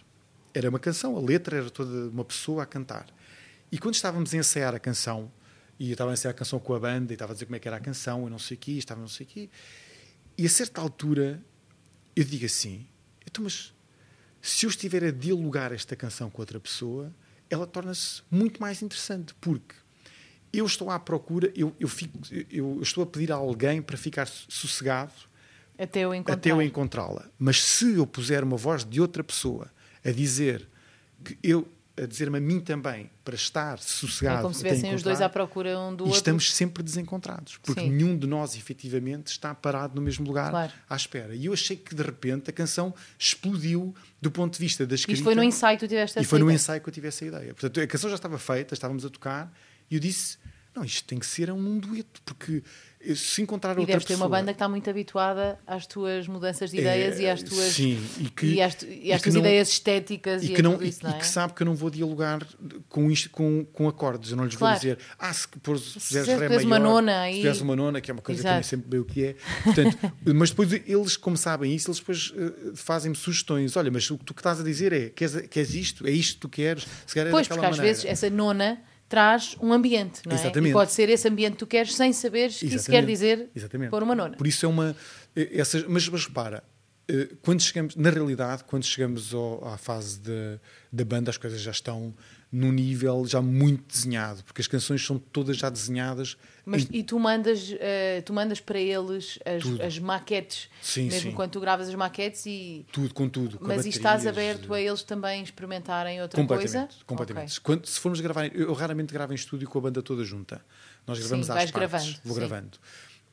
[0.55, 3.07] Era uma canção, a letra era toda uma pessoa a cantar.
[3.71, 5.31] E quando estávamos a ensaiar a canção,
[5.79, 7.57] e eu estava a ensaiar a canção com a banda, e estava a dizer como
[7.57, 9.51] é que era a canção, e não sei o quê, estava não sei o quê,
[10.37, 11.43] e a certa altura
[12.15, 12.87] eu digo assim:
[13.27, 13.73] então, mas
[14.41, 17.13] se eu estiver a dialogar esta canção com outra pessoa,
[17.49, 19.75] ela torna-se muito mais interessante, porque
[20.53, 23.97] eu estou à procura, eu, eu, fico, eu, eu estou a pedir a alguém para
[23.97, 25.13] ficar sossegado
[25.77, 26.35] Até eu encontrar.
[26.35, 27.29] até eu encontrá-la.
[27.39, 29.71] Mas se eu puser uma voz de outra pessoa
[30.05, 30.69] a dizer
[31.25, 31.67] que eu
[31.97, 35.29] a dizer-me a mim também para estar sossegado É como se estivessem os dois à
[35.29, 36.17] procura um do e outro.
[36.17, 37.91] estamos sempre desencontrados, porque Sim.
[37.91, 40.73] nenhum de nós efetivamente está parado no mesmo lugar Claro.
[40.91, 41.35] à espera.
[41.37, 45.19] E eu achei que de repente a canção explodiu do ponto de vista da escrita.
[45.19, 46.57] Isto foi no ensaio que tu tiveste E essa foi no ideia.
[46.57, 47.55] ensaio que eu tive essa ideia.
[47.55, 49.53] Portanto, a canção já estava feita, estávamos a tocar,
[49.91, 50.37] e eu disse:
[50.75, 52.63] não, isto tem que ser um dueto, porque
[53.15, 54.27] se encontrar E outra deves ter pessoa.
[54.29, 57.73] uma banda que está muito habituada às tuas mudanças de ideias É, e às tuas,
[57.73, 60.47] sim, e que- e às, tu- e e às que tuas não- ideias estéticas e,
[60.47, 61.19] e que, não, e, isso, não e é?
[61.19, 62.47] que sabe que eu não vou dialogar
[62.89, 64.31] com, isto, com, com acordes.
[64.31, 64.75] Eu não lhes Claro.
[64.75, 65.47] vou dizer, ah, se
[66.01, 68.51] Se Ré maior, uma nona se fizeres uma nona, que é uma coisa que eu
[68.51, 68.69] nem Exato.
[68.71, 69.37] sempre bem o que é.
[69.65, 69.99] Portanto,
[70.35, 73.77] mas depois eles, como sabem isso, eles depois eh, fazem-me sugestões.
[73.77, 76.07] Olha, mas o que tu que estás a dizer é, queres, queres isto?
[76.07, 76.87] É isto que tu queres?
[77.07, 77.87] Se calhar é Pois, porque às maneira.
[77.87, 78.79] vezes essa nona
[79.15, 80.35] traz um ambiente, não é?
[80.41, 80.71] Exatamente.
[80.71, 83.91] E pode ser esse ambiente que tu queres sem saberes que isso quer dizer Exatamente.
[83.91, 84.37] pôr uma nona.
[84.37, 84.97] Por isso é uma.
[85.37, 86.63] eh, Essas, mas, mas repara,
[87.09, 90.59] eh, quando chegamos, na realidade, quando chegamos ao- à fase de-
[90.93, 92.13] da banda, as coisas já estão
[92.57, 96.37] num nível já muito desenhado, porque as canções são todas já desenhadas.
[96.65, 99.83] Mas, em- e tu mandas, eh, tu mandas para eles as, Tudo.
[99.83, 101.37] as maquetes, Sim, mesmo sim.
[101.37, 102.87] quando tu gravas as maquetes e.
[102.93, 103.59] tudo com tudo.
[103.59, 107.05] Com Mas e estás aberto a eles também experimentarem outra Completamente, coisa?
[107.05, 107.51] completamente.
[107.53, 107.61] Ok.
[107.65, 110.65] Quando, se formos gravar, eu raramente gravo em estúdio com a banda toda junta.
[111.07, 112.41] Nós gravamos Sim, às vais partes, gravando, vou sim.
[112.41, 112.79] gravando.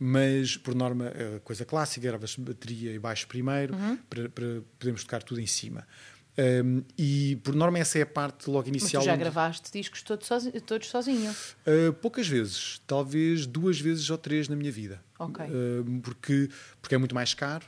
[0.03, 3.97] Mas, por norma, a coisa clássica, gravas bateria e baixo primeiro, Uhum.
[4.09, 5.87] para, para podermos tocar tudo em cima.
[6.37, 9.03] Um, e, por norma, essa é a parte logo Mas inicial.
[9.03, 10.61] tu já onde- gravaste discos todos sozinho?
[10.61, 11.31] Todos sozinho.
[11.67, 15.03] Uh, poucas vezes, talvez duas vezes ou três na minha vida.
[15.19, 15.45] Ok.
[15.45, 16.49] Uh, porque,
[16.81, 17.65] porque é muito mais caro,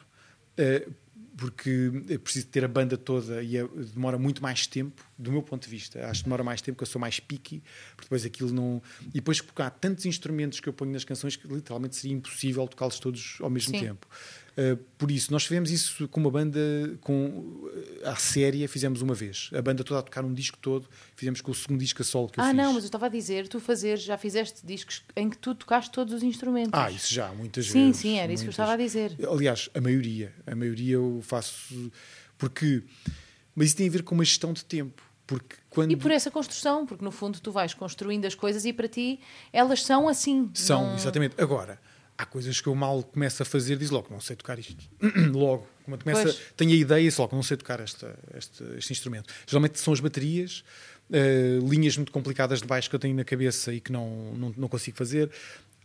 [0.58, 0.92] uh,
[1.36, 5.42] porque é preciso ter a banda toda e é- demora muito mais tempo, do meu
[5.44, 6.06] ponto de vista.
[6.08, 7.62] Acho que demora mais tempo, porque eu sou mais picky,
[7.96, 8.82] porque depois aquilo não.
[9.10, 12.68] E depois, porque há tantos instrumentos que eu ponho nas canções que literalmente seria impossível
[12.68, 13.80] tocá-los todos ao mesmo Sim.
[13.88, 14.08] tempo.
[14.56, 16.60] Uh, por isso, nós fizemos isso com uma banda
[17.02, 17.72] com, uh,
[18.06, 19.50] à séria, fizemos uma vez.
[19.54, 22.30] A banda toda a tocar um disco todo, fizemos com o segundo disco a solo
[22.30, 22.56] que eu ah, fiz.
[22.56, 25.92] não, mas eu estava a dizer, tu fazeres, já fizeste discos em que tu tocaste
[25.92, 26.72] todos os instrumentos.
[26.74, 28.02] Ah, isso já, muitas Sim, vezes.
[28.02, 28.64] sim, era isso que eu muitas.
[28.64, 29.18] estava a dizer.
[29.28, 30.34] Aliás, a maioria.
[30.46, 31.92] A maioria eu faço.
[32.38, 32.84] Porque.
[33.56, 35.02] Mas isso tem a ver com uma gestão de tempo.
[35.26, 35.92] Porque quando.
[35.92, 39.20] E por essa construção, porque no fundo tu vais construindo as coisas e para ti
[39.52, 40.50] elas são assim.
[40.54, 41.42] São, não- exatamente.
[41.42, 41.80] Agora,
[42.18, 44.90] há coisas que eu mal começo a fazer, diz logo, não sei tocar isto.
[45.34, 45.68] logo.
[45.86, 46.42] Quando começa, Pois.
[46.56, 49.34] tenho a ideia, diz logo, não sei tocar esta, este, este instrumento.
[49.46, 50.64] Geralmente são as baterias,
[51.12, 54.54] eh, linhas muito complicadas de baixo que eu tenho na cabeça e que não, não,
[54.56, 55.30] não consigo fazer.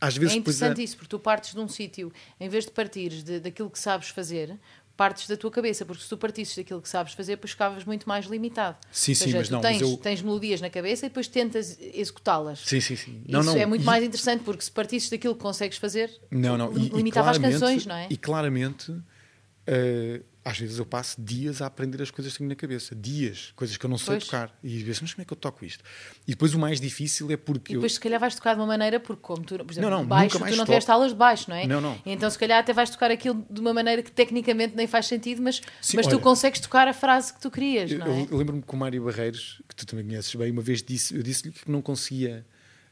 [0.00, 3.24] Às vezes, É interessante isso, porque tu partes de um sítio, em vez de partires
[3.24, 4.56] de, daquilo que sabes fazer,
[4.98, 8.08] partes da tua cabeça, porque se tu partisses daquilo que sabes fazer, depois ficavas muito
[8.08, 8.76] mais limitado.
[8.90, 11.28] Sim, Ou sim, seja, mas não, mas tens, eu- tens melodias na cabeça e depois
[11.28, 12.58] tentas executá-las.
[12.66, 13.22] Sim, sim, sim.
[13.26, 16.72] Isso é muito e- mais interessante, porque se partisses daquilo que consegues fazer, Não, não.
[16.72, 18.08] li- limitava as claramente- canções, não é?
[18.10, 18.92] E claramente,
[19.68, 22.94] eh, às vezes eu passo dias a aprender as coisas que tenho na cabeça.
[22.94, 23.52] Dias.
[23.54, 24.24] Coisas que eu não sei Pois.
[24.24, 24.58] tocar.
[24.62, 25.84] E penso, mas como é que eu toco isto?
[26.26, 27.72] E depois o mais difícil é porque.
[27.72, 29.98] E depois, se calhar, vais tocar de uma maneira, porque, como tu, por exemplo, Não,
[29.98, 30.64] não, baixo, tu não toco.
[30.64, 31.66] tiveste aulas de baixo, não é?
[31.66, 32.00] Não, não.
[32.06, 35.42] Então, se calhar, até vais tocar aquilo de uma maneira que tecnicamente nem faz sentido,
[35.42, 38.20] mas, Sim, mas tu olha, consegues tocar a frase que tu querias, eu, não é?
[38.22, 41.14] eu- eu lembro-me que o Mário Barreiros, que tu também conheces bem, uma vez disse,
[41.14, 42.46] eu disse-lhe que não conseguia.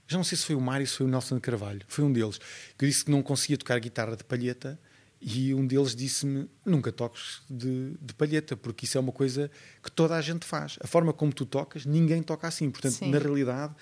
[0.08, 1.80] Já não sei se foi o Mário, se foi o Nelson Carvalho.
[1.88, 2.38] Foi um deles.
[2.78, 4.78] Que eu disse que não conseguia tocar guitarra de palheta.
[5.20, 9.50] E um deles disse-me: nunca toques de, de palheta, porque isso é uma coisa
[9.82, 10.78] que toda a gente faz.
[10.80, 12.70] A forma como tu tocas, ninguém toca assim.
[12.70, 13.10] Portanto, Sim.
[13.10, 13.74] na realidade,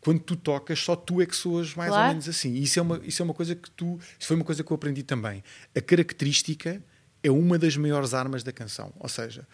[0.00, 2.04] quando tu tocas, só tu é que soas mais Claro.
[2.04, 2.52] ou menos assim.
[2.54, 3.98] E isso é, uma, isso é uma coisa que tu.
[4.18, 5.42] Isso foi uma coisa que eu aprendi também.
[5.74, 6.82] A característica
[7.22, 8.92] é uma das maiores armas da canção.
[8.98, 9.46] Ou seja,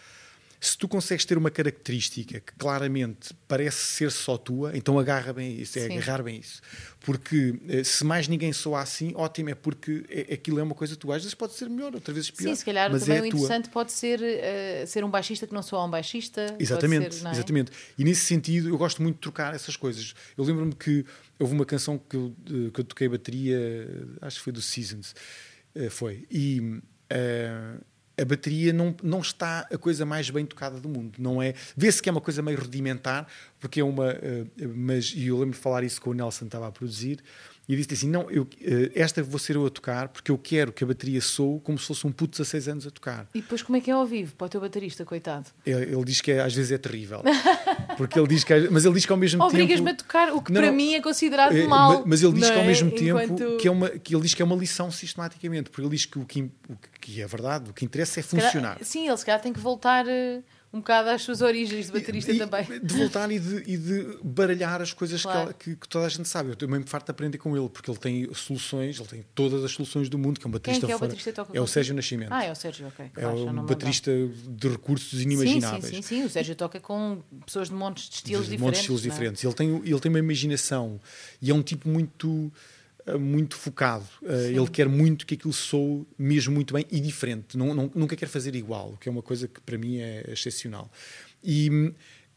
[0.69, 5.61] se tu consegues ter uma característica que claramente parece ser só tua, então agarra bem
[5.61, 5.93] isso, é Sim.
[5.99, 6.61] agarrar bem isso.
[7.01, 10.95] Porque eh, se mais ninguém soa assim, ótimo, é porque é- aquilo é uma coisa
[10.95, 12.49] que tu às vezes pode ser melhor, outras vezes pior.
[12.51, 13.39] Sim, se calhar mas também é o a tua.
[13.39, 16.57] interessante pode ser eh, ser um baixista que não soa um baixista.
[16.59, 17.33] Exatamente, ser, é?
[17.33, 17.73] exatamente.
[17.99, 20.15] E nesse sentido, eu gosto muito de trocar essas coisas.
[20.37, 21.05] Eu lembro-me que
[21.39, 23.89] houve uma canção que eu, eh, que eu toquei bateria, eh,
[24.23, 25.15] acho que foi do Seasons,
[25.75, 26.27] eh, foi.
[26.31, 27.75] E eh,
[28.19, 31.17] a bateria não, não está a coisa mais bem tocada do mundo.
[31.19, 31.55] Não é.
[31.77, 33.27] Vê-se que é uma coisa meio rudimentar,
[33.61, 34.11] porque é uma.
[34.11, 37.23] eh, mas e eu lembro de falar isso com o Nelson estava a produzir.
[37.69, 40.73] E disse assim: Não, eu, eh, esta vou ser eu a tocar, porque eu quero
[40.73, 43.27] que a bateria soe como se fosse um puto de 16 anos a tocar.
[43.35, 45.47] E depois como é que é ao vivo para o teu baterista, coitado?
[45.67, 47.23] Ele, ele diz que é- às vezes é terrível.
[47.97, 50.03] Porque ele diz que, mas ele diz que ao mesmo Obrigas-me a tempo.
[50.05, 50.77] tocar o que Não, para não.
[50.77, 52.01] mim é considerado é, mal.
[52.01, 52.67] ma- mas ele diz que ao é?
[52.67, 55.83] mesmo tempo Enquanto- que, é uma, que ele diz que é uma lição sistematicamente, porque
[55.83, 58.47] ele diz que o que, o que é verdade, o que interessa é Se calhar-
[58.53, 58.79] funcionar.
[58.83, 60.43] sim, ele se calhar tem que voltar eh,
[60.73, 62.65] um bocado às suas origens de baterista E- também.
[62.83, 65.41] De voltar e de, e de baralhar as coisas que Claro.
[65.41, 66.51] ela- que, que toda a gente sabe.
[66.51, 69.65] Eu também me farto de aprender com ele, porque ele tem soluções, ele tem todas
[69.65, 71.37] as soluções do mundo, que é um Quem é baterista que é o baterista que
[71.37, 71.67] toca É o?
[71.67, 72.33] Sérgio Nascimento.
[72.33, 73.07] Ah, é o Sérgio, ok.
[73.07, 74.11] é claro, não um baterista
[74.49, 75.85] de recursos inimagináveis.
[75.85, 76.25] Sim, sim, sim, sim.
[76.25, 78.61] O Sérgio toca com pessoas de montes de estilos de diferentes.
[78.63, 79.13] montes de estilos não é?
[79.13, 79.45] diferentes.
[79.45, 81.01] Ele tem, ele tem uma imaginação
[81.41, 82.53] e é um tipo muito
[83.15, 84.07] muito focado.
[84.25, 87.57] Eh, ele quer muito que aquilo soe mesmo muito bem e diferente.
[87.57, 90.25] Não, não- nunca quer fazer igual, o que é uma coisa que para mim é
[90.33, 90.91] excepcional.
[91.45, 91.93] E,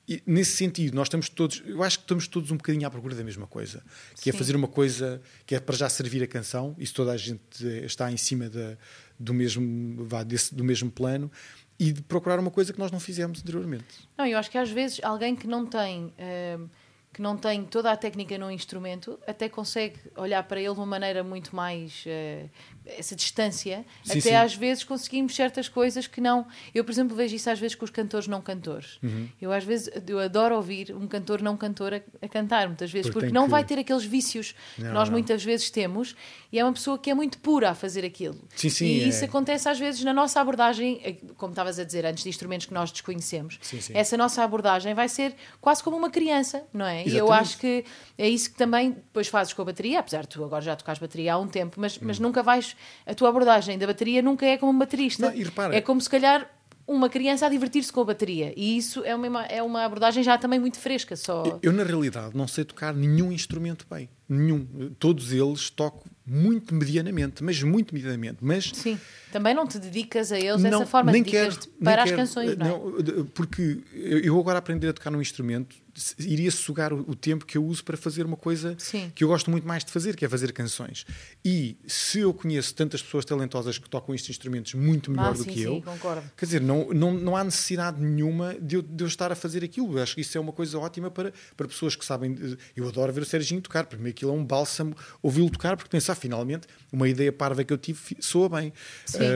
[0.07, 3.15] e nesse sentido, nós estamos todos, eu acho que estamos todos um bocadinho à procura
[3.15, 3.83] da mesma coisa,
[4.21, 4.37] que é Sim.
[4.37, 7.85] fazer uma coisa que é para já servir a canção, isso toda a gente eh,
[7.85, 8.77] está em cima da,
[9.19, 11.31] do, mesmo, vá, desse, do mesmo plano,
[11.79, 13.85] e de procurar uma coisa que nós não fizemos anteriormente.
[14.17, 16.65] Não, eu acho que às vezes alguém que não tem ehm,
[17.13, 20.85] que não tem toda a técnica num instrumento até consegue olhar para ele de uma
[20.85, 22.49] maneira muito mais eh,
[22.85, 24.33] essa distância, Sim, até sim.
[24.35, 26.47] às vezes conseguimos certas coisas que não.
[26.73, 28.97] Eu, por exemplo, vejo isso às vezes com os cantores não cantores.
[29.03, 29.27] Uhum.
[29.41, 33.07] Eu às vezes eu adoro ouvir um cantor não cantor a, a cantar, muitas vezes,
[33.11, 35.13] Porque porque, não que- vai ter aqueles vícios que Não, nós não.
[35.13, 36.15] muitas vezes temos
[36.51, 38.39] e é uma pessoa que é muito pura a fazer aquilo.
[38.55, 39.07] Sim, sim, e é.
[39.07, 42.65] isso acontece às vezes na nossa abordagem, eh, como estavas a dizer antes, de instrumentos
[42.65, 43.59] que nós desconhecemos.
[43.61, 43.79] Sim.
[43.93, 47.03] Essa nossa abordagem vai ser quase como uma criança, não é?
[47.05, 47.41] E eu Exatamente.
[47.41, 47.85] acho que
[48.17, 50.99] é isso que também depois fazes com a bateria, apesar de tu agora já tocares
[50.99, 52.01] bateria há um tempo, mas, Hum.
[52.03, 52.68] mas nunca vais.
[53.05, 55.29] A tua abordagem da bateria nunca é como um baterista.
[55.29, 56.49] Não, repara- é como se calhar
[56.87, 58.51] uma criança a divertir-se com a bateria.
[58.57, 61.15] E isso é uma, é uma abordagem já também muito fresca.
[61.15, 61.59] Só...
[61.61, 64.09] Eu, na realidade, não sei tocar nenhum instrumento bem.
[64.27, 64.65] Nenhum.
[64.97, 68.37] Todos eles toco muito medianamente, mas muito medianamente.
[68.41, 68.99] Mas Sim.
[69.31, 72.97] Também não te dedicas a eles não, dessa forma, dedicas-te para as quero, canções, não
[72.97, 73.01] é?
[73.03, 75.75] de- Porque eu agora aprender a tocar num instrumento
[76.17, 79.11] iria sugar o, o tempo que eu uso para fazer uma coisa Sim.
[79.13, 81.05] que eu gosto muito mais de fazer, que é fazer canções.
[81.43, 85.43] E se eu conheço tantas pessoas talentosas que tocam estes instrumentos muito melhor Ah, do
[85.43, 86.23] sim, que sim, eu, concordo.
[86.37, 89.63] Quer dizer, não, não, não há necessidade nenhuma de eu, de eu estar a fazer
[89.63, 89.97] aquilo.
[89.97, 92.37] Eu acho que isso é uma coisa ótima para, para pessoas que sabem.
[92.75, 93.85] Eu adoro ver o Serginho tocar.
[93.85, 97.71] Para mim, aquilo é um bálsamo ouvi-lo tocar, porque pensar, finalmente, uma ideia parva que
[97.73, 98.73] eu tive soa bem.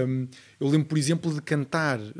[0.07, 0.27] Um,
[0.59, 2.13] eu lembro, por exemplo, de cantar, uh,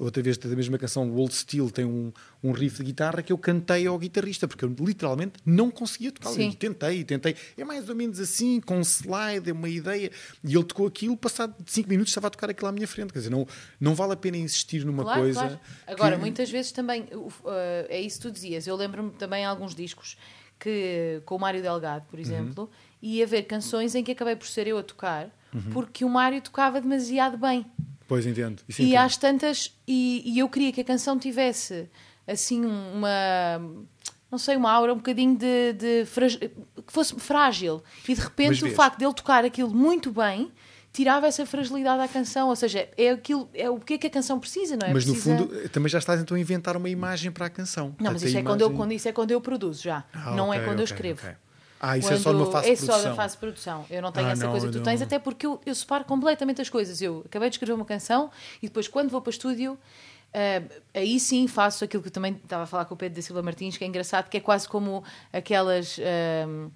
[0.00, 2.12] outra vez da mesma canção, o Old Steel tem um,
[2.42, 6.30] um riff de guitarra que eu cantei ao guitarrista, porque eu literalmente não conseguia tocar.
[6.30, 6.48] Sim.
[6.48, 7.36] Eu tentei, tentei.
[7.56, 10.10] É mais ou menos assim, com um slide, é uma ideia.
[10.42, 13.12] E ele tocou aquilo, passado 5 minutos estava a tocar aquilo à minha frente.
[13.12, 13.46] Quer dizer, não,
[13.80, 15.40] não vale a pena insistir numa Claro, coisa.
[15.40, 15.60] claro.
[15.86, 17.30] Agora, que- muitas vezes também, uh,
[17.88, 18.66] é isso que tu dizias.
[18.66, 20.16] Eu lembro-me também alguns discos
[20.58, 22.10] que, com o Mário Delgado, Uhum.
[22.10, 22.70] por exemplo,
[23.04, 25.62] ia haver canções em que acabei por ser eu a tocar, Uhum.
[25.72, 27.64] porque o Mário tocava demasiado bem.
[28.08, 28.62] Pois entendo.
[28.68, 28.98] Isso E entendo.
[29.00, 31.88] às tantas, e, e eu queria que a canção tivesse
[32.26, 33.60] assim uma.
[34.30, 35.72] Não sei, uma aura um bocadinho de.
[35.74, 36.04] de
[36.86, 37.82] que fosse frágil.
[38.08, 40.50] E de repente o facto dele tocar aquilo muito bem
[40.92, 42.48] tirava essa fragilidade à canção.
[42.48, 44.92] Ou seja, é, aquilo, é o que é que a canção precisa, não é?
[44.92, 47.94] Mas no Precisa- fundo, também já estás então a inventar uma imagem para a canção.
[48.00, 50.04] Não, mas isso é, quando eu, quando, isso é quando eu produzo já.
[50.12, 51.20] Ah, não é ok, quando eu ok, escrevo.
[51.24, 51.36] ok.
[51.80, 53.02] Ah, isso é só Quando- numa fase é de produção.
[53.02, 53.86] só na fase de produção.
[53.90, 54.84] Eu não tenho Ah, essa não, coisa que tu não.
[54.84, 57.02] tens, até porque eu, eu separo completamente as coisas.
[57.02, 58.30] Eu acabei de escrever uma canção
[58.62, 59.76] e depois, quando vou para o estúdio,
[60.32, 60.62] ah,
[60.94, 63.42] aí sim faço aquilo que eu também estava a falar com o Pedro da Silva
[63.42, 65.98] Martins, que é engraçado, que é quase como aquelas.
[66.00, 66.70] ah,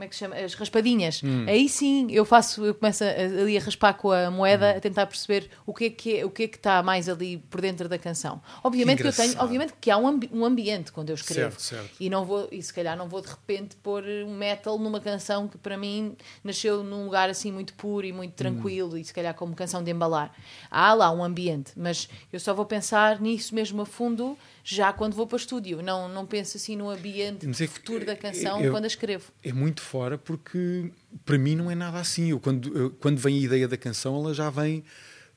[0.00, 0.36] como é que se chama?
[0.36, 1.20] As raspadinhas.
[1.22, 1.44] Hum.
[1.46, 5.50] Aí sim eu faço, eu começo ali a raspar com a moeda, a tentar perceber
[5.66, 7.98] o que é que é, o que é que está mais ali por dentro da
[7.98, 8.40] canção.
[8.64, 11.50] Obviamente que, eu tenho, obviamente que há um, ambi- um ambiente quando eu escrevo.
[11.60, 11.90] Certo, certo.
[12.00, 15.46] E não vou, e se calhar não vou de repente pôr um metal numa canção
[15.46, 19.34] que para mim nasceu num lugar assim muito puro e muito tranquilo e se calhar
[19.34, 20.32] como canção de embalar.
[20.70, 25.14] Há lá um ambiente, mas eu só vou pensar nisso mesmo a fundo já quando
[25.14, 25.82] vou para o estúdio.
[25.82, 29.32] Não, não penso assim no ambiente é futuro da canção eu- quando a escrevo.
[29.42, 30.90] É muito fora porque
[31.24, 32.30] para mim não é nada assim.
[32.30, 34.84] Eu, quando, eu- quando vem a ideia da canção, ela já vem,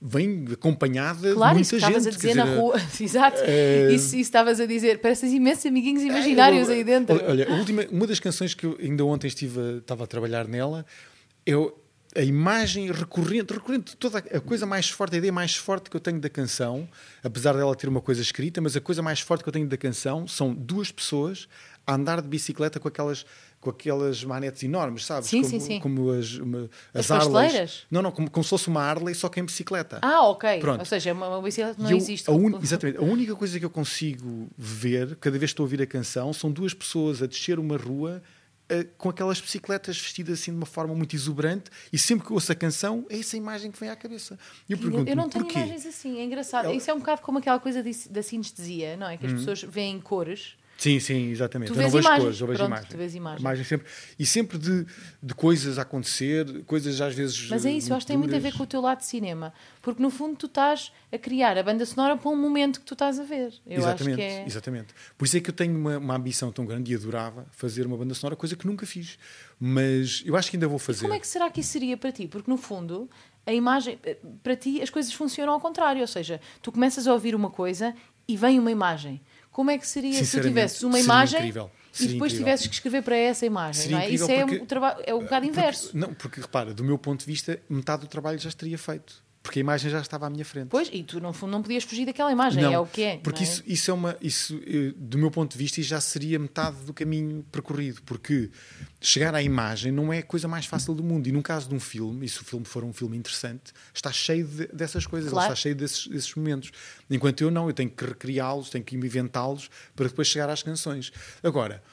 [0.01, 2.13] vem acompanhada Claro, de isso muita que estavas gente.
[2.13, 2.75] a dizer na dizer, rua.
[3.01, 3.39] Exato.
[3.43, 4.99] eh, Isso, isso estavas a dizer.
[4.99, 7.15] Pareces imensos amiguinhos imaginários eu- aí dentro.
[7.25, 10.85] Olha, última, uma das canções que eu ainda ontem estive a, estava a trabalhar nela,
[11.45, 11.77] eu,
[12.15, 16.01] a imagem recorrente, recorrente, toda a coisa mais forte, a ideia mais forte que eu
[16.01, 16.87] tenho da canção,
[17.23, 19.77] apesar dela ter uma coisa escrita, mas a coisa mais forte que eu tenho da
[19.77, 21.47] canção são duas pessoas
[21.85, 23.25] a andar de bicicleta com aquelas
[23.59, 25.29] com aquelas manetes enormes, sabes?
[25.29, 25.79] Sim, como, sim, sim.
[25.79, 27.83] como as, uma, As as?
[27.89, 29.99] Não, não, como, como se fosse uma Harley, só que em bicicleta.
[30.01, 30.59] Ah, ok.
[30.59, 30.79] Pronto.
[30.81, 32.29] Ou seja, uma, uma bicicleta não eu- existe.
[32.29, 32.97] a un- Exatamente.
[32.99, 36.33] A única coisa que eu consigo ver, cada vez que estou a ouvir a canção,
[36.33, 38.21] são duas pessoas a descer uma rua
[38.69, 42.51] eh, com aquelas bicicletas vestidas assim de uma forma muito exuberante e sempre que ouço
[42.51, 44.37] a canção é essa imagem que vem à cabeça.
[44.69, 45.59] E eu pergunto eu não tenho porquê?
[45.59, 46.65] imagens assim, é engraçado.
[46.65, 49.17] Ela- Isso é um bocado como aquela coisa de- da sinestesia, não é?
[49.17, 50.55] Que as pessoas veem cores.
[50.77, 51.71] Sim, sim, exatamente.
[51.71, 52.23] Tu eu não vejo imagens.
[52.23, 52.89] cores, eu vejo Pronto, imagens.
[52.89, 53.15] tu vês.
[53.15, 54.85] Imagem sempre, e sempre de,
[55.21, 57.47] de coisas a acontecer, coisas às vezes.
[57.49, 59.05] Mas é isso, eu acho que tem muito a ver com o teu lado de
[59.05, 59.53] cinema.
[59.81, 62.93] Porque no fundo tu estás a criar a banda sonora para um momento que tu
[62.93, 63.53] estás a ver.
[63.65, 64.45] Eu exatamente, é.
[64.45, 64.93] exatamente.
[65.17, 67.95] Por isso é que eu tenho uma, uma ambição tão grande e adorava fazer uma
[67.95, 69.17] banda sonora, coisa que nunca fiz.
[69.59, 71.01] Mas eu acho que ainda vou fazer.
[71.01, 72.27] Como é que será que isso seria para ti?
[72.27, 73.09] Porque no fundo,
[73.45, 76.01] a imagem, eh, para ti, as coisas funcionam ao contrário.
[76.01, 77.95] Ou seja, tu começas a ouvir uma coisa
[78.27, 79.21] e vem uma imagem.
[79.53, 81.71] Como é que seria se tivesses uma imagem incrível.
[81.99, 82.37] e depois incrível.
[82.39, 83.89] tivesses que escrever para essa imagem?
[83.91, 84.09] Não é?
[84.09, 85.91] Isso é, porque- um é um bocado Porque- inverso.
[85.97, 89.22] não, porque repara, do meu ponto de vista, metade do trabalho já estaria feito.
[89.43, 90.69] Porque a imagem já estava à minha frente.
[90.69, 93.17] Pois, e tu no fundo não podias fugir daquela imagem, é o que é.
[93.17, 93.51] Porque não é?
[93.51, 94.17] isso, isso é uma.
[94.21, 98.01] Isso, eh, do meu ponto de vista, já seria metade do caminho percorrido.
[98.03, 98.49] Porque
[99.01, 101.27] chegar à imagem não é a coisa mais fácil do mundo.
[101.27, 104.13] E no caso de um filme, e se o filme for um filme interessante, está
[104.13, 105.51] cheio de- dessas coisas, Claro.
[105.51, 106.71] está cheio desses, desses momentos.
[107.09, 111.11] Enquanto eu não, eu tenho que recriá-los, tenho que inventá-los para depois chegar às canções.
[111.43, 111.83] Agora.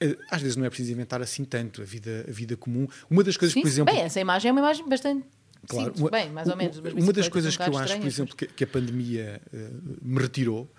[0.00, 2.88] eh, Às vezes não é preciso inventar assim tanto a vida, a vida comum.
[3.10, 3.94] Uma das coisas, Sim, por exemplo.
[3.94, 5.24] Bem, essa imagem é uma imagem bastante
[5.68, 5.94] Claro.
[5.96, 6.78] Uma- bem, mais ou menos.
[6.78, 9.70] Uma das coisas um que eu acho, por exemplo, que, que a pandemia eh,
[10.02, 10.70] me retirou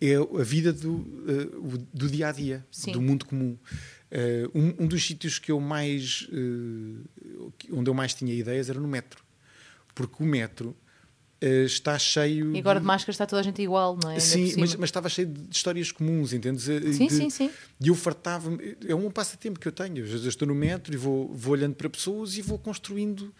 [0.00, 2.92] é a vida do, eh, do dia a dia, Sim.
[2.92, 3.56] do mundo comum.
[4.10, 6.28] Eh, um, um dos sítios que eu mais,
[7.70, 9.22] onde eu mais tinha ideias era no metro,
[9.94, 10.76] porque o metro
[11.40, 12.54] está cheio.
[12.54, 14.14] E agora de máscara está toda a gente igual, não é?
[14.14, 16.62] Ainda Sim, mas, mas estava cheio de histórias comuns, entendes?
[16.64, 17.50] Sim, de- sim, sim.
[17.80, 18.76] E eu fartava-me.
[18.86, 20.02] É um passatempo que eu tenho.
[20.02, 23.32] Às vezes eu estou no metro e vou, vou olhando para pessoas e vou construindo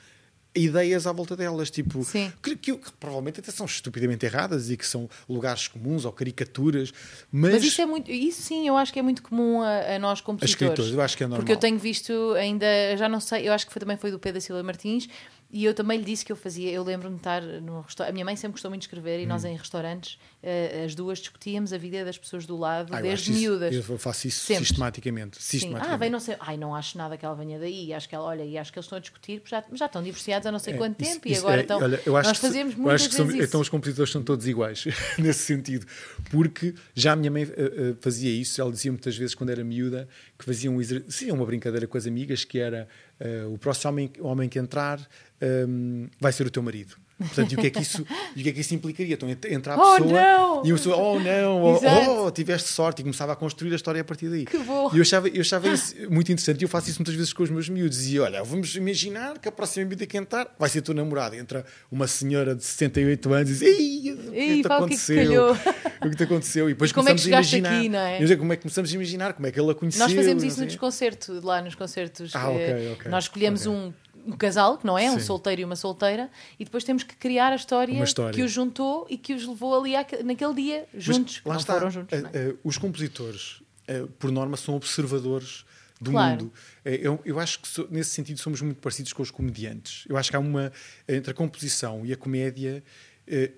[0.54, 2.04] ideias à volta delas, tipo,
[2.42, 6.92] que, que- que provavelmente até são estupidamente erradas e que são lugares comuns ou caricaturas,
[7.30, 9.98] mas, Mas isso é muito, isso sim, eu acho que é muito comum a, a
[9.98, 10.50] nós a compositores.
[10.50, 11.40] escritores, eu acho que é normal.
[11.44, 14.18] Porque eu tenho visto ainda, já não sei, eu acho que foi, também foi do
[14.18, 15.08] Pedro Silva Martins,
[15.50, 18.12] e eu também lhe disse que eu fazia, eu lembro-me de estar no restaurante, a
[18.12, 19.48] minha mãe sempre gostou muito de escrever, e nós Hum.
[19.48, 23.30] em restaurantes, eh, as duas discutíamos a vida das pessoas do lado, Ah, eu desde
[23.32, 23.74] isso- miúdas.
[23.74, 24.66] Eu faço isso Sempre.
[24.66, 25.36] sistematicamente.
[25.36, 25.40] Sim.
[25.40, 26.00] Ah, sistematicamente.
[26.00, 26.36] vem não sei.
[26.40, 27.92] Ai, não acho nada que ela venha daí.
[27.94, 30.46] Acho que ela, olha, e acho que eles estão a discutir, já, já estão divorciados
[30.46, 31.80] há não sei É, quanto isso- tempo e isso agora é- estão.
[31.80, 33.42] olha, eu acho nós que fazemos eu muitas acho que são- isso.
[33.42, 34.84] Então os compositores são todos iguais,
[35.18, 35.86] nesse sentido.
[36.30, 39.64] Porque já a minha mãe eh, eh, fazia isso, ela dizia muitas vezes quando era
[39.64, 42.86] miúda que fazia um exer- sim, uma brincadeira com as amigas que era
[43.20, 45.00] eh, o próximo homem, homem que entrar
[45.40, 46.96] ehm, vai ser o teu marido.
[47.18, 48.06] Portanto, e o que é que isso,
[48.36, 49.14] e o que é que isso implicaria?
[49.14, 50.62] Então ent- entra a Oh, pessoa não!
[50.64, 54.00] e a pessoa, oh não, oh, oh, tiveste sorte e começava a construir a história
[54.00, 54.44] a partir daí.
[54.44, 54.90] Que bom.
[54.92, 57.42] E eu achava, eu achava isso muito interessante e eu faço isso muitas vezes com
[57.42, 58.06] os meus miúdos.
[58.08, 61.36] E olha, vamos imaginar que a próxima miúda que entrar vai ser tua namorada.
[61.36, 64.78] Entra uma senhora de 68 anos e diz: Ei, o que é Ei, te pá,
[64.78, 65.16] o que é que aconteceu?
[65.16, 65.56] calhou?"
[66.00, 66.70] O que te aconteceu?
[66.70, 67.78] E depois Como é que começamos a imaginar.
[67.80, 68.36] aqui, não é?
[68.36, 69.32] Como é que começamos a imaginar?
[69.32, 69.98] Como é que ele a conheceu?
[70.06, 72.30] Nós fazemos isso no desconcerto, lá nos concertos.
[72.36, 73.76] Ah, ok, eh, ok, Nós escolhemos ok.
[73.76, 73.92] um,
[74.28, 75.10] um casal, que não é?
[75.10, 75.24] Um Sim.
[75.26, 78.34] solteiro e uma solteira, e depois temos que criar a história, história.
[78.34, 81.40] que os juntou e que os levou ali naquele dia, Mas juntos.
[81.44, 81.74] lá não está.
[81.74, 82.12] foram juntos.
[82.18, 82.38] Eh, é?
[82.50, 85.64] eh, os compositores, eh, por norma, são observadores
[86.00, 86.42] do Claro.
[86.44, 86.52] mundo.
[86.84, 90.04] Eu, eu acho que nesse sentido somos muito parecidos com os comediantes.
[90.08, 90.70] Eu acho que há uma
[91.08, 92.84] entre a composição e a comédia.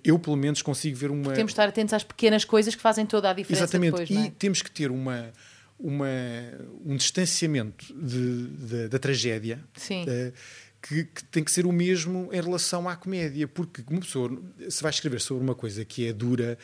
[0.02, 1.32] Eu, pelo menos, consigo ver uma.
[1.32, 3.90] Temos de estar atentos às pequenas coisas que fazem toda a diferença Exatamente.
[3.92, 4.32] depois, e não é?
[4.38, 5.30] temos que ter uma,
[5.80, 6.06] uma,
[6.84, 9.62] um distanciamento de- de- da tragédia
[10.08, 10.32] eh,
[10.82, 14.30] que, que tem que ser o mesmo em relação à comédia, porque uma pessoa,
[14.68, 16.56] se vai escrever sobre uma coisa que é dura,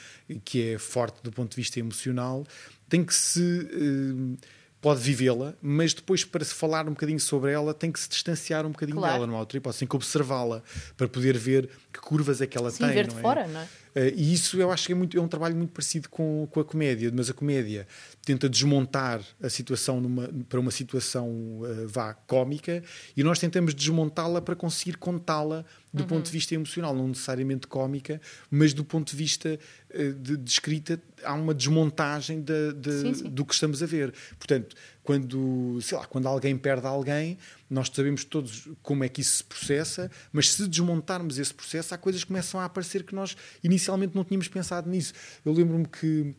[0.45, 2.47] que é forte do ponto de vista emocional,
[2.89, 3.41] tem que se.
[3.73, 4.47] eh,
[4.79, 8.65] pode vivê-la, mas depois, para se falar um bocadinho sobre ela, tem que se distanciar
[8.65, 9.15] um bocadinho Claro.
[9.15, 9.81] dela, não há outra hipótese.
[9.81, 10.63] Tem que observá-la
[10.97, 12.93] para poder ver que curvas é que ela Sim, tem.
[12.95, 13.23] ver não de é?
[13.23, 13.69] fora, não é?
[13.95, 16.61] Eh, e isso eu acho que é, muito, é um trabalho muito parecido com, com
[16.61, 17.87] a comédia, mas a comédia
[18.25, 22.83] tenta desmontar a situação numa- para uma situação eh, vá cómica
[23.17, 26.09] e nós tentamos desmontá-la para conseguir contá-la do Uhum.
[26.09, 28.21] ponto de vista emocional, não necessariamente cómica,
[28.51, 29.59] mas do ponto de vista
[29.91, 33.31] eh, de, de escrita há uma desmontagem da- de- Sim, sim.
[33.31, 34.13] do que estamos a ver.
[34.39, 34.77] Portanto,
[35.07, 37.39] quando, sei lá, quando alguém perde alguém,
[37.71, 41.99] nós sabemos todos como é que isso se processa, mas se desmontarmos esse processo, há
[41.99, 45.15] coisas que começam a aparecer que nós inicialmente não tínhamos pensado nisso.
[45.45, 46.35] Eu lembro-me que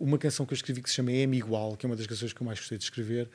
[0.00, 2.32] uma canção que eu escrevi que se chama M Igual, que é uma das canções
[2.32, 3.30] que eu mais gostei de escrever,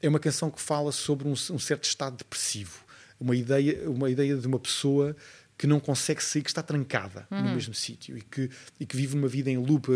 [0.00, 2.80] é uma canção que fala sobre um, um certo estado depressivo,
[3.20, 5.14] uma ideia, uma ideia de uma pessoa
[5.56, 7.42] que não consegue sair, que está trancada Uhum.
[7.44, 8.50] no mesmo sítio e que,
[8.80, 9.86] e que vive uma vida em loop.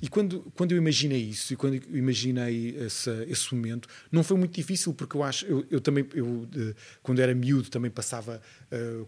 [0.00, 4.36] E quando, quando eu imaginei isso e quando eu imaginei essa, esse momento, não foi
[4.36, 8.40] muito difícil, porque eu acho, eu, eu também, eu, eh, quando era miúdo, também passava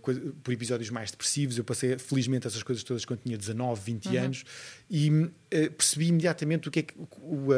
[0.03, 1.57] coi- por episódios mais depressivos.
[1.57, 4.25] Eu passei, felizmente, essas coisas todas quando tinha 19, 20 Uhum.
[4.25, 4.45] anos
[4.91, 7.49] e eh, percebi imediatamente o que é que, o,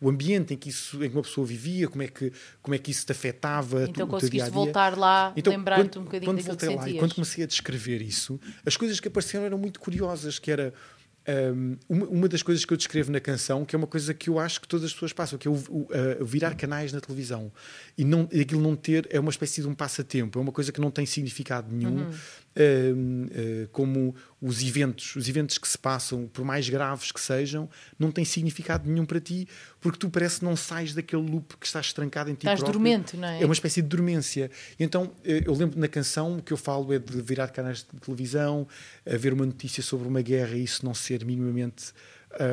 [0.00, 2.78] o ambiente em que, isso, em que uma pessoa vivia, como é que, como é
[2.78, 3.84] que isso te afetava.
[3.84, 7.14] Então tu- conseguiste voltar lá, Então, lembrar-te um bocadinho quando daquilo que lá e quando
[7.14, 10.74] comecei a descrever isso, as coisas que apareceram eram muito curiosas, que era
[11.54, 14.38] hum, uma, das coisas que eu descrevo na canção, que é uma coisa que eu
[14.38, 17.52] acho que todas as pessoas passam, que é o, o, a- virar canais na televisão
[17.96, 20.80] e não, aquilo não ter é uma espécie de um passatempo, é uma coisa que
[20.80, 22.10] não tem significado nenhum, Uhum.
[22.56, 27.68] Hum, eh, como os eventos, os eventos que se passam, por mais graves que sejam,
[27.98, 29.46] não têm significado nenhum para ti,
[29.80, 32.78] porque tu parece que não sais daquele loop que estás trancado em ti Estás próprio.
[32.78, 33.42] dormente, não é?
[33.42, 34.50] É uma espécie de dormência.
[34.78, 38.00] Então, eh, eu lembro na canção o que eu falo é de virar canais de
[38.00, 38.66] televisão,
[39.06, 41.92] haver uma notícia sobre uma guerra e isso não ser minimamente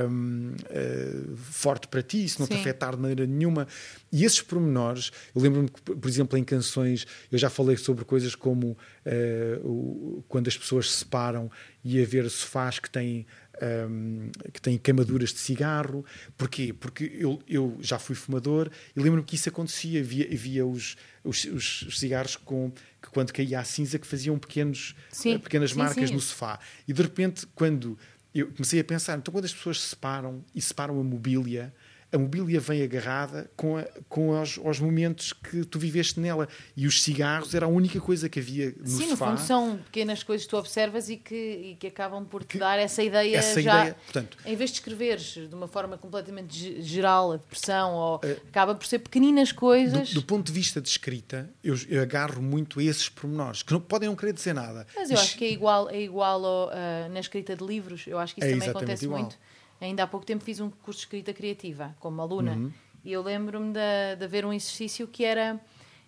[0.10, 2.60] hum, eh, forte para ti, isso não te Sim.
[2.62, 3.68] afetar de maneira nenhuma.
[4.12, 8.36] E esses pormenores, eu lembro-me que, por exemplo, em canções, eu já falei sobre coisas
[8.36, 11.52] como eh, o- quando as pessoas se separam
[11.84, 13.26] e haver sofás que têm
[13.60, 16.06] um, que têm queimaduras de cigarro.
[16.38, 16.72] Porquê?
[16.74, 20.04] Porque eu, eu já fui fumador e lembro-me que isso acontecia.
[20.04, 22.70] Via, via os, os, os cigarros com,
[23.02, 26.14] que, quando caía a cinza, que faziam pequenos, Sim, eh, pequenas sim, marcas sim.
[26.16, 26.60] no sofá.
[26.88, 27.98] E de repente, quando
[28.40, 31.74] eu comecei a pensar, então quando as pessoas se separam e separam a mobília,
[32.12, 36.48] a mobília vem agarrada com, a, com os, os, momentos que tu viveste nela.
[36.76, 39.26] E os cigarros era a única coisa que havia no Sim, sofá.
[39.26, 42.54] no fundo são pequenas coisas que tu observas e que, e que acabam por te
[42.54, 43.80] que, dar essa ideia essa já.
[43.80, 48.20] Ideia, portanto, em vez de escreveres de uma forma completamente geral a depressão, ou, uh,
[48.48, 50.10] acaba por ser pequeninas coisas.
[50.10, 53.74] Do, do, ponto de vista de escrita, eu, eu, agarro muito a esses pormenores, que
[53.74, 54.88] não, podem não querer dizer nada.
[54.96, 58.18] Mas eu acho que é igual, é igual ao, uh, na escrita de livros, eu
[58.18, 59.22] acho que isso é também acontece igual.
[59.22, 59.38] muito
[59.80, 62.72] Ainda há pouco tempo fiz um curso de escrita criativa como aluna uhum.
[63.06, 65.60] e eu lembro-me de, de haver um exercício que era.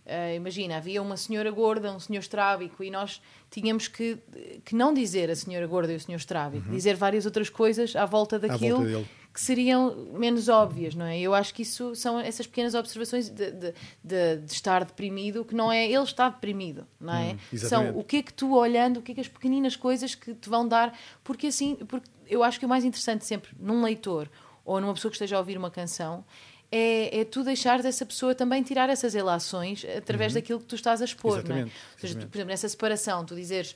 [0.05, 4.17] Uh, imagina, havia uma senhora gorda, um senhor estrábico, e nós tínhamos que,
[4.65, 6.74] que não dizer a senhora gorda e o senhor estrábico, uhum.
[6.74, 11.19] dizer várias outras coisas à volta daquilo à volta que seriam menos óbvias, não é?
[11.19, 13.73] Eu acho que isso são essas pequenas observações de, de,
[14.03, 17.38] de, de estar deprimido, que não é ele está deprimido, não é?
[17.53, 20.15] Hum, são o que é que tu olhando, o que é que as pequeninas coisas
[20.15, 23.84] que te vão dar, porque assim, porque eu acho que o mais interessante sempre num
[23.84, 24.30] leitor
[24.65, 26.25] ou numa pessoa que esteja a ouvir uma canção
[26.71, 30.39] é, é tu deixar dessa pessoa também tirar essas relações através uhum.
[30.39, 31.43] daquilo que tu estás a expor.
[31.47, 31.63] Não é?
[31.63, 33.75] Ou seja, tu, por exemplo, nessa separação, tu dizeres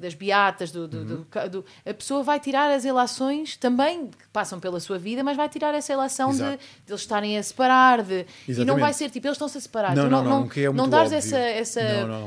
[0.00, 1.26] das beatas, do, do, uhum.
[1.50, 5.48] do, a pessoa vai tirar as relações também que passam pela sua vida, mas vai
[5.48, 8.02] tirar essa relação de, de, eles estarem a separar.
[8.02, 9.94] De, e não vai ser tipo, eles estão-se a separar.
[9.94, 11.80] Não, tu não, não, não, não, é não dares essa, essa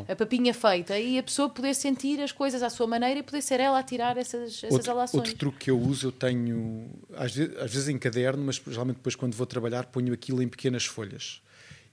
[0.07, 3.41] a papinha feita e a pessoa poder sentir as coisas à sua maneira e poder
[3.41, 5.19] ser ela a tirar essas, essas outro, relações.
[5.19, 8.97] Outro truque que eu uso, eu tenho, às vezes, às vezes em caderno, mas geralmente
[8.97, 11.41] depois quando vou trabalhar ponho aquilo em pequenas folhas.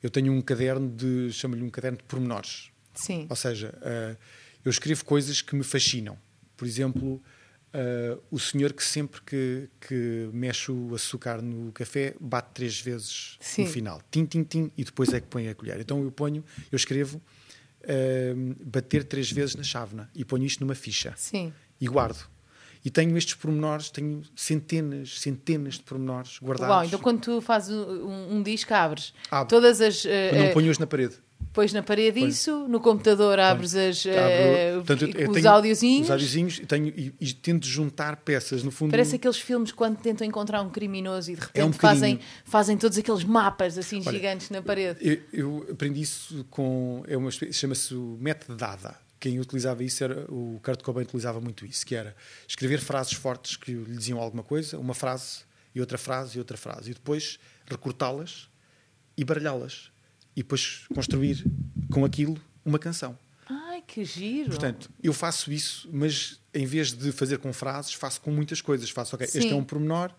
[0.03, 2.71] Eu tenho um caderno de, chamo-lhe um caderno de pormenores.
[2.95, 3.27] Sim.
[3.29, 4.17] Ou seja, uh,
[4.65, 6.19] eu escrevo coisas que me fascinam.
[6.57, 7.23] Por exemplo,
[7.75, 13.37] uh, o senhor que sempre que, que mexe o açúcar no café bate três vezes
[13.41, 13.65] Sim.
[13.65, 14.03] no final.
[14.11, 15.81] Tim, tim, tim, e depois é que põe a colher.
[15.81, 17.21] Então eu ponho, eu escrevo
[17.83, 21.15] uh, bater três vezes na chávena e ponho isto numa ficha.
[21.17, 21.53] Sim.
[21.81, 22.29] E guardo.
[22.83, 26.75] E tenho estes pormenores, tenho centenas, centenas de pormenores guardados.
[26.75, 29.49] Uau, então quando tu fazes um, um disco, abres Abro.
[29.49, 30.05] todas as.
[30.05, 31.17] Uh, não ponho-os na parede.
[31.53, 32.29] Pões na parede Põe.
[32.29, 36.05] isso, no computador abres as, Abro, uh, portanto, eu os tenho audiozinhos.
[36.07, 38.93] Os audiozinhos e, tenho, e, e, tento juntar peças, no fundo.
[38.93, 42.77] Parece aqueles filmes quando tentam encontrar um criminoso e de repente é um fazem, fazem
[42.77, 44.99] todos aqueles mapas assim Olha, gigantes na parede.
[45.01, 47.03] Eu, eu, aprendi isso com.
[47.09, 48.97] É uma chama-se o método Dada.
[49.19, 50.25] Quem utilizava isso era.
[50.29, 52.15] O Kurt Cobain utilizava muito isso, que era
[52.47, 55.41] escrever frases fortes que lhe diziam alguma coisa, uma frase
[55.75, 58.49] e outra frase e outra frase, e depois recortá-las
[59.17, 59.90] e baralhá-las
[60.37, 61.45] e depois construir
[61.91, 63.19] com aquilo uma canção.
[63.49, 64.51] Ai, que giro!
[64.51, 68.91] Portanto, eu faço isso, mas em vez de fazer com frases, faço com muitas coisas.
[68.91, 69.39] Faço, ok, Sim.
[69.39, 70.13] este é um pormenor,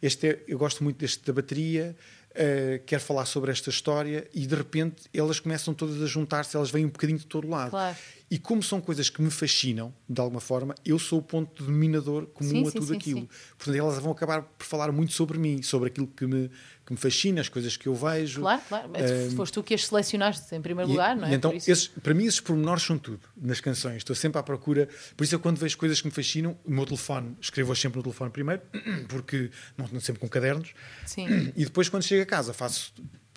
[0.00, 1.96] este é, eu gosto muito deste da bateria,
[2.30, 6.70] uh, quero falar sobre esta história e de repente elas começam todas a juntar-se, elas
[6.70, 7.70] vêm um bocadinho de todo lado.
[7.70, 7.96] Claro.
[8.30, 12.26] E como são coisas que me fascinam, de alguma forma, eu sou o ponto dominador
[12.26, 13.28] comum sim, a sim, tudo sim, aquilo.
[13.56, 16.50] Portanto, elas vão acabar por falar muito sobre mim, sobre aquilo que me,
[16.84, 18.42] que me fascina, as coisas que eu vejo.
[18.42, 18.90] Claro, claro.
[18.92, 21.32] Mas Um, foste tu que as selecionaste em primeiro e, lugar, não é?
[21.32, 23.96] então, esses, para mim, esses pormenores são tudo nas canções.
[23.96, 24.88] Estou sempre à procura.
[25.16, 28.02] Por isso, eu, quando vejo coisas que me fascinam, o meu telefone, escrevo-as sempre no
[28.02, 28.60] telefone primeiro,
[29.08, 30.74] porque não estou sempre com cadernos.
[31.06, 31.50] Sim.
[31.56, 32.92] E depois, quando chego a casa, faço,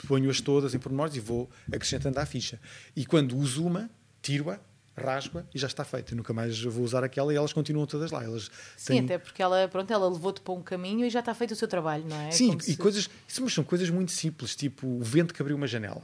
[0.05, 2.59] ponho-as todas em pormenores e vou acrescentando à ficha.
[2.93, 3.89] E quando uso uma,
[4.21, 4.59] tiro-a,
[4.95, 6.13] rasgo-a e já está feita.
[6.15, 8.23] Nunca mais vou usar aquela e elas continuam todas lá.
[8.23, 11.33] Elas Sim, têm- até porque ela, pronto, ela levou-te para um caminho e já está
[11.33, 12.31] feito o seu trabalho, não é?
[12.31, 15.41] Sim, Como e se- coisas, isso, mas são coisas muito simples, tipo o vento que
[15.41, 16.01] abriu uma janela.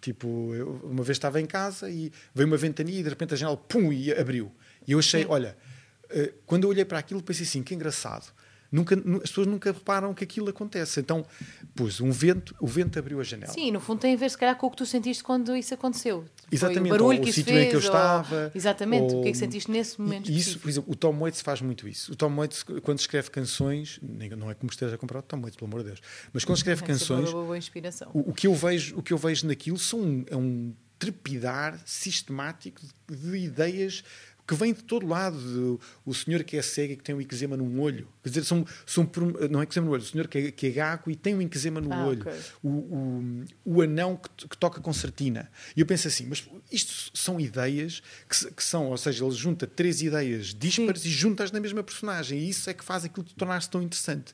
[0.00, 3.36] Tipo, eu uma vez estava em casa e veio uma ventania e de repente a
[3.36, 4.50] janela, pum, e abriu.
[4.86, 5.28] E eu achei, Sim.
[5.30, 5.56] olha,
[6.10, 8.32] eh, quando eu olhei para aquilo, pensei assim, que engraçado.
[8.70, 10.98] Nunca, nu- as pessoas nunca reparam que aquilo acontece.
[10.98, 11.24] Então,
[11.74, 13.52] pus um vento, o vento abriu a janela.
[13.52, 15.74] Sim, no fundo tem a ver, se calhar, com o que tu sentiste quando isso
[15.74, 16.24] aconteceu.
[16.52, 19.22] Exatamente, Foi o barulho ou que o sítio em que eu ou- estava, Exatamente, o
[19.22, 21.60] que é que ou- sentiste nesse momento E isso, por exemplo, o Tom Waits faz
[21.62, 22.12] muito isso.
[22.12, 23.98] O Tom Waits, quando escreve canções,
[24.36, 26.00] não é como esteja a comprar o Tom Waits, pelo amor de Deus,
[26.32, 28.10] mas quando escreve É canções, uma boa inspiração.
[28.12, 32.80] o, o que eu vejo, o que eu vejo naquilo são é um trepidar sistemático
[33.08, 34.04] de, de ideias
[34.46, 35.80] que vêm de todo lado.
[36.04, 38.08] O senhor que é cego e que tem um eczema num olho.
[38.22, 39.10] Quer dizer, são, são,
[39.50, 41.42] não é eczema no olho, o senhor que é, que é gago e tem um
[41.42, 42.20] eczema no Ah, olho.
[42.22, 42.32] ok.
[42.62, 45.50] O, o, o anão que, que toca concertina.
[45.76, 49.66] E eu penso assim, mas isto são ideias que, que são, ou seja, ele junta
[49.66, 52.38] três ideias díspares e juntas na mesma personagem.
[52.38, 54.32] E isso é que faz aquilo tornar-se tão interessante.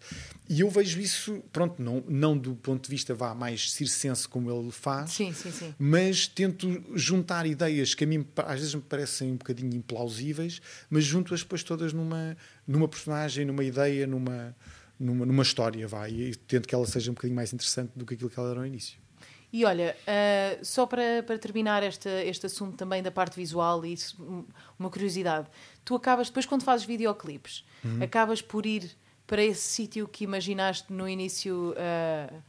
[0.51, 4.51] E eu vejo isso, pronto, não, não do ponto de vista vá mais circense como
[4.51, 5.75] ele faz, Sim, sim, sim.
[5.79, 11.05] mas tento juntar ideias que a mim às vezes me parecem um bocadinho implausíveis, mas
[11.05, 12.37] junto-as depois todas numa,
[12.69, 14.55] numa personagem, numa ideia, numa,
[15.01, 18.15] numa, numa história, vai, e tento que ela seja um bocadinho mais interessante do que
[18.15, 18.99] aquilo que ela era no início.
[19.51, 23.97] E olha, ah, só para, para terminar este, este assunto também da parte visual, e
[24.21, 24.45] um-
[24.79, 25.49] uma curiosidade.
[25.87, 28.03] Tu acabas, depois quando fazes videoclipes, Uhum.
[28.03, 28.91] acabas por ir
[29.27, 31.73] para esse sítio que imaginaste no início.
[31.73, 32.43] Uh,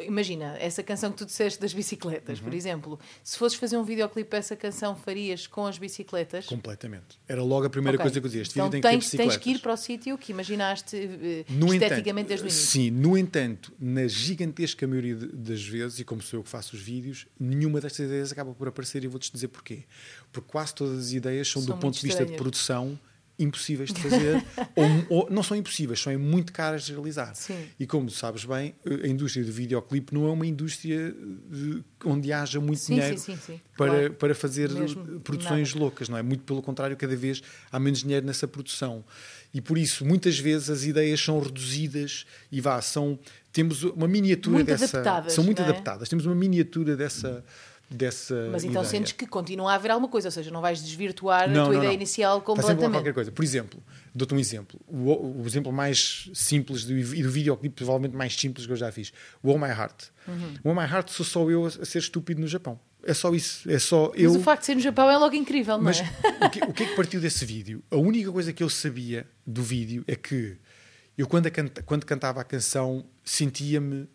[0.00, 2.44] imagina, essa canção que tu disseste das bicicletas, Uhum.
[2.44, 6.46] por exemplo, se fosses fazer um videoclipe para essa canção, farias com as bicicletas?
[6.46, 7.18] Completamente.
[7.28, 8.04] Era logo a primeira Ok.
[8.04, 8.42] coisa que eu dizia.
[8.42, 9.42] Este então vídeo tem que tens, tens bicicletas.
[9.44, 12.66] que ir para o sítio que imaginaste eh, No esteticamente entanto, desde o início.
[12.70, 16.76] Sim, no entanto, na gigantesca maioria de- das vezes, e como sou eu que faço
[16.76, 19.84] os vídeos, nenhuma destas ideias acaba por aparecer e vou-te dizer porquê.
[20.32, 22.40] Porque quase todas as ideias são, São do ponto de vista de estranhas.
[22.40, 22.98] produção,
[23.42, 24.44] impossíveis de fazer,
[24.76, 27.34] ou, ou não são impossíveis, são é muito caras de realizar.
[27.34, 27.56] Sim.
[27.78, 31.14] E como sabes bem, a indústria do videoclipe não é uma indústria
[31.50, 33.36] de- onde haja muito Sim, dinheiro sim,
[33.76, 34.14] para, Claro.
[34.14, 36.22] para fazer Mesmo produções loucas, não é?
[36.22, 39.04] Muito pelo contrário, cada vez há menos dinheiro nessa produção.
[39.54, 43.18] E por isso, muitas vezes as ideias são reduzidas e vá, são
[43.52, 45.64] temos uma miniatura Muito dessa, são muito é?
[45.64, 46.08] adaptadas.
[46.08, 47.44] Temos uma miniatura dessa
[47.92, 48.90] dessa Mas então ideia.
[48.90, 51.64] sentes que continua a haver alguma coisa, ou seja, não vais desvirtuar a Não, tua
[51.64, 51.94] não, ideia não.
[51.94, 52.90] inicial completamente.
[52.90, 53.30] qualquer coisa.
[53.32, 53.82] Por exemplo,
[54.14, 54.80] dou-te um exemplo.
[54.86, 58.90] O, o exemplo mais simples do, e do videoclipe, provavelmente mais simples que eu já
[58.90, 59.12] fiz.
[59.42, 60.04] O Oh My Heart.
[60.28, 60.54] Uhum.
[60.64, 62.78] O Oh My Heart sou só eu a ser estúpido no Japão.
[63.04, 63.68] É só isso.
[63.68, 64.30] É só eu.
[64.32, 66.04] Mas o facto de ser no Japão é logo incrível, não Mas é?
[66.46, 67.82] o que, o que é que partiu desse vídeo?
[67.90, 70.56] A única coisa que eu sabia do vídeo é que
[71.18, 74.08] eu, quando, a canta- quando cantava a canção, sentia-me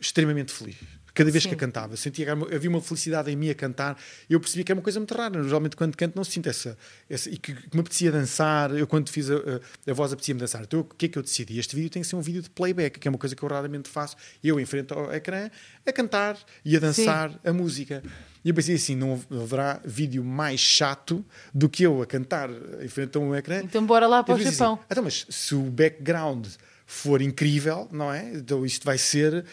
[0.00, 0.76] extremamente feliz.
[1.18, 1.48] Cada vez Sim.
[1.48, 3.98] que a cantava, sentia que havia uma felicidade em mim a cantar.
[4.30, 5.42] Eu percebi que é uma coisa muito rara.
[5.42, 6.78] Geralmente, quando canto, não sinto essa.
[7.10, 8.70] essa e que, que me apetecia dançar.
[8.70, 10.62] Eu, quando fiz a, a, a voz, apetecia-me dançar.
[10.62, 11.58] Então, o que é que eu decidi?
[11.58, 13.48] Este vídeo tem que ser um vídeo de playback, que é uma coisa que eu
[13.48, 14.14] raramente faço.
[14.44, 15.50] Eu, em frente ao ecrã,
[15.84, 18.00] a cantar e a dançar a música.
[18.44, 22.48] E eu pensei assim: não haverá vídeo mais chato do que eu a cantar
[22.80, 23.60] em frente a um ecrã.
[23.64, 24.74] Então bora lá para o disse Japão.
[24.74, 26.46] Assim, então, mas se o background
[26.90, 28.32] for incrível, não é?
[28.32, 29.44] Então isto vai ser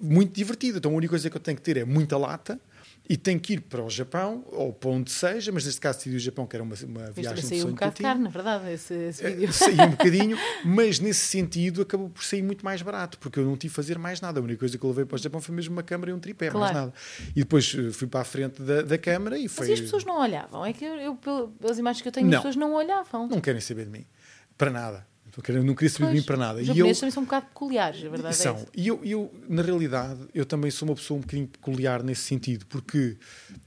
[0.00, 0.78] muito divertido.
[0.78, 2.60] Então a única coisa que eu tenho que ter é muita lata
[3.10, 6.16] e tenho que ir para o Japão ou para onde seja, mas neste caso decidi
[6.16, 8.70] o Japão, que era uma, uma viagem de saiu um sonho bocado caro, na verdade,
[8.70, 9.52] esse, esse Eh, vídeo.
[9.54, 13.56] Saiu um bocadinho, mas nesse sentido acabou por sair muito mais barato, porque eu não
[13.56, 14.40] tive que fazer mais nada.
[14.40, 16.18] A única coisa que eu levei para o Japão foi mesmo uma câmara e um
[16.20, 16.74] tripé, mais Claro.
[16.74, 16.94] nada.
[17.34, 19.68] E depois eh, fui para a frente da, da câmara e foi.
[19.68, 20.66] Mas e as pessoas não olhavam?
[20.66, 22.34] É que eu, eu, pel- pelas imagens que eu tenho, Não.
[22.36, 23.26] as pessoas não olhavam.
[23.26, 24.04] Não querem saber de mim.
[24.58, 25.06] Para nada.
[25.36, 26.60] Não querem- Não queria saber de mim para nada.
[26.60, 28.54] Os E eu, japoneses também são um bocado peculiares, a verdade é São.
[28.56, 28.66] essa.
[28.76, 32.66] E eu, eu, na realidade, eu também sou uma pessoa um bocadinho peculiar nesse sentido,
[32.66, 33.16] porque.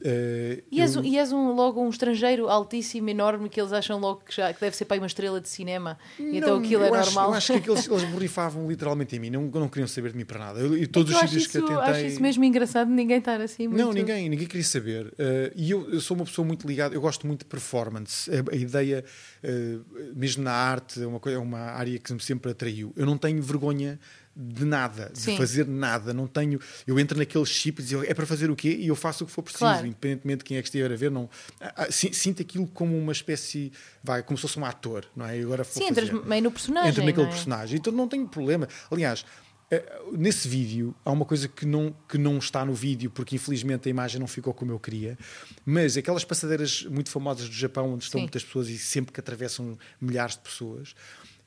[0.03, 3.71] eh, E és, eu- um- e és um, logo um estrangeiro altíssimo, enorme, que eles
[3.73, 5.97] acham logo que, já, que deve ser para aí uma estrela de cinema.
[6.19, 7.29] e então Não, aquilo é eu acho- normal.
[7.31, 10.25] Eu acho que aqueles, eles borrifavam literalmente em mim, não, não queriam saber de mim
[10.25, 10.59] para nada.
[10.59, 11.83] Eu, e todos Eu os sítios que eu tentei.
[11.83, 13.79] Acho isso mesmo engraçado, ninguém estar assim muito...
[13.81, 15.13] Não, ninguém, ninguém queria saber.
[15.17, 18.29] Eh, e eu, eu sou uma pessoa muito ligada, eu gosto muito de performance.
[18.31, 19.03] A, a ideia,
[19.43, 19.77] eh,
[20.15, 22.91] mesmo na arte, é uma, coisa- é uma área que sempre atraiu.
[22.95, 23.99] Eu não tenho vergonha
[24.35, 25.37] de nada, de Sim.
[25.37, 26.13] fazer nada.
[26.13, 26.59] Não tenho.
[26.87, 28.77] Eu entro naquele chip e digo, é para fazer o quê?
[28.79, 29.85] E eu faço o que for preciso, Claro.
[29.85, 31.11] independentemente de quem é que estiver a ver.
[31.11, 33.71] Não, Ah, ah, si- sinto aquilo como uma espécie,
[34.03, 35.37] vai, como se fosse um ator, não é?
[35.39, 37.29] E agora Sim, entras meio no personagem, Entro naquele é?
[37.29, 37.77] personagem.
[37.77, 38.67] Então não tenho problema.
[38.89, 39.25] Aliás,
[39.69, 43.87] eh, nesse vídeo há uma coisa que não, que não está no vídeo, porque infelizmente
[43.87, 45.17] a imagem não ficou como eu queria,
[45.65, 48.23] mas aquelas passadeiras muito famosas do Japão, onde estão Sim.
[48.23, 50.93] muitas pessoas e sempre que atravessam milhares de pessoas.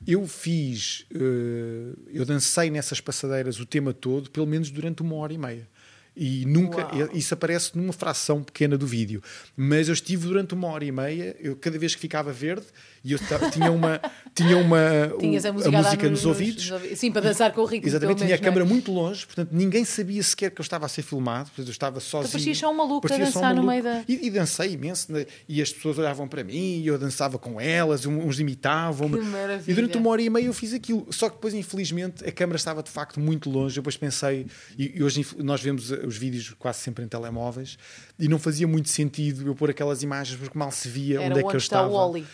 [0.07, 5.33] Eu fiz, eh, eu dancei nessas passadeiras o tema todo, pelo menos durante uma hora
[5.33, 5.67] e meia.
[6.15, 7.09] E nunca, Uau.
[7.13, 9.21] isso aparece numa fração pequena do vídeo.
[9.55, 12.67] Mas eu estive durante uma hora e meia, eu, cada vez que ficava verde,
[13.05, 13.19] e eu
[13.51, 14.01] tinha uma,
[14.33, 16.71] tinha uma Tinhas a música, a música nos, ouvidos.
[16.71, 17.87] ouvi- Sim, para dançar com o ritmo.
[17.87, 18.37] Exatamente, tinha a não é?
[18.45, 21.71] câmara muito longe, portanto ninguém sabia sequer que eu estava a ser filmado, portanto eu
[21.71, 22.31] estava sozinho.
[22.31, 23.87] parecias só um maluco a Parecia só um dançar no maluco.
[23.89, 26.97] meio da- E, e dancei imenso, né, e as pessoas olhavam para mim, e eu
[26.97, 29.19] dançava com elas, uns imitavam-me.
[29.67, 31.05] E durante uma hora e meia eu fiz aquilo.
[31.11, 33.77] Só que depois, infelizmente, a câmara estava de facto muito longe.
[33.77, 34.47] Eu depois pensei,
[34.77, 37.77] e, e hoje nós vemos eh, os vídeos quase sempre em telemóveis,
[38.17, 41.39] e não fazia muito sentido eu pôr aquelas imagens porque mal se via Era onde
[41.39, 41.87] é que eu estava.
[41.89, 42.25] Wall-E.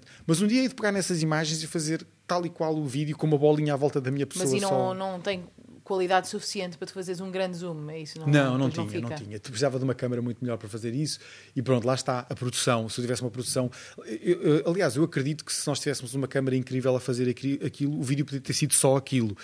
[0.00, 0.22] Exatamente.
[0.26, 3.16] Mas um dia hei de pegar nessas imagens e fazer tal e qual o vídeo
[3.16, 4.44] com uma bolinha à volta da minha pessoa.
[4.46, 4.94] Mas e não, só.
[4.94, 5.44] não tem
[5.82, 8.20] qualidade suficiente para tu fazeres um grande zoom, é isso?
[8.20, 9.14] Não, Não, não tinha, não, fica.
[9.16, 9.40] tinha.
[9.40, 11.18] Tu precisava de uma câmera muito melhor para fazer isso
[11.56, 12.88] e pronto, lá está a produção.
[12.88, 13.68] Se eu tivesse uma produção.
[14.06, 17.58] eu- eu- aliás, eu acredito que se nós tivéssemos uma câmera incrível a fazer aqui-
[17.64, 19.36] aquilo, o vídeo podia ter sido só aquilo.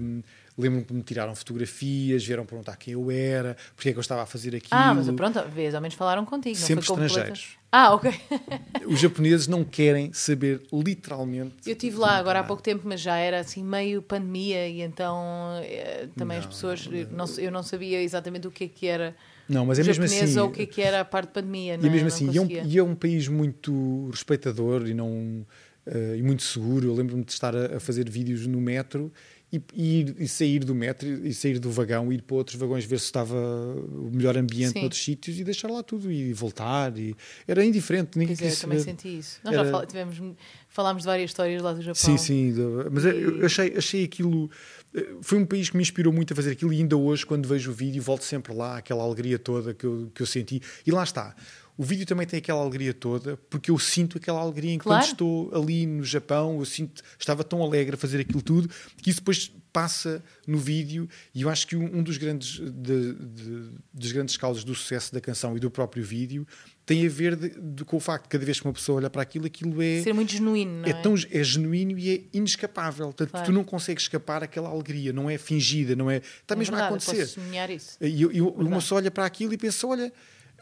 [0.00, 0.22] Um,
[0.56, 4.22] Lembro-me que me tiraram fotografias, vieram perguntar quem eu era, porque é que eu estava
[4.22, 4.68] a fazer aquilo.
[4.70, 6.56] Ah, mas pronto, vês, ao menos falaram contigo.
[6.56, 7.56] não Sempre estrangeiros.
[7.76, 8.08] Ah, ok.
[8.86, 11.56] Os japoneses não querem saber literalmente.
[11.66, 14.80] Eu estive de lá agora há pouco tempo, mas já era assim meio pandemia e
[14.80, 15.18] então
[15.64, 18.86] eh, também as Não, pessoas, não, não, eu não sabia exatamente o que é que
[18.86, 19.16] era
[19.48, 20.38] Não, mas é mesmo assim.
[20.38, 21.74] ou o que é que era a parte de pandemia.
[21.74, 21.90] E não é?
[21.90, 25.44] mesmo assim, e é, um, e é um país muito respeitador e, não,
[25.84, 26.86] eh, e muito seguro.
[26.86, 29.12] Eu lembro-me de estar a, a fazer vídeos no metro
[29.54, 32.98] e, e, e sair do metro e sair do vagão, ir para outros vagões, ver
[32.98, 34.80] se estava o melhor ambiente Sim.
[34.80, 36.96] noutros sítios e deixar lá tudo e voltar.
[36.98, 37.14] E
[37.46, 38.90] era indiferente, ninguém Pois é, eu quis também saber.
[38.90, 39.40] senti isso.
[39.44, 40.20] Nós Era- já fal- tivemos,
[40.68, 41.94] falámos de várias histórias lá do Japão.
[41.94, 42.54] Sim, sim.
[42.90, 44.50] Mas eu- E- eu achei, achei aquilo.
[44.94, 47.48] eh, Foi um país que me inspirou muito a fazer aquilo e ainda hoje, quando
[47.48, 50.60] vejo o vídeo, volto sempre lá, aquela alegria toda que eu, que eu senti.
[50.86, 51.34] E lá está.
[51.76, 55.10] O vídeo também tem aquela alegria toda, porque eu sinto aquela alegria enquanto Claro.
[55.10, 56.58] estou ali no Japão.
[56.60, 58.68] Eu sinto, estava tão alegre a fazer aquilo tudo
[59.02, 61.08] que isso depois passa no vídeo.
[61.34, 65.12] E eu acho que um, um dos grandes, de, de- dos grandes causas do sucesso
[65.12, 66.46] da canção e do próprio vídeo
[66.86, 69.10] tem a ver de- de- com o facto de cada vez que uma pessoa olha
[69.10, 70.90] para aquilo, aquilo é Ser muito genuíno, não é?
[70.90, 73.06] é, tão, é genuíno e é inescapável.
[73.06, 73.46] Portanto, Claro.
[73.46, 76.18] tu não consegues escapar aquela alegria, não é fingida, não é.
[76.18, 77.22] Está É mesmo a verdade, acontecer.
[77.34, 77.96] Posso sonhar isso.
[78.00, 80.12] E eu, eu, uma pessoa olha para aquilo e pensa: olha.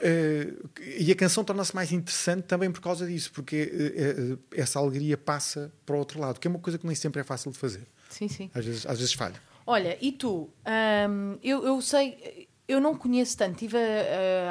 [0.02, 0.52] Eh,
[0.98, 5.16] e a canção torna-se mais interessante também por causa disso, porque eh, eh, essa alegria
[5.16, 7.58] passa para o outro lado, que é uma coisa que nem sempre é fácil de
[7.58, 7.86] fazer.
[8.08, 8.50] Sim, sim.
[8.54, 9.40] Às vezes, às vezes falha.
[9.66, 10.50] Olha, e tu?
[11.08, 13.76] Hum, eu, eu sei, eu não conheço tanto, estive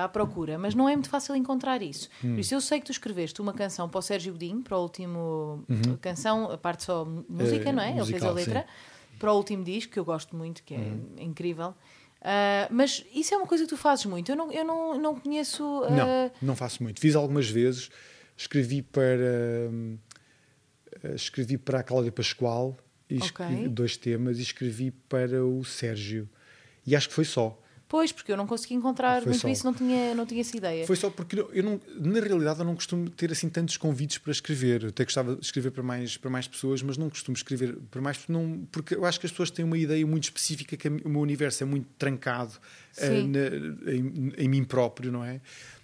[0.02, 2.07] à procura, mas não é muito fácil encontrar isso.
[2.23, 2.34] Hum.
[2.36, 4.82] Por isso, eu sei que tu escreveste uma canção para o Sérgio Godinho, para o
[4.82, 5.65] último
[5.99, 7.76] canção, a parte só música, Uhum.
[7.76, 7.90] Não é?
[7.91, 8.65] Ele fez a musical, letra,
[9.19, 11.15] para o último disco, que eu gosto muito, que é Uhum.
[11.19, 11.76] incrível.
[12.22, 14.31] Ah, mas isso é uma coisa que tu fazes muito.
[14.31, 15.64] Eu não, eu não, não conheço.
[15.85, 16.99] ah, Não, não faço muito.
[16.99, 17.89] Fiz algumas vezes,
[18.38, 19.27] escrevi para
[21.03, 22.77] eh, escrevi para a Cláudia Pascoal
[23.14, 23.18] Ok.
[23.18, 26.30] escrevi dois temas e escrevi para o Sérgio.
[26.85, 27.61] E acho que foi só.
[27.91, 29.49] Pois, porque eu não consegui encontrar Foi muito só.
[29.49, 30.88] isso, não tinha, não tinha essa ideia.
[30.88, 34.31] Foi só porque eu não, na realidade eu não costumo ter assim tantos convites para
[34.31, 34.84] escrever.
[34.84, 37.99] Eu até gostava de escrever para mais, para mais pessoas, mas não costumo escrever para
[37.99, 40.88] mais porque não, porque eu acho que as pessoas têm uma ideia muito específica que
[40.88, 42.53] o meu universo é muito trancado
[42.93, 43.27] Sim.
[43.27, 45.41] na- em, em mim próprio, não é?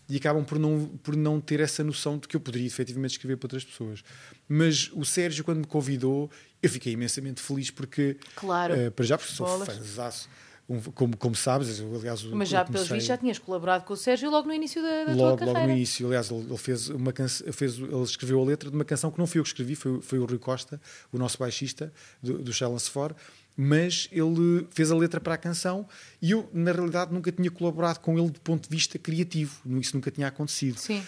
[0.08, 3.36] E acabam por não, por não ter essa noção de que eu poderia efetivamente escrever
[3.36, 4.02] para outras pessoas.
[4.48, 6.32] Mas o Sérgio, quando me convidou,
[6.64, 8.74] eu fiquei imensamente feliz porque, Claro.
[8.74, 10.30] eh, para já, porque sou fãzaço.
[10.70, 13.96] Um, como, como sabes, aliás, Mas já, pelos comecei- vistos, já tinhas colaborado com o
[13.98, 15.68] Sérgio logo no início da, da logo, tua logo carreira.
[15.68, 16.06] no início.
[16.08, 19.18] Aliás, ele, ele fez uma canção, fez, ele escreveu a letra de uma canção que
[19.18, 20.80] não fui eu que escrevi, foi, foi o Rui Costa,
[21.12, 23.16] o nosso baixista do, do Challenge For,
[23.58, 25.88] mas ele fez a letra para a canção
[26.22, 29.60] e eu, na realidade, nunca tinha colaborado com ele do ponto de vista criativo.
[29.80, 30.78] Isso nunca tinha acontecido.
[30.78, 31.04] Sim.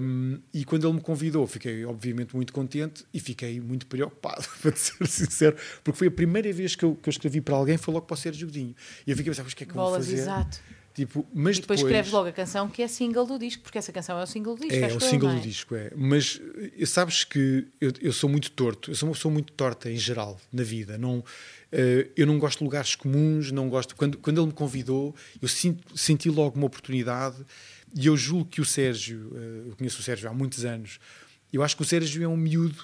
[0.00, 4.74] Um, e quando ele me convidou, fiquei obviamente muito contente e fiquei muito preocupado, para
[4.76, 7.92] ser sincero, porque foi a primeira vez que eu, que eu escrevi para alguém, foi
[7.92, 8.74] logo para o Sérgio Godinho.
[9.04, 10.18] E eu fiquei a pensar, mas o que é que eu vou Bolas, fazer?
[10.18, 10.60] exato.
[10.92, 13.92] Tipo, mas E depois, escreves logo a canção que é single do disco, porque essa
[13.92, 14.74] canção é o single do disco.
[14.74, 15.34] É, acho o single é?
[15.34, 15.92] do disco, é.
[15.96, 16.40] Mas
[16.78, 19.96] eh, sabes que eu, eu sou muito torto, eu sou uma pessoa muito torta em
[19.96, 20.98] geral na vida.
[20.98, 21.24] Não,
[21.72, 23.94] eh, eu não gosto de lugares comuns, não gosto.
[23.96, 27.36] Quando, quando ele me convidou, eu sinto- senti logo uma oportunidade
[27.94, 30.98] e eu julgo que o Sérgio, eh, eu conheço o Sérgio há muitos anos,
[31.52, 32.82] eu acho que o Sérgio é um miúdo,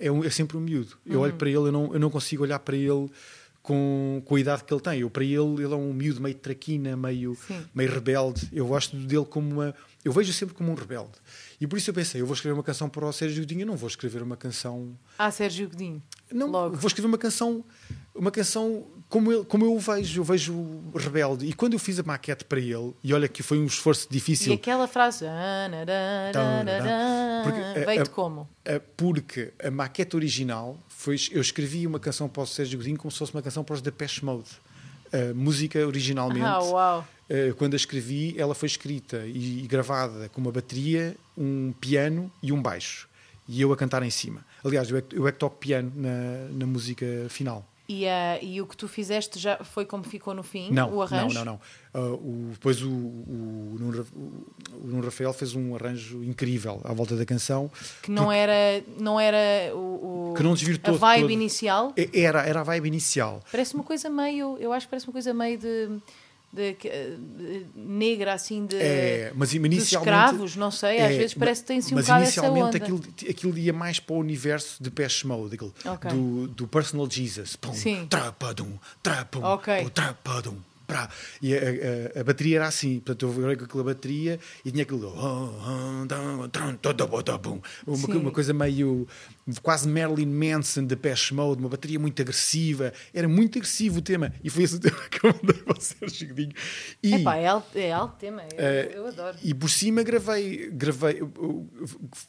[0.00, 0.96] é, um- é sempre um miúdo.
[1.06, 1.20] Eu Uhum.
[1.22, 3.08] olho para ele, eu não, eu não consigo olhar para ele.
[3.60, 6.34] Com, com a idade que ele tem, eu para ele ele é um miúdo meio
[6.34, 7.62] traquina, meio, Sim.
[7.74, 8.48] meio rebelde.
[8.50, 9.74] Eu gosto dele como uma.
[10.02, 11.10] Eu vejo sempre como um rebelde.
[11.60, 13.66] E por isso eu pensei, eu vou escrever uma canção para o Sérgio Godinho, eu
[13.66, 14.96] não vou escrever uma canção.
[15.18, 16.02] Ah, Sérgio Godinho.
[16.32, 16.76] Não, Logo.
[16.76, 17.62] vou escrever uma canção,
[18.18, 21.46] uma canção como, ele, como eu o vejo, eu vejo rebelde.
[21.46, 24.12] E quando eu fiz a maquete para ele, e olha que foi um esforço E
[24.12, 25.24] difícil, aquela frase.
[25.26, 25.68] "Ah,
[27.42, 28.48] Porque, eh, Veio-te eh, como?
[28.64, 31.16] eh, porque a maquete original foi.
[31.30, 33.80] Eu escrevi uma canção para o Sérgio Godinho como se fosse uma canção para os
[33.80, 34.50] Depeche Mode.
[35.12, 36.44] A música originalmente.
[36.44, 37.06] Ah, uau.
[37.30, 42.32] Uh, quando a escrevi, ela foi escrita e, e gravada com uma bateria, um piano
[42.42, 43.06] e um baixo.
[43.46, 44.44] E eu a cantar em cima.
[44.64, 47.66] Aliás, eu é, eu é que toco piano na, na música final.
[47.90, 50.70] E, ah, e o que tu fizeste já foi como ficou no fim?
[50.70, 51.34] Não, o não, arranjo?
[51.42, 51.60] não, não.
[51.94, 57.16] Uh, o, depois o, o, Nuno o- Nuno Rafael fez um arranjo incrível à volta
[57.16, 57.70] da canção.
[58.02, 61.30] Que não era, não era o, o- Que não desvirtuou a vibe todo.
[61.30, 61.94] inicial.
[62.12, 63.42] Era, era a vibe inicial.
[63.50, 64.58] Parece uma coisa meio.
[64.60, 65.88] Eu acho que parece uma coisa meio de.
[66.52, 68.76] De- de- negra, assim, de.
[68.76, 70.10] É, mas dos inicialmente.
[70.14, 70.98] escravos, não sei.
[71.00, 72.76] Às É, vezes parece que tem assim um mas bocado essa inicialmente onda.
[72.78, 76.10] aquilo, aquilo ia mais para o universo de Pesh Mode, aquilo, Ok.
[76.10, 77.54] do, do Personal Jesus.
[77.56, 78.06] Pum, Sim.
[78.08, 78.72] Trapadum,
[79.02, 79.82] trapum, Ok.
[79.82, 80.56] pum, trapadum,
[81.42, 84.82] E a, a- a bateria era assim, portanto eu falei com aquela bateria e tinha
[84.84, 85.08] aquilo.
[87.86, 88.12] Uma, Sim.
[88.16, 89.06] uma coisa meio
[89.62, 92.92] quase Marilyn Manson de Pesh Mode, uma bateria muito agressiva.
[93.12, 94.32] Era muito agressivo o tema.
[94.42, 96.52] E foi esse o tema que eu mandei para o Sérgio Godinho.
[97.02, 98.42] E, Epá, é alto, é alto tema.
[98.42, 99.36] Eu, Eh, eu adoro.
[99.42, 101.22] e por cima gravei, gravei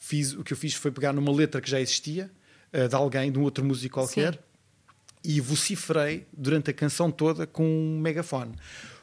[0.00, 2.30] fiz, o que eu fiz foi pegar numa letra que já existia,
[2.72, 4.38] eh, de alguém, de um outro músico qualquer, Sim.
[5.24, 8.52] E vociferei durante a canção toda com um megafone.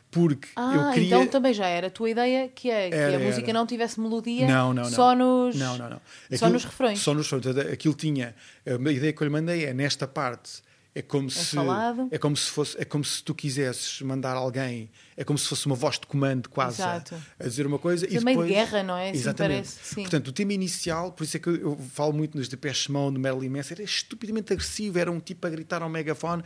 [0.10, 1.08] Porque Ah, eu queria.
[1.08, 3.54] então também já era a tua ideia que, é, que Era, a música era.
[3.60, 4.90] não tivesse melodia Não, não, não.
[4.90, 5.56] só nos.
[5.56, 6.02] Não, não, não.
[6.38, 7.00] Só nos refrões.
[7.00, 7.58] Só nos refrões.
[7.72, 8.34] Aquilo tinha.
[8.66, 10.62] A ideia que eu lhe mandei é nesta parte
[10.98, 12.08] É como se falado.
[12.10, 15.66] é como se fosse é como se tu quisesses mandar alguém é como se fosse
[15.68, 17.04] uma voz de comando quase a,
[17.40, 19.10] a dizer uma coisa e É meio de depois guerra, não é?
[19.10, 20.02] Assim exatamente parece, sim.
[20.02, 23.20] portanto o tema inicial por isso é que eu, falo muito nos Depeche Mode do
[23.20, 26.44] Marilyn Manson era estupidamente agressivo era um tipo a gritar ao megafone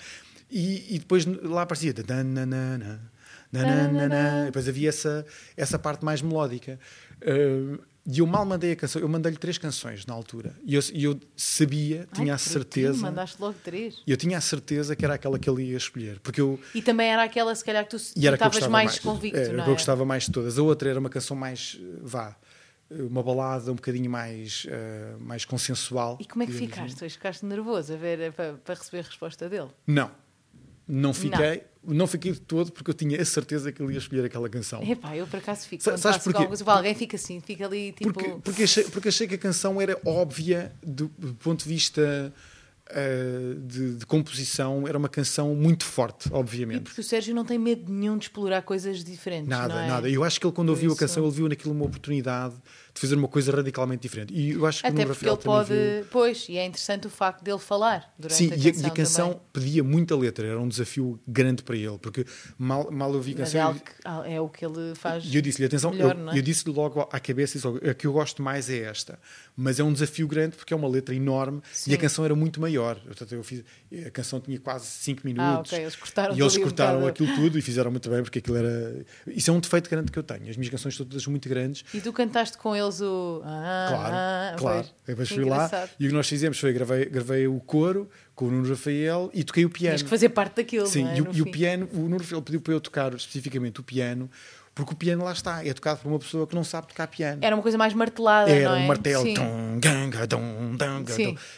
[0.49, 3.09] e, e depois lá aparecia "Dananana,
[3.49, 5.25] dananana", e depois havia essa
[5.55, 6.77] essa parte mais melódica
[7.21, 10.55] Uh, e eu mal mandei a canção, eu mandei-lhe três canções na altura.
[10.63, 12.87] E eu, eu sabia, Ai, tinha a certeza.
[12.89, 14.01] bonitinho, Mandaste logo três.
[14.07, 16.19] Eu tinha a certeza que era aquela que ele ia escolher.
[16.19, 16.59] Porque eu.
[16.73, 19.53] E também era aquela, se calhar, que tu E era estavas mais, mais, convicto, era,
[19.53, 19.75] não que eu é?
[19.75, 20.57] gostava mais de todas.
[20.57, 21.79] A outra era uma canção mais.
[22.01, 22.35] vá.
[22.89, 26.17] Uma balada um bocadinho mais, eh, mais consensual.
[26.19, 26.95] E como é que ficaste?
[26.95, 27.07] assim.
[27.07, 29.69] Ficaste nervoso a ver, para, para receber a resposta dele?
[29.87, 30.11] Não.
[30.93, 31.63] Não fiquei.
[31.83, 32.05] Não.
[32.05, 34.83] fiquei de todo porque eu tinha a certeza que ele ia escolher aquela canção.
[34.83, 35.81] Epá, eu por acaso fico.
[35.83, 36.37] Sa- sabes porquê?
[36.39, 38.11] alguma coisa, alguém fica assim, fica ali tipo.
[38.13, 42.31] Porque, porque, achei, porque achei que a canção era óbvia do, do ponto de vista
[42.89, 46.81] eh, de, de composição, era uma canção muito forte, E obviamente.
[46.83, 49.47] porque o Sérgio não tem medo nenhum de explorar coisas diferentes.
[49.47, 49.87] Nada, não é?
[49.87, 50.09] nada.
[50.09, 52.53] Eu acho que ele, quando Por ouviu isso- a canção, ele viu naquilo uma oportunidade
[52.93, 54.33] de fazer uma coisa radicalmente diferente.
[54.33, 55.69] E eu acho que Até o porque ele pode.
[55.69, 56.05] viu.
[56.11, 58.83] Pois, e é interessante o facto dele falar durante Sim, a canção.
[58.83, 59.41] e a canção também.
[59.53, 62.25] pedia muita letra, era um desafio grande para ele, porque
[62.57, 63.71] mal, mal eu vi a Mas canção.
[63.71, 65.23] é, que- ah, é o que ele faz.
[65.25, 66.37] E eu disse-lhe, atenção, melhor, eu, é?
[66.37, 67.57] eu disse-lhe logo à cabeça,
[67.89, 69.17] a que eu gosto mais é esta.
[69.55, 71.91] Mas é um desafio grande porque é uma letra enorme Sim.
[71.91, 72.99] e a canção era muito maior.
[72.99, 73.63] Portanto, eu fiz,
[74.05, 75.73] a canção tinha quase 5 minutos.
[75.73, 77.09] Ah, eles cortaram E eles um cortaram bocado.
[77.23, 79.05] aquilo tudo e fizeram muito bem porque aquilo era.
[79.27, 80.49] Isso é um defeito grande que eu tenho.
[80.49, 81.83] As minhas canções são todas muito grandes.
[81.93, 83.41] E tu cantaste com eles o.
[83.45, 84.77] Ah, Claro, ah, claro.
[84.83, 84.93] pois.
[85.07, 88.51] Depois fui lá e o que nós fizemos foi gravei, gravei o coro com o
[88.51, 89.95] Nuno Rafael e toquei o piano.
[89.95, 90.87] Tinhas que fazer parte daquilo.
[90.87, 91.17] Sim, é?
[91.17, 94.29] e, o- e o piano, o Nuno Rafael pediu para eu tocar especificamente o piano,
[94.73, 97.39] porque o piano lá está, é tocado por uma pessoa que não sabe tocar piano.
[97.43, 98.49] Era uma coisa mais martelada.
[98.49, 98.79] Era não é?
[98.79, 99.33] um martelo.
[99.33, 101.13] Tum, ganga, dum, danga.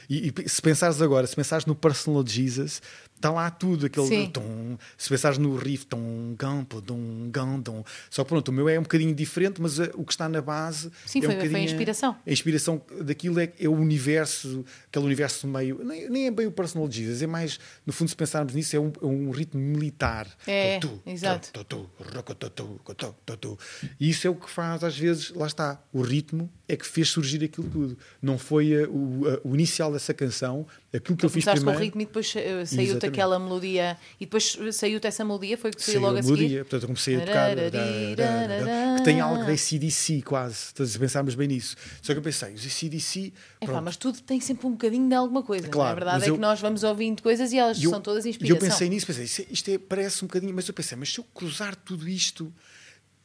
[0.09, 2.81] E, e se pensares agora, se pensares no Personal Jesus,
[3.23, 4.29] está lá tudo, aquele Sim.
[4.29, 4.77] tum.
[4.97, 7.81] Se pensares no riff, tum, gampo, dum, gam, dum.
[8.09, 10.41] Só que pronto, o meu é um bocadinho diferente, mas eh, o que está na
[10.41, 12.17] base Sim, é foi- um foi a inspiração.
[12.27, 15.81] A inspiração daquilo é, é o universo, aquele universo meio.
[15.85, 18.79] Nem, nem é bem o Personal Jesus, é mais, no fundo, se pensarmos nisso, é
[18.79, 20.27] um, é um ritmo militar.
[20.45, 21.49] É, Tu, exato.
[23.99, 27.09] E isso é o que faz, às vezes, lá está, o ritmo é que fez
[27.09, 27.97] surgir aquilo tudo.
[28.21, 31.71] Não foi eh, o, a- o inicial dessa canção, aquilo que eu fiz Começaste com
[31.71, 31.83] o primeiro.
[31.83, 33.97] ritmo e depois eh, saiu-te aquela melodia.
[34.19, 36.35] E depois saiu-te essa melodia, foi que saiu logo a a seguir.
[36.37, 37.55] melodia, portanto eu comecei a tocar
[38.97, 40.55] que tem algo da CDC quase,
[40.85, 41.75] se pensarmos bem nisso.
[42.01, 43.81] Só que eu pensei, os CDC, pronto.
[43.83, 45.67] mas tudo tem sempre um bocadinho de alguma coisa.
[45.67, 45.69] é?
[45.69, 48.29] Claro, a verdade é que nós vamos ouvindo coisas e elas E são todas E
[48.29, 48.55] inspiração.
[48.55, 51.11] eu pensei nisso, pensei, isto, é- isto é- parece um bocadinho, mas eu pensei, mas
[51.11, 52.53] se eu cruzar tudo isto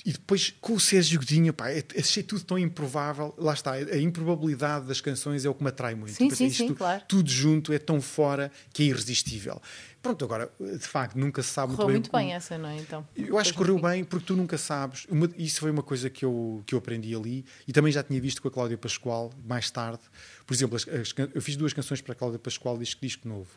[0.09, 3.35] e depois com o Sérgio Godinho, pá, é- achei tudo tão improvável.
[3.37, 6.15] Lá está, a improbabilidade das canções é o que me atrai muito.
[6.15, 7.03] Sim, pensei, sim, sim, isto claro.
[7.07, 9.61] Tudo junto é tão fora que é irresistível.
[10.01, 12.77] Pronto, agora, de facto, nunca se sabe Correu muito o- bem essa, não é?
[12.79, 15.05] Então, eu acho que correu bem porque tu nunca sabes.
[15.11, 18.19] Uma- isso foi uma coisa que eu, que eu aprendi ali e também já tinha
[18.19, 20.01] visto com a Cláudia Pascoal mais tarde.
[20.47, 23.51] Por exemplo, as- as eu fiz duas canções para a Cláudia Pascoal disco, disco novo.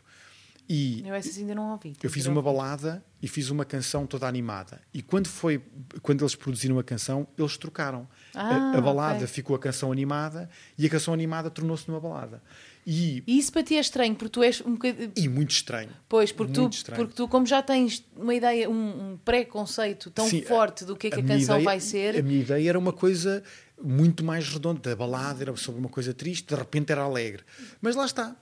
[0.69, 1.93] E Eu essas ainda não ouvi.
[2.01, 4.79] eu fiz uma balada e fiz uma canção toda animada.
[4.93, 5.61] E quando foi
[6.01, 8.07] quando eles produziram a canção, eles trocaram.
[8.33, 9.27] Ah, a, a balada ok.
[9.27, 12.41] ficou a canção animada e a canção animada tornou-se numa balada.
[12.87, 15.11] E, E isso para ti é estranho, porque tu és um bocadinho.
[15.15, 15.89] e muito estranho.
[16.09, 17.01] Pois, porque tu, estranho.
[17.03, 21.07] porque tu, como já tens uma ideia, um, um pré-conceito tão Sim, forte do que
[21.07, 23.43] é que a, minha canção ideia- vai ser, A minha ideia era uma coisa
[23.83, 24.93] muito mais redonda.
[24.93, 27.43] A balada era sobre uma coisa triste, de repente era alegre.
[27.81, 28.35] Mas lá está.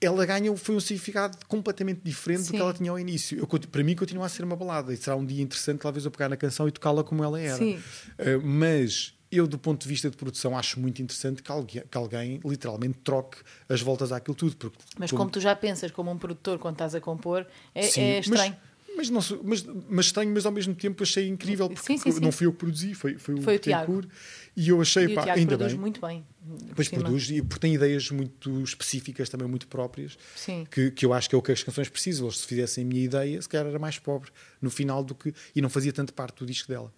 [0.00, 2.52] Ela ganhou, foi um significado completamente diferente do Sim.
[2.52, 3.38] que ela tinha ao início.
[3.38, 4.92] Eu, para mim, continua a ser uma balada.
[4.92, 7.64] E será um dia interessante, talvez, eu pegar na canção e tocá-la como ela era.
[7.64, 7.78] Uh,
[8.44, 12.40] mas eu, do ponto de vista de produção, acho muito interessante que alguém, que alguém
[12.44, 14.56] literalmente troque as voltas àquilo tudo.
[14.56, 18.00] Porque, mas como tu já pensas como um produtor quando estás a compor, é, Sim,
[18.02, 18.56] é estranho.
[18.96, 22.10] Mas, não, sou- mas, mas estranho, mas ao mesmo tempo achei incrível, porque Sim, sim,
[22.12, 22.20] sim.
[22.20, 24.02] não fui eu que produzi, foi, foi o, Foi o Tiago.
[24.56, 25.80] E eu achei, E pá, ainda produz bem.
[25.80, 26.24] muito bem.
[26.82, 27.02] Cima.
[27.02, 30.66] produz, e porque tem ideias muito específicas, também muito próprias, Sim.
[30.70, 32.26] que, que eu acho que é o que as canções precisam.
[32.26, 34.30] Eles, se fizessem a minha ideia, se calhar era mais pobre
[34.62, 35.34] no final do que.
[35.54, 36.92] e não fazia tanto parte do disco dela.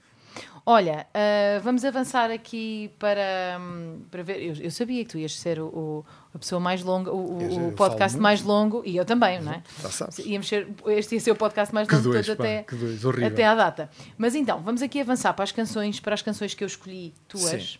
[0.66, 4.42] Olha, ah, vamos avançar aqui para, hum, para ver.
[4.42, 7.42] Eu, eu sabia que tu ias ser o, o- a pessoa mais longa, o, o
[7.68, 9.62] eu podcast mais longo, e eu também, não é?
[9.80, 10.18] Já sabes.
[10.18, 12.66] Íamos ser, este ia ser o podcast mais longo de dois, todos pá, até,
[13.00, 13.88] dois, até à data.
[14.18, 17.72] Mas então, vamos aqui avançar para as canções, para as canções que eu escolhi tuas.
[17.72, 17.78] Sim.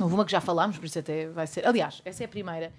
[0.00, 1.64] Houve uma que já falámos, por isso até vai ser.
[1.66, 2.72] Aliás, essa é a primeira.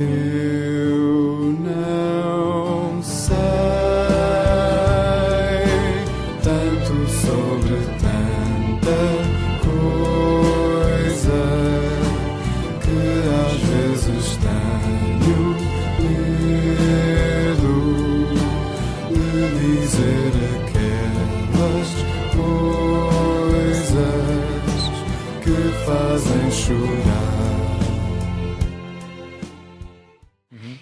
[0.00, 3.87] Eu não sei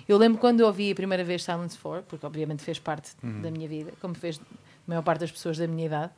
[0.08, 3.50] Eu lembro quando eu ouvi a primeira vez Silence 4, porque obviamente fez parte da
[3.50, 4.42] minha vida, como fez a
[4.86, 6.12] maior parte das pessoas da minha idade.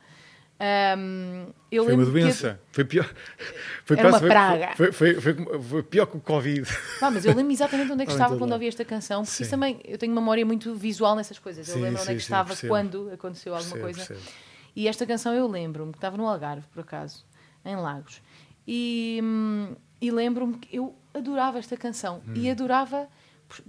[1.71, 2.59] Eu Foi uma doença.
[2.71, 3.09] Foi pior.
[3.85, 4.69] Foi Era uma foi- praga.
[4.75, 6.67] Foi, foi, foi, pior que o Covid.
[6.99, 9.45] Pá, mas eu lembro exatamente onde é que estava quando ouvi esta canção, porque isso
[9.45, 9.49] Sim.
[9.49, 11.67] também eu tenho memória muito visual nessas coisas.
[11.67, 12.73] Eu Sim, lembro onde é sim, que sim, estava percebo.
[12.73, 14.13] quando aconteceu alguma Percebo, coisa.
[14.13, 14.31] percebo.
[14.75, 17.25] E esta canção eu lembro-me que estava no Algarve, por acaso,
[17.65, 18.21] em Lagos.
[18.67, 22.33] E, hum, e lembro-me que eu adorava esta canção Hum.
[22.35, 23.07] e adorava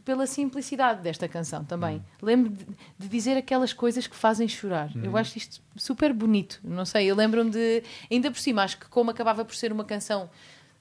[0.04, 1.96] pela simplicidade desta canção também.
[1.96, 2.02] Hum.
[2.22, 2.66] Lembro de,
[2.98, 4.90] de dizer aquelas coisas que fazem chorar.
[4.96, 5.02] Hum.
[5.04, 6.60] Eu acho isto super bonito.
[6.62, 7.82] Não sei, eu lembro-me de.
[8.10, 10.30] Ainda por cima, acho que como acabava por ser uma canção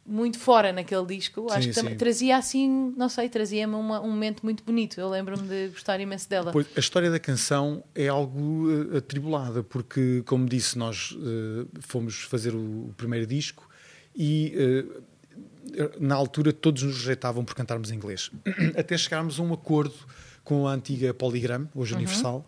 [0.09, 1.97] muito fora naquele disco, acho Sim, que também sim.
[1.97, 4.99] trazia assim, não sei, trazia-me um momento muito bonito.
[4.99, 6.51] Eu lembro-me de gostar imenso dela.
[6.51, 12.23] Pois, a história da canção é algo eh, atribulada, porque, como disse, nós eh, fomos
[12.23, 13.69] fazer o, o primeiro disco
[14.15, 15.01] e, eh,
[15.99, 18.31] na altura, todos nos rejeitavam por cantarmos em inglês.
[18.77, 19.95] Até chegarmos a um acordo
[20.43, 22.45] com a antiga Polygram, hoje Universal,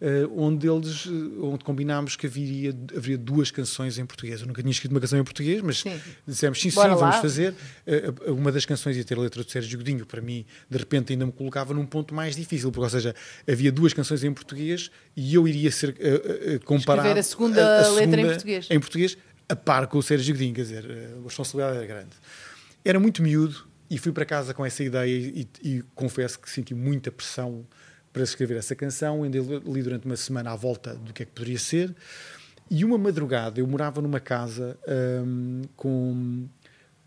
[0.00, 1.10] eh, onde eles eh,
[1.42, 4.40] onde combinámos que haveria, haveria duas canções em português.
[4.40, 6.00] Eu nunca tinha escrito uma canção em português, mas Sim.
[6.26, 7.52] dissemos sim, sim, vamos fazer.
[7.84, 11.12] Eh, Uma das canções ia ter a letra do Sérgio Godinho, para mim, de repente
[11.12, 13.12] ainda me colocava num ponto mais difícil, porque, ou seja,
[13.50, 15.96] havia duas canções em português e eu iria ser
[16.64, 17.08] comparado.
[17.08, 18.68] Escrever a segunda letra em português.
[18.70, 19.18] Em português,
[19.48, 20.84] a par com o Sérgio Godinho, quer dizer,
[21.18, 22.10] a responsabilidade era grande.
[22.88, 26.72] Era muito miúdo e fui para casa com essa ideia e, e confesso que senti
[26.72, 27.66] muita pressão
[28.14, 29.24] para escrever essa canção.
[29.24, 31.94] Ainda li durante uma semana à volta do que é que poderia ser.
[32.70, 34.78] E uma madrugada eu morava numa casa
[35.22, 36.48] hum, com,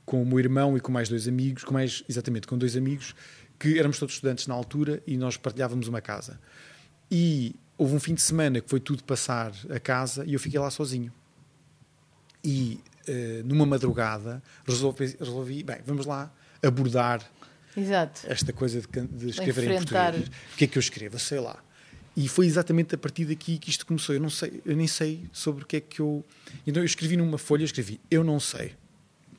[0.05, 3.15] com o meu irmão e com mais dois amigos, com mais, exatamente, com dois amigos,
[3.57, 6.39] que éramos todos estudantes na altura e nós partilhávamos uma casa.
[7.09, 10.59] E houve um fim de semana que foi tudo passar a casa e eu fiquei
[10.59, 11.11] lá sozinho.
[12.43, 12.79] E
[13.45, 16.31] numa madrugada resolvi, resolvi, bem, vamos lá
[16.63, 17.21] abordar
[17.75, 18.21] Exato.
[18.25, 20.27] esta coisa de, de escrever em português.
[20.53, 21.17] O que é que eu escrevo?
[21.19, 21.61] Sei lá.
[22.15, 24.13] E foi exatamente a partir daqui que isto começou.
[24.13, 26.25] Eu não sei, eu nem sei sobre o que é que eu.
[26.67, 28.73] Então eu escrevi numa folha, escrevi eu não sei.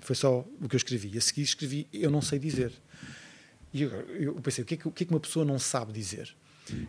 [0.01, 1.17] Foi só o que eu escrevi.
[1.17, 2.73] A seguir escrevi eu não sei dizer.
[3.75, 5.59] E eu, eu pensei, o que, é que, o que é que uma pessoa não
[5.59, 6.35] sabe dizer?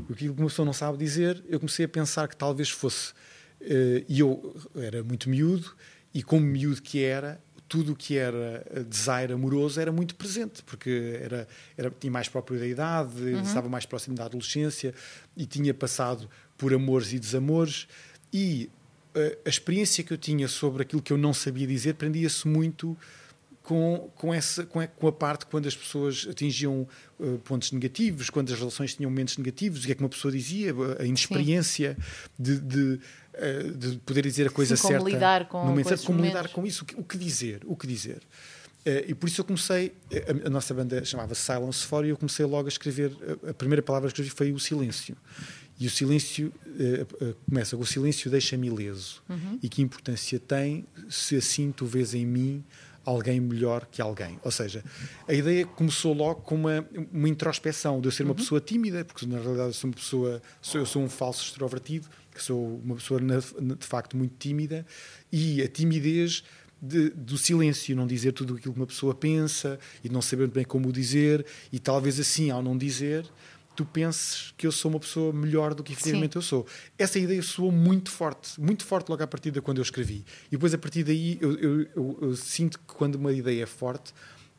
[0.09, 3.13] O que uma pessoa não sabe dizer, eu comecei a pensar que talvez fosse.
[3.61, 5.75] eh, E eu era muito miúdo,
[6.13, 10.61] e como miúdo que era, tudo o que era eh, desaire amoroso era muito presente,
[10.63, 14.93] porque era, era, tinha mais própria da idade, estava mais próximo da adolescência
[15.35, 17.87] e tinha passado por amores e desamores.
[18.31, 18.69] E
[19.15, 22.95] eh, a experiência que eu tinha sobre aquilo que eu não sabia dizer prendia-se muito
[23.63, 26.87] com, com, essa, com, a, com a parte quando as pessoas atingiam
[27.19, 30.31] eh, pontos negativos, quando as relações tinham momentos negativos, o que é que uma pessoa
[30.31, 31.97] dizia, a inexperiência
[32.37, 32.99] de, de,
[33.75, 35.09] de poder dizer a coisa como certa.
[35.09, 38.21] lidar com- esses como lidar com isso, o que, o que dizer, o que dizer.
[38.85, 39.93] Eh, e por isso eu comecei,
[40.43, 43.15] a, a nossa banda chamava Silence For e eu comecei logo a escrever,
[43.45, 45.15] a, a primeira palavra que escrevi foi o silêncio.
[45.79, 49.23] E o silêncio eh, eh, começa com o silêncio deixa-me ileso.
[49.29, 49.57] Uhum.
[49.61, 52.63] E que importância tem se assim tu vês em mim
[53.05, 54.39] alguém melhor que alguém.
[54.43, 54.83] Ou seja,
[55.27, 59.25] a ideia começou logo com uma, uma introspeção de eu ser uma pessoa tímida, porque
[59.25, 62.95] na realidade eu sou uma pessoa, sou, eu sou um falso extrovertido, que sou uma
[62.95, 64.85] pessoa de facto muito tímida,
[65.31, 66.43] e a timidez
[66.81, 70.65] de- do silêncio, não dizer tudo aquilo que uma pessoa pensa e não saber bem
[70.65, 73.25] como o dizer, e talvez assim, ao não dizer,
[73.75, 76.67] tu penses que eu sou uma pessoa melhor do que efetivamente eu sou.
[76.97, 80.23] Essa ideia soou muito forte, muito forte logo à partida quando eu escrevi.
[80.47, 83.65] E depois, a partir daí, eu, eu- eu- eu sinto que quando uma ideia é
[83.65, 84.13] forte,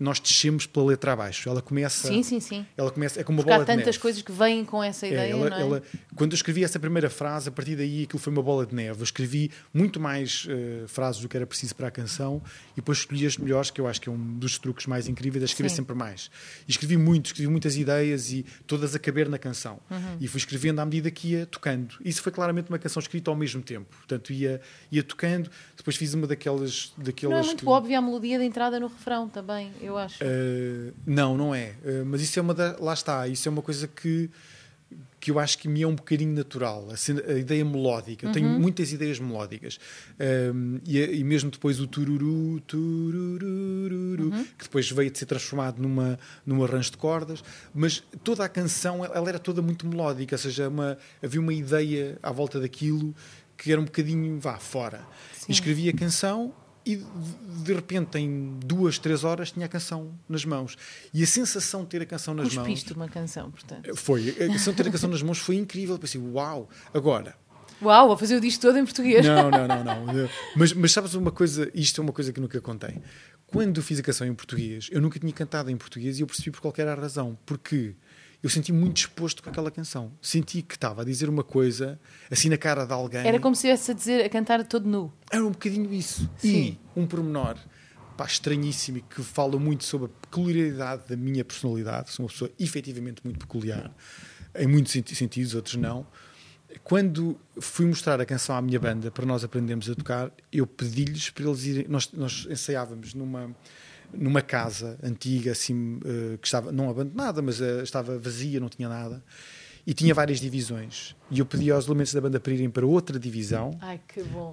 [0.04, 1.48] nós descemos pela letra abaixo.
[1.48, 2.08] Ela começa.
[2.08, 2.66] Sim, sim, sim.
[2.76, 3.98] Ela começa, é como uma Porque há bola de tantas neve.
[3.98, 5.60] coisas que vêm com essa É, ideia, ela- não é?
[5.60, 5.82] ela-
[6.14, 9.00] quando eu escrevi essa primeira frase, a partir daí aquilo foi uma bola de neve.
[9.00, 12.98] Eu escrevi muito mais eh, frases do que era preciso para a canção e depois
[12.98, 15.70] escolhi as melhores, que eu acho que é um dos truques mais incríveis, é escrever
[15.70, 15.76] Sim.
[15.76, 16.30] sempre mais.
[16.68, 19.78] E escrevi muito, escrevi muitas ideias e todas a caber na canção.
[19.90, 20.16] Uhum.
[20.20, 21.94] E fui escrevendo à medida que ia tocando.
[22.04, 23.86] Isso foi claramente uma canção escrita ao mesmo tempo.
[23.96, 24.60] Portanto, ia,
[24.92, 26.92] ia tocando, depois fiz uma daquelas.
[26.98, 30.22] daquelas Não é muito que- óbvia a melodia de entrada no refrão também, eu acho.
[30.22, 31.74] Uh, não, não é.
[31.84, 34.30] Uh, mas isso é uma da, lá está, isso é uma coisa que
[35.24, 38.26] que eu acho que me é um bocadinho natural, a, a ideia melódica.
[38.26, 39.80] Eu tenho muitas ideias melódicas.
[40.54, 46.18] Um, e, e mesmo depois o tururu, tururururu, que depois veio de ser transformado numa,
[46.44, 47.42] num arranjo de cordas,
[47.74, 52.18] mas toda a canção ela era toda muito melódica, ou seja, uma, havia uma ideia
[52.22, 53.14] à volta daquilo
[53.56, 55.00] que era um bocadinho vá fora.
[55.32, 55.46] Sim.
[55.48, 56.52] E escrevi a canção
[56.86, 60.76] e de- repente em duas, três horas tinha a canção nas mãos.
[61.12, 63.94] E a sensação de ter a canção nas mãos Cuspiste uma canção, portanto.
[63.96, 65.98] foi, a sensação de ter a canção nas mãos foi incrível.
[65.98, 67.36] Pensei, uau, agora.
[67.82, 69.26] Uau, vou fazer o disco todo em português.
[69.26, 70.28] Não, não, não, não.
[70.56, 73.00] Mas, mas sabes uma coisa, isto é uma coisa que nunca contei.
[73.46, 76.50] quando fiz a canção em português, eu nunca tinha cantado em português e eu percebi
[76.50, 77.38] por qualquer razão.
[77.46, 77.94] Porque
[78.44, 80.12] eu senti muito disposto com aquela canção.
[80.20, 81.98] Senti que estava a dizer uma coisa
[82.30, 83.26] assim na cara de alguém.
[83.26, 85.10] Era como se estivesse a dizer, a cantar todo nu.
[85.32, 86.28] Era um bocadinho isso.
[86.36, 86.76] Sim.
[86.94, 87.56] E um pormenor
[88.18, 92.10] pá, estranhíssimo e que fala muito sobre a peculiaridade da minha personalidade.
[92.10, 93.90] Sou uma pessoa efetivamente muito peculiar,
[94.54, 96.06] em muitos senti- sentidos, outros não.
[96.82, 101.30] Quando fui mostrar a canção à minha banda para nós aprendermos a tocar, eu pedi-lhes
[101.30, 101.86] para eles irem.
[101.88, 103.56] Nós, nós ensaiávamos numa,
[104.16, 108.88] numa casa antiga, assim, eh, que estava não abandonada, mas eh, estava vazia, não tinha
[108.88, 109.22] nada.
[109.86, 111.14] E tinha várias divisões.
[111.30, 114.00] E eu pedi aos elementos da banda para irem para outra divisão Ai,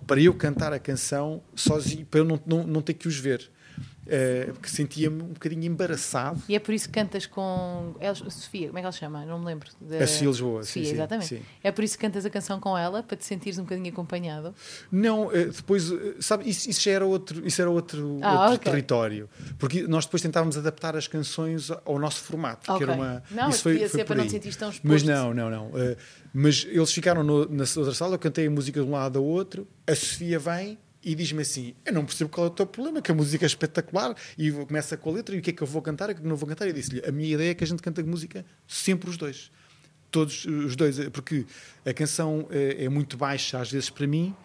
[0.06, 3.50] para eu cantar a canção sozinho, para eu não, não, não ter que os ver.
[4.07, 6.41] Eh, porque sentia-me um bocadinho embaraçado.
[6.49, 7.93] E é por isso que cantas com.
[7.99, 9.23] ela- Sofia, como é que ela se chama?
[9.26, 9.69] Não me lembro.
[9.80, 11.27] Da- A Sofia Lisboa, Sofia, sim, exatamente.
[11.27, 11.41] sim.
[11.64, 14.56] É por isso que cantas a canção com ela, para te sentires um bocadinho acompanhado.
[14.91, 18.56] Não, eh, depois, eh, sabe, isso, isso já era outro, isso era outro, Ah, outro
[18.56, 18.72] ok.
[18.72, 19.30] território.
[19.60, 22.69] Porque nós depois tentávamos adaptar as canções ao nosso formato.
[22.72, 22.77] Ok.
[22.85, 24.88] Que era uma, Não, isso foi, foi para não te sentires tão exposto.
[24.91, 25.72] Mas não, não, não.
[26.34, 29.26] Mas eles ficaram no- na outra sala, eu cantei a música de um lado ao
[29.26, 33.02] outro, a Sofia vem e diz-me assim: Eu não percebo qual é o teu problema,
[33.02, 35.61] que a música é espetacular, e começa com a letra, e o que é que
[35.61, 36.68] eu vou cantar, o que é não vou cantar.
[36.68, 39.52] E disse-lhe: A minha ideia é que a gente canta música sempre os dois.
[40.10, 41.45] Todos os dois, porque
[41.86, 44.36] a canção eh, é muito baixa às vezes para mim.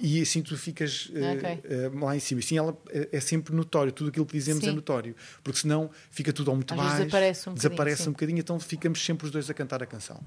[0.00, 1.60] E assim tu ficas eh, Ok.
[1.64, 2.40] eh, lá em cima.
[2.40, 4.70] Assim ela é, é sempre notório, tudo aquilo que dizemos Sim.
[4.70, 5.14] é notório.
[5.42, 8.08] Porque senão fica tudo ao muito Às baixo, desaparece um bocadinho, desaparece sim.
[8.08, 10.20] um bocadinho, então ficamos sempre os dois a cantar a canção.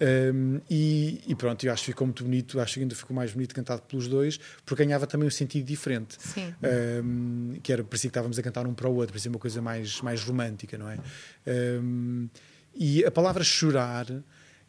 [0.00, 3.32] Um, e, e pronto, eu acho que ficou muito bonito, acho que ainda ficou mais
[3.32, 6.16] bonito cantado pelos dois, porque ganhava também um sentido diferente.
[6.18, 6.54] Sim.
[7.02, 9.62] Um, que era, parecia que estávamos a cantar um para o outro, parecia uma coisa
[9.62, 10.98] mais, mais romântica, não é?
[11.46, 12.28] Um,
[12.74, 14.06] e a palavra chorar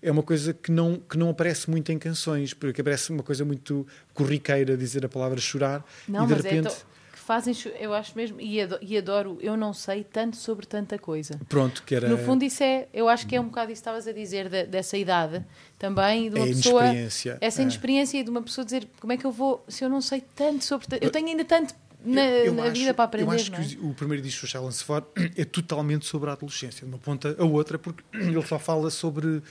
[0.07, 3.43] é uma coisa que não, que não aparece muito em canções, porque aparece uma coisa
[3.45, 6.67] muito corriqueira dizer a palavra chorar Não, e de mas repente.
[6.69, 6.97] é.
[7.13, 11.38] fazem, eu acho mesmo, e adoro, eu não sei tanto sobre tanta coisa.
[11.49, 13.89] Pronto, que era No fundo, isso é, eu acho que é um bocado isso que
[13.89, 15.43] estavas a dizer de- dessa idade
[15.77, 16.81] também, de é uma pessoa.
[16.84, 17.38] inexperiência.
[17.41, 17.63] Essa é.
[17.63, 20.21] inexperiência e de uma pessoa dizer como é que eu vou, se eu não sei
[20.35, 20.88] tanto sobre.
[21.01, 21.73] Eu tenho ainda tanto
[22.05, 23.27] na, Eu- eu na acho- vida para aprender.
[23.27, 23.65] Eu acho não é?
[23.65, 25.05] que o, o primeiro disco do Challenge For
[25.35, 29.41] é totalmente sobre a adolescência, de uma ponta a outra, porque ele só fala sobre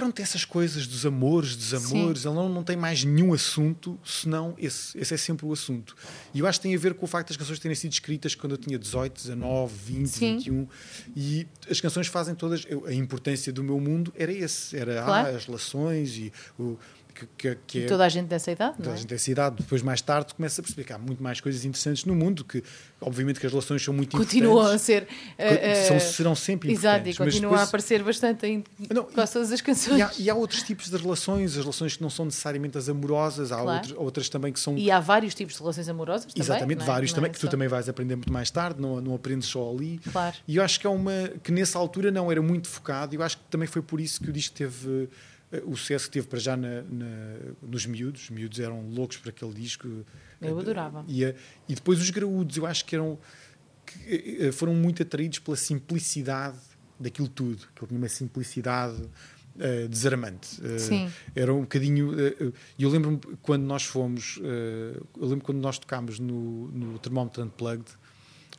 [0.00, 2.24] pronto, essas coisas dos amores, desamores.
[2.24, 4.96] Ele não, não tem mais nenhum assunto senão esse.
[4.98, 5.94] Esse é sempre o assunto.
[6.32, 8.34] E eu acho que tem a ver com o facto das canções terem sido escritas
[8.34, 10.36] quando eu tinha 18, 19, 20, Sim.
[10.38, 10.68] 21.
[11.14, 12.64] E as canções fazem todas.
[12.68, 15.36] eu- a importância do meu mundo era esse: era ah, Claro.
[15.36, 16.78] as relações e o.
[17.20, 18.94] Que, que, que é- toda a gente dessa idade, não toda é?
[18.94, 19.56] a gente tem essa idade.
[19.56, 22.62] Depois, mais tarde, começa a perceber que há muito mais coisas interessantes no mundo, que
[23.00, 24.82] obviamente que as relações são muito Continuam a importantes.
[24.82, 25.06] ser.
[25.36, 27.16] eh, São- serão sempre Exato, e importantes.
[27.34, 29.98] continuam a depois- aparecer bastante em Não, quase todas as canções.
[29.98, 32.88] e há, e há outros tipos de relações, as relações que não são necessariamente as
[32.88, 33.70] amorosas, há Claro.
[33.78, 36.42] outros- outras também que são E há vários tipos de relações amorosas também.
[36.44, 36.86] Exatamente, não é?
[36.86, 39.14] vários Não também, é que tu só- também vais aprender muito mais tarde, não, não
[39.14, 39.98] aprendes só ali.
[40.10, 40.36] Claro.
[40.46, 43.22] E eu acho que é uma que nessa altura não era muito focado, e eu
[43.22, 45.08] acho que também foi por isso que o disco teve
[45.64, 48.22] o sucesso que teve para já na- na- nos miúdos.
[48.24, 49.88] Os miúdos eram loucos por aquele disco.
[50.40, 51.04] Eu adorava.
[51.08, 51.24] E,
[51.68, 53.18] e depois os graúdos, eu acho que eram
[53.86, 56.56] que, eh, foram muito atraídos pela simplicidade
[56.98, 58.96] daquilo tudo, que tinha uma simplicidade
[59.58, 60.60] eh, desarmante.
[60.64, 61.10] Eh, Sim.
[61.34, 62.14] Era um bocadinho.
[62.18, 64.38] eh, E eu lembro-me quando nós fomos.
[64.42, 67.86] eh, eu lembro quando nós tocámos no, no Termómetro Unplugged.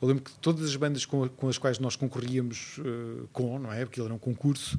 [0.02, 3.72] Eu lembro que todas as bandas com, com as quais nós concorríamos eh, com, não
[3.72, 3.86] é?
[3.86, 4.78] Porque ele era um concurso.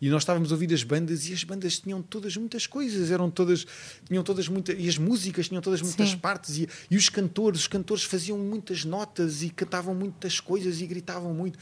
[0.00, 3.30] E nós estávamos a ouvir as bandas e as bandas tinham todas muitas coisas, eram
[3.30, 3.66] todas,
[4.06, 6.18] tinham todas muitas, e as músicas tinham todas muitas Sim.
[6.18, 10.86] partes, e, e os cantores, os cantores faziam muitas notas e cantavam muitas coisas e
[10.86, 11.58] gritavam muito.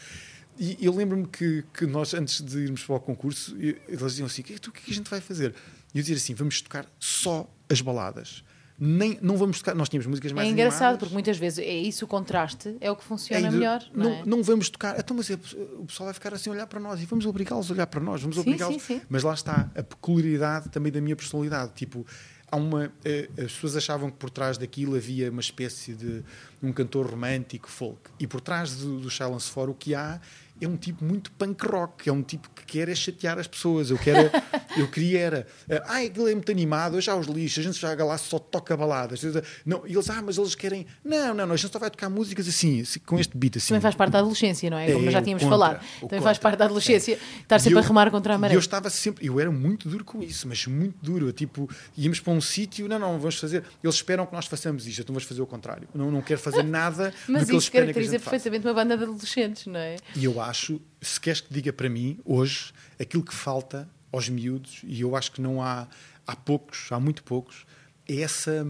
[0.58, 4.40] E eu lembro-me que, que nós, antes de irmos para o concurso, eles diziam assim:
[4.40, 5.54] é o que é que a gente vai fazer?
[5.94, 8.42] E eu dizia assim: vamos tocar só as baladas.
[8.78, 10.98] Nem, não vamos tocar, nós tínhamos músicas É mais engraçado, animadas.
[11.00, 13.82] porque muitas vezes é isso o contraste, é o que funciona É, melhor.
[13.94, 14.22] Não, é?
[14.26, 14.98] não vamos tocar.
[14.98, 15.34] Então, mas é-
[15.78, 18.00] o pessoal vai ficar assim a olhar para nós e vamos obrigá-los a olhar para
[18.00, 18.20] nós.
[18.20, 18.82] Vamos obrigá-los.
[19.08, 21.72] Mas lá está a peculiaridade também da minha personalidade.
[21.74, 22.04] Tipo,
[22.50, 22.92] há uma.
[23.04, 26.22] eh, as pessoas achavam que por trás daquilo havia uma espécie de
[26.62, 27.98] um cantor romântico, folk.
[28.20, 30.20] E por trás do, do Silence For o que há
[30.60, 32.08] é um tipo muito punk rock.
[32.08, 33.90] É um tipo que quer é chatear as pessoas.
[33.90, 34.30] Eu, quero,
[34.76, 35.46] eu queria era.
[35.86, 37.00] Ah, aquilo é muito animado.
[37.00, 37.60] Já os lixo.
[37.60, 39.20] A gente já lá só toca baladas.
[39.64, 40.86] Não, e eles, ah, mas eles querem.
[41.04, 41.54] Não, não, não.
[41.54, 43.68] A gente só vai tocar músicas assim, assim, com este beat assim.
[43.68, 44.86] Também faz parte da adolescência, não é?
[44.86, 45.80] Como É, nós já tínhamos contra, falado.
[46.00, 46.40] Também faz contra.
[46.40, 48.54] parte da adolescência estar E sempre eu- a remar contra a maré.
[48.54, 51.32] Eu estava sempre, eu era muito duro com isso, mas muito duro.
[51.32, 53.62] Tipo, íamos para um sítio, não, não, vamos fazer.
[53.82, 55.88] Eles esperam que nós façamos isto, então vamos fazer o contrário.
[55.94, 58.30] Não, não quero fazer nada Mas do que eles esperam que a gente faça.
[58.30, 59.96] perfeitamente uma banda de adolescentes, não é?
[60.14, 64.80] E eu acho, se queres que diga para mim, hoje, aquilo que falta aos miúdos,
[64.84, 65.86] e eu acho que não há,
[66.26, 67.66] há poucos, há muito poucos,
[68.08, 68.64] é essa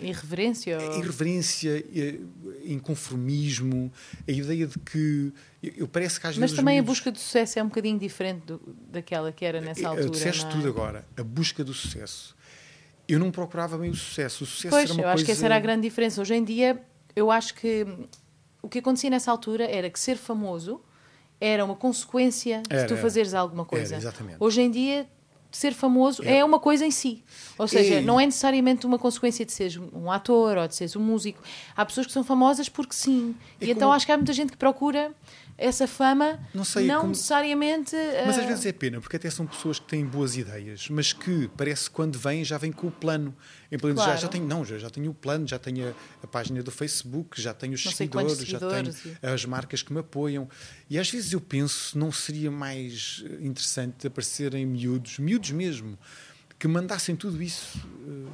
[0.00, 0.78] Irreverência?
[0.80, 2.18] ou- irreverência, eh,
[2.64, 3.92] inconformismo,
[4.26, 5.32] a ideia de que
[5.62, 6.56] eu, parece que às Mas vezes.
[6.56, 9.80] também a miúdos- busca do sucesso é um bocadinho diferente do- daquela que era nessa
[9.82, 10.10] Eh, altura.
[10.10, 10.48] Disseste é?
[10.48, 12.36] tudo agora, a busca do sucesso.
[13.08, 14.44] Eu não procurava bem o sucesso.
[14.44, 15.24] O sucesso Pois, era uma eu acho coisa...
[15.26, 16.20] que essa era a grande diferença.
[16.20, 16.80] Hoje em dia,
[17.16, 17.86] eu acho que
[18.62, 20.80] o que acontecia nessa altura era que ser famoso
[21.40, 23.94] era uma consequência Era, de tu fazeres alguma coisa.
[23.94, 24.36] Era, exatamente.
[24.38, 25.06] Hoje em dia,
[25.50, 26.38] ser famoso É.
[26.38, 27.24] é uma coisa em si.
[27.58, 28.00] Ou seja, É.
[28.00, 31.42] não é necessariamente uma consequência de seres um ator ou de seres um músico.
[31.76, 33.34] Há pessoas que são famosas porque sim.
[33.60, 35.12] E então como- acho que há muita gente que procura
[35.60, 37.94] essa fama, Não sei, é como- necessariamente.
[38.26, 41.48] Mas às vezes é pena, porque até são pessoas que têm boas ideias, mas que
[41.56, 43.34] parece que quando vêm já vêm com o plano.
[43.70, 44.20] Em plano de, já, Claro.
[44.22, 47.40] já tenho, não, já, já tenho o plano, já tenho a, a página do Facebook,
[47.40, 50.48] já tenho os Não seguidores, quantos já seguidores tenho as marcas que me apoiam.
[50.88, 55.96] E às vezes eu penso, não seria mais eh, interessante aparecerem miúdos, miúdos mesmo,
[56.58, 57.78] que mandassem tudo isso
[58.08, 58.28] eh,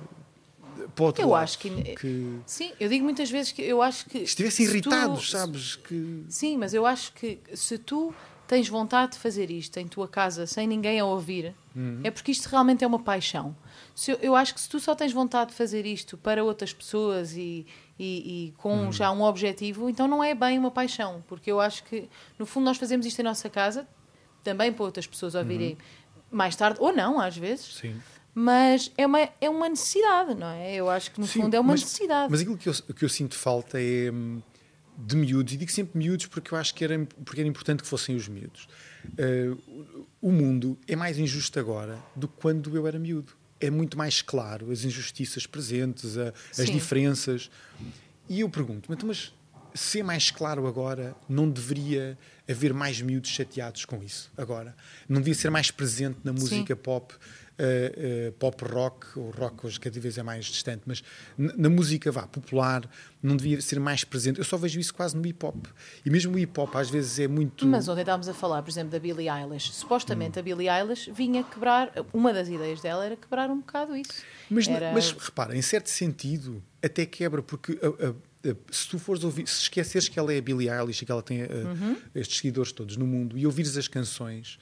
[0.94, 4.19] para Eu lado, acho que- que Sim, eu digo muitas vezes que eu acho que.
[4.19, 4.90] estivessem se tu-
[5.23, 5.77] sabes?
[5.77, 8.15] Que Sim, mas eu acho que se tu
[8.47, 12.01] tens vontade de fazer isto em tua casa sem ninguém a ouvir, Uhum.
[12.05, 13.57] é porque isto realmente é uma paixão.
[13.94, 16.73] Se eu, eu acho que se tu só tens vontade de fazer isto para outras
[16.73, 17.66] pessoas e,
[17.98, 18.93] e- e com Uhum.
[18.93, 21.24] já um objetivo, então não é bem uma paixão.
[21.27, 22.09] Porque eu acho que,
[22.39, 23.86] no fundo, nós fazemos isto em nossa casa
[24.44, 25.77] também para outras pessoas ouvirem Uhum.
[26.31, 27.74] mais tarde, ou não, às vezes.
[27.81, 28.01] sim.
[28.39, 30.75] Mas é uma, é uma necessidade, não é?
[30.75, 32.31] Eu acho que no Sim, fundo é uma mas- necessidade.
[32.31, 34.43] Mas aquilo que eu, que eu sinto falta é hum,
[34.99, 37.89] de miúdos, e digo sempre miúdos porque eu acho que era, porque era importante que
[37.89, 38.69] fossem os miúdos.
[39.17, 39.49] Eh,
[40.21, 43.33] o- mundo é mais injusto agora do que quando eu era miúdo.
[43.59, 46.73] É muito mais claro as injustiças presentes, a- as Sim.
[46.73, 47.51] diferenças.
[48.29, 49.33] E eu pergunto, então, mas
[49.73, 54.77] se é mais claro agora, não deveria haver mais miúdos chateados com isso agora?
[55.09, 57.15] Não devia ser mais presente na música pop,
[57.59, 61.03] eh, pop rock, ou rock hoje cada vez é mais distante, mas
[61.37, 62.89] na música vá, popular,
[63.23, 64.39] não devia ser mais presente.
[64.39, 65.66] Eu só vejo isso quase no hip hop.
[66.05, 67.66] E mesmo o hip hop às vezes é muito.
[67.66, 69.73] Mas ontem estávamos a falar, por exemplo, da Billie Eilish.
[69.73, 74.12] Supostamente a Billie Eilish vinha quebrar, uma das ideias dela era quebrar um bocado isso.
[74.51, 78.15] Mas, Era- mas repara, em certo sentido, até quebra, porque a- a-
[78.70, 81.23] se tu fores ouvir, se esqueceres que ela é a Billie Eilish e que ela
[81.23, 81.97] tem a- Uhum.
[82.15, 84.57] estes seguidores todos no mundo e ouvires as canções,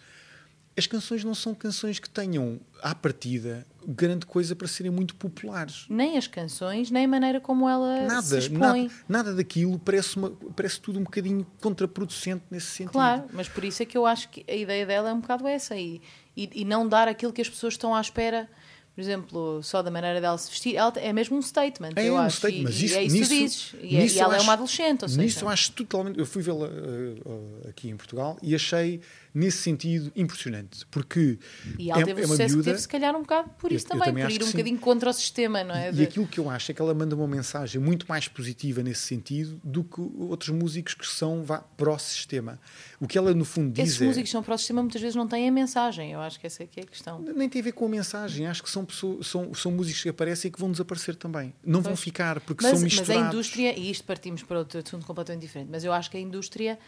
[0.76, 5.86] as canções não são canções que tenham, à partida, grande coisa para serem muito populares.
[5.88, 8.58] Nem as canções, nem a maneira como ela se Nada, expõe.
[8.82, 12.92] nada, nada daquilo parece, uma- parece tudo um bocadinho contraproducente nesse sentido.
[12.92, 15.46] Claro, mas por isso é que eu acho que a ideia dela é um bocado
[15.46, 16.00] essa e,
[16.36, 18.48] e, e não dar aquilo que as pessoas estão à espera.
[18.94, 22.14] Por exemplo, só da maneira dela se vestir, ela é mesmo um statement, É eu
[22.14, 22.36] um acho.
[22.36, 23.74] statement, e, mas e isso, é isso nisso, que tu dizes.
[23.82, 25.20] E, é- nisso e ela é acho- uma adolescente, ou seja.
[25.22, 26.16] Nisso eu acho totalmente.
[26.18, 29.00] Eu fui vê-la uh, uh, aqui em Portugal e achei,
[29.34, 30.86] nesse sentido, impressionante.
[30.90, 31.38] Porque
[31.78, 32.70] E ela é, teve é uma sucesso que miúda.
[32.70, 34.78] teve, se calhar, um bocado por Eu- isso eu também, também por ir um bocadinho
[34.78, 35.88] contra o sistema, não é?
[35.88, 38.82] E De- aquilo que eu acho é que ela manda uma mensagem muito mais positiva
[38.82, 42.60] nesse sentido do que outros músicos que são vá, pró-sistema.
[43.00, 44.04] O que ela, no fundo, diz Esses é.
[44.06, 46.12] músicos que são para o sistema muitas vezes não têm a mensagem.
[46.12, 47.20] Eu acho que essa é que é a questão.
[47.20, 50.08] Nem tem a ver com a mensagem, acho que são, pessoas, são, são músicos que
[50.08, 51.52] aparecem e que vão desaparecer também.
[51.64, 52.00] Não vão Pois.
[52.00, 53.24] ficar, porque Mas, são mas misturados.
[53.24, 56.20] a indústria, e isto partimos para outro assunto completamente diferente, mas eu acho que a
[56.20, 56.78] indústria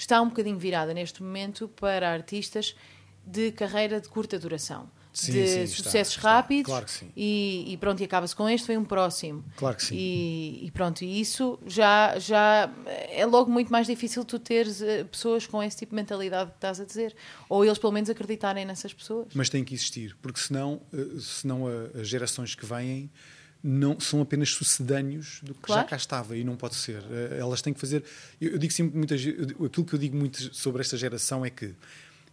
[0.00, 2.74] está um bocadinho virada neste momento para artistas
[3.24, 4.88] de carreira de curta duração.
[5.12, 6.36] Sim, de sim, está, sucessos está.
[6.36, 7.10] rápidos Claro que sim.
[7.16, 9.44] E, e pronto, e acaba-se com este, vem um próximo.
[9.56, 9.96] Claro que sim.
[9.96, 15.02] E, e pronto, e isso já, já é logo muito mais difícil tu teres eh,
[15.02, 17.14] pessoas com esse tipo de mentalidade que estás a dizer.
[17.48, 19.26] Ou eles pelo menos acreditarem nessas pessoas.
[19.34, 21.64] Mas tem que existir, porque senão, eh, senão
[22.00, 23.10] as gerações que vêm
[23.62, 25.82] não são apenas sucedâneos do que Claro.
[25.82, 27.02] já cá estava e não pode ser.
[27.10, 28.02] Eh, Elas têm que fazer.
[28.40, 31.50] Eu, eu digo sempre muitas eu aquilo que eu digo muito sobre esta geração é
[31.50, 31.74] que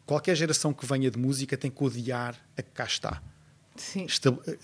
[0.05, 3.21] qualquer geração que venha de música tem que odiar a que cá está.
[3.75, 4.07] Sim.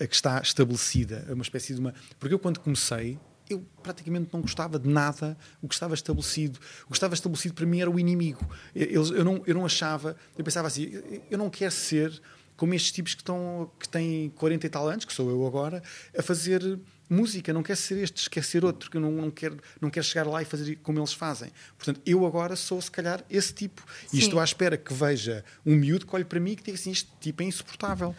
[0.00, 1.94] A que está estabelecida, é uma espécie de uma.
[2.18, 3.18] Porque eu quando comecei,
[3.48, 6.58] eu praticamente não gostava de nada o que estava estabelecido.
[6.86, 8.44] O que estava estabelecido para mim era o inimigo.
[8.74, 12.20] Eles, eu, não, eu não achava, eu pensava assim, eu- eu não quero ser
[12.56, 15.82] como estes tipos que, estão, que têm 40 e tal anos, que sou eu agora,
[16.16, 16.78] a fazer
[17.08, 17.52] música.
[17.52, 20.42] Não quero ser estes, quero ser outro, que não, não, quero, não quero chegar lá
[20.42, 21.50] e fazer como eles fazem.
[21.76, 23.82] Portanto, eu agora sou, se calhar, esse tipo.
[24.12, 24.18] E Sim.
[24.18, 26.90] estou à espera que veja um miúdo que olhe para mim e que diga assim:
[26.90, 28.14] este tipo é insuportável.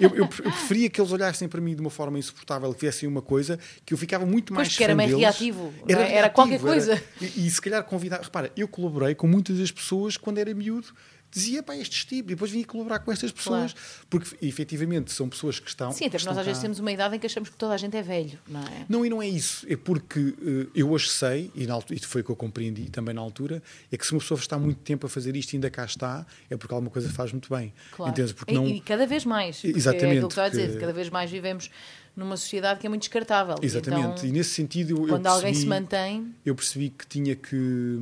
[0.00, 3.08] Eu, eu, eu preferia que eles olhassem para mim de uma forma insuportável, que viessem
[3.08, 5.22] uma coisa que eu ficava muito mais porque era mais deles.
[5.22, 6.14] reativo, é?
[6.14, 7.02] Era qualquer coisa.
[7.20, 8.20] e, e se calhar convidar.
[8.20, 10.88] Repara, eu colaborei com muitas das pessoas quando era miúdo.
[11.30, 13.74] Dizia para estes tipos, e depois vinha colaborar com estas pessoas,
[14.08, 15.92] porque efetivamente são pessoas que estão.
[15.92, 17.74] Sim, até que porque nós às vezes temos uma idade em que achamos que toda
[17.74, 18.86] a gente é velho, não é?
[18.88, 19.66] Não, e não é isso.
[19.68, 22.88] É porque eh, eu hoje sei, e na altura, isso foi o que eu compreendi
[22.90, 25.56] também na altura, é que se uma pessoa está muito tempo a fazer isto e
[25.56, 27.72] ainda cá está, é porque alguma coisa faz muito bem.
[27.92, 28.10] Claro.
[28.12, 28.32] Entendes?
[28.32, 28.66] Porque e, não...
[28.66, 29.56] e cada vez mais.
[29.56, 31.70] porque É Exatamente, aquilo que estava a dizer, cada vez mais vivemos
[32.18, 33.54] numa sociedade que é muito descartável.
[33.62, 34.18] Exatamente.
[34.18, 37.36] Então, e nesse sentido, eu, eu quando alguém se percebi- mantém, eu percebi que tinha
[37.36, 37.98] que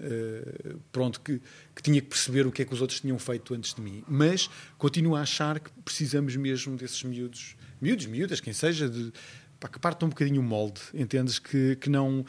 [0.00, 1.40] eh, pronto que,
[1.80, 4.04] que tinha que perceber o que é que os outros tinham feito antes de mim.
[4.06, 9.10] Mas continuo a achar que precisamos mesmo desses miúdos miúdos, miúdas, quem seja de,
[9.58, 11.38] pá, que partam um bocadinho o molde entendes?
[11.38, 12.22] Que, que não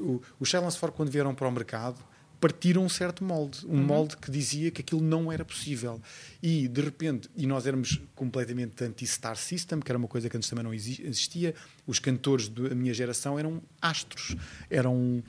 [0.00, 1.98] o- os Silence for quando vieram para o mercado
[2.40, 6.00] partiram um certo molde, um molde que dizia que aquilo não era possível.
[6.42, 10.48] E, de repente, e nós éramos completamente anti-Star System, que era uma coisa que antes
[10.50, 11.54] também não exi- existia,
[11.86, 14.34] os cantores da minha geração eram astros,
[14.68, 15.22] eram,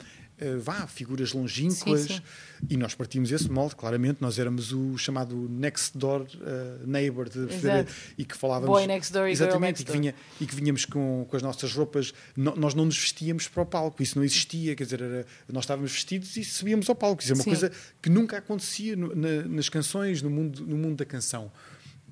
[0.44, 2.22] eh, vá, figuras longínquas, Sim, sim.
[2.70, 7.54] e nós partimos esse molde, claramente, nós éramos o chamado next door eh, neighbor, de-
[7.54, 7.92] Exato.
[8.18, 8.70] e que falávamos...
[8.70, 12.14] Boy next door Exatamente, e que vinha e que vinhamos com, com as nossas roupas,
[12.36, 15.64] no- nós não nos vestíamos para o palco, isso não existia, quer dizer, era- nós
[15.64, 17.50] estávamos vestidos e subíamos ao palco, isso é uma Sim.
[17.52, 17.72] coisa
[18.02, 21.52] que nunca acontecia no- na- nas canções, no mundo, no mundo da canção.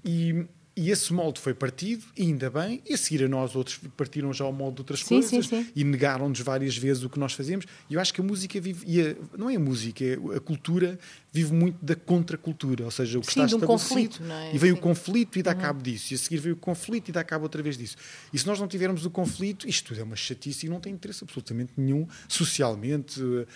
[0.03, 0.45] E,
[0.75, 4.31] e esse molde foi partido, e ainda bem, e a seguir a nós outros partiram
[4.33, 5.67] já o molde de outras Sim, coisas sim, sim.
[5.75, 7.65] e negaram-nos várias vezes o que nós fazíamos.
[7.89, 10.39] E eu acho que a música vive, e a- não é a música, é a
[10.39, 10.97] cultura
[11.33, 14.17] vive muito da contracultura, ou seja, o que Sim, está um estabelecido.
[14.19, 14.53] conflito, é?
[14.53, 14.79] E veio Sim.
[14.79, 16.13] o conflito e dá cabo disso.
[16.13, 17.95] E a seguir veio o conflito e dá cabo outra vez disso.
[18.33, 20.91] E se nós não tivermos o conflito, isto tudo é uma chatice e não tem
[20.93, 23.21] interesse absolutamente nenhum socialmente.
[23.21, 23.47] eh,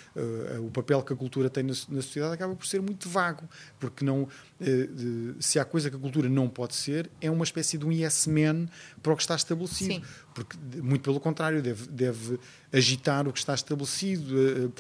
[0.56, 3.44] eh, o papel que a cultura tem na, na sociedade acaba por ser muito vago,
[3.80, 4.28] porque não,
[4.58, 7.92] de- se há coisa que a cultura não pode ser, é uma espécie de um
[7.92, 8.68] yes man
[9.04, 9.96] para o que está estabelecido.
[9.96, 10.02] Sim.
[10.34, 12.40] Porque, muito pelo contrário, deve, deve
[12.72, 14.72] agitar o que está estabelecido,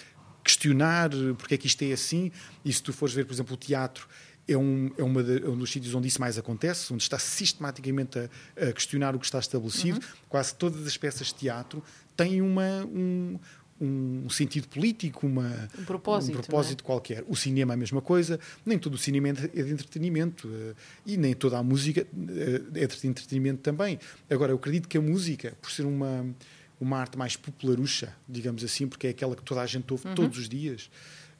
[0.45, 2.31] questionar eh, porque é que isto é assim.
[2.63, 4.07] E se tu fores ver, por exemplo, o teatro,
[4.47, 7.17] é um, é uma de- é um dos sítios onde isso mais acontece, onde está
[7.17, 8.29] sistematicamente a,
[8.69, 9.99] a questionar o que está estabelecido.
[10.29, 11.83] Quase todas as peças de teatro
[12.15, 13.39] têm uma, um,
[13.81, 17.23] um sentido político, uma, Um propósito, um propósito qualquer.
[17.27, 20.75] O cinema é a mesma coisa, nem todo o cinema é de é entretenimento eh,
[21.07, 23.99] e nem toda a música eh, é de entretenimento também.
[24.29, 26.23] Agora, eu acredito que a música, por ser uma,
[26.79, 29.97] uma arte mais popularucha, digamos assim, porque é aquela que toda a gente Uhum.
[30.03, 30.89] ouve todos os dias,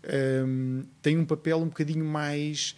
[0.03, 2.75] ehm, tem um papel um bocadinho mais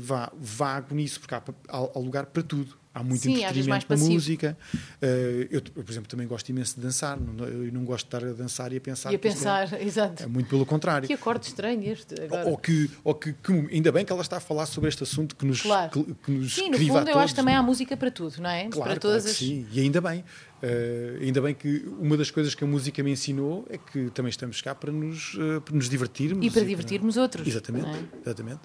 [0.00, 2.78] vá, vago nisso, porque há, há, lugar para tudo.
[2.92, 4.58] Há muito Sim, entretenimento na música.
[5.00, 7.16] Eh, eu, por exemplo, também gosto imenso de dançar.
[7.20, 9.10] Não, eu não gosto de estar a dançar e a pensar.
[9.10, 10.24] e a é- pensar, exato.
[10.24, 11.06] É, muito pelo contrário.
[11.06, 12.48] Que acorde estranho este agora.
[12.48, 15.36] Ou que, ou que, que- ainda bem que ela está a falar sobre este assunto
[15.36, 15.88] que nos, Claro.
[15.92, 17.16] que, que nos Sim, no fundo eu todos.
[17.16, 18.64] acho que também há música para tudo, não é?
[18.68, 19.38] Claro, para todas claro as.
[19.38, 19.66] sim.
[19.70, 20.24] E ainda bem.
[20.60, 24.30] Eh, ainda bem que uma das coisas que a música me ensinou é que também
[24.30, 26.44] estamos cá para nos, eh, para nos divertirmos.
[26.44, 27.46] E para divertirmos outros.
[27.46, 28.02] Exatamente, é?
[28.26, 28.60] exatamente.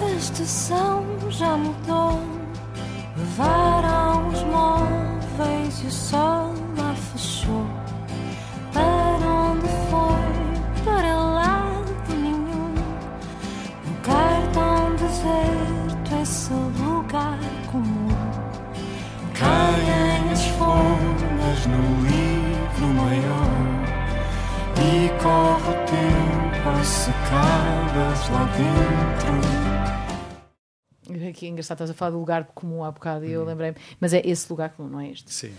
[0.00, 2.20] A estação já mudou.
[3.16, 7.66] Levaram os móveis e o sol lá fechou.
[8.72, 10.84] Para onde foi?
[10.84, 12.74] Para lado nenhum.
[13.86, 17.38] Um cartão deserto, esse lugar
[17.70, 18.08] comum.
[19.34, 23.68] Caem as folhas no livro maior
[24.80, 29.57] e corre o tempo a secá-las lá dentro.
[31.28, 33.76] Aqui é engraçado, estás a falar do lugar comum há bocado e eu lembrei-me.
[34.00, 35.32] Mas é esse lugar comum, não é este?
[35.32, 35.52] Sim.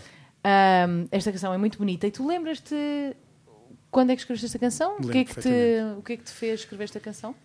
[0.43, 2.75] Ahm, esta canção é muito bonita e tu lembras-te
[3.91, 4.97] quando é que escreveste esta canção?
[4.97, 5.49] O que, é que te,
[5.97, 7.35] o que é que te fez escrever esta canção?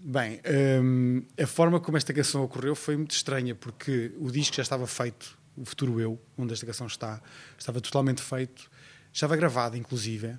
[0.00, 0.40] Bem,
[0.82, 4.86] hum, a forma como esta canção ocorreu foi muito estranha, porque o disco já estava
[4.86, 7.20] feito, o Futuro Eu, onde esta canção está,
[7.58, 8.70] estava totalmente feito,
[9.12, 10.36] estava gravado, inclusive.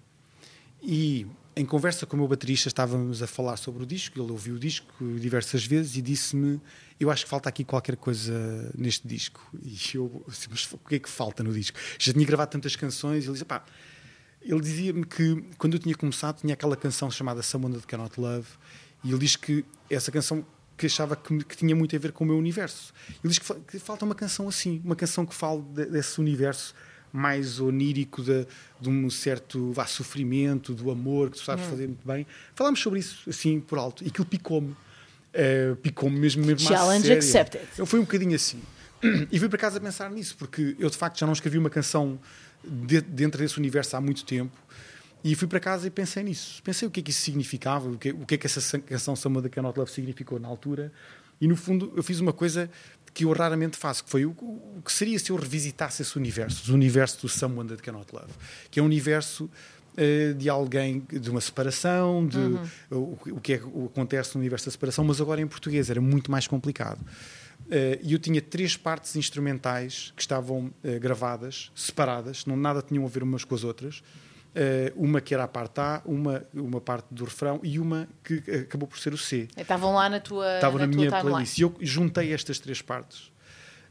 [0.82, 1.26] E
[1.56, 4.60] em conversa com o meu baterista estávamos a falar sobre o disco, ele ouviu o
[4.60, 4.88] disco
[5.20, 6.60] diversas vezes e disse-me:
[7.00, 9.42] Eu acho que falta aqui qualquer coisa neste disco.
[9.64, 11.78] E eu, assim, mas o que é que falta no disco?
[11.98, 13.64] Já tinha gravado tantas canções, ele disse: pá,
[14.42, 18.48] ele dizia-me que quando eu tinha começado tinha aquela canção chamada Someone That Cannot Love
[19.04, 20.46] e ele diz que essa canção
[20.78, 22.94] que achava que, que tinha muito a ver com o meu universo.
[23.24, 26.76] Ele diz que, que falta uma canção assim, uma canção que fale de- desse universo
[27.16, 28.46] mais onírico de,
[28.80, 32.28] de um certo vá, sofrimento, do amor que tu sabes fazer muito bem.
[32.54, 34.76] Falámos sobre isso assim por alto e aquilo picou-me.
[35.34, 37.62] Eh, picou-me mesmo, mesmo Challenge accepted.
[37.78, 38.60] Eu fui um bocadinho assim.
[39.32, 41.70] E fui para casa a pensar nisso, porque eu de facto já não escrevi uma
[41.70, 42.18] canção
[42.64, 44.58] de- dentro desse universo há muito tempo.
[45.24, 46.62] E fui para casa e pensei nisso.
[46.64, 49.16] Pensei o que é que isso significava, o que, o que é que essa canção
[49.16, 50.92] Some da Cannot Love significou na altura.
[51.42, 52.70] E no fundo eu fiz uma coisa
[53.16, 56.70] que eu raramente faço, que foi o, o que seria se eu revisitasse esse universo,
[56.70, 58.34] o universo do Someone That Cannot Love,
[58.70, 59.50] que é um universo
[59.96, 62.38] eh, de alguém, de uma separação, de
[62.92, 66.02] o, o que é que acontece no universo da separação, mas agora em português era
[66.02, 67.00] muito mais complicado.
[67.72, 73.06] Eh, E eu tinha três partes instrumentais que estavam eh, gravadas, separadas, não nada tinham
[73.06, 74.04] a ver umas com as outras.
[74.58, 78.42] Eh, uma que era a parte A, uma, uma parte do refrão e uma que
[78.48, 79.50] eh, acabou por ser o C.
[79.58, 81.58] Estavam lá na tua, Estava na, tua minha playlist.
[81.58, 83.34] E eu juntei estas três partes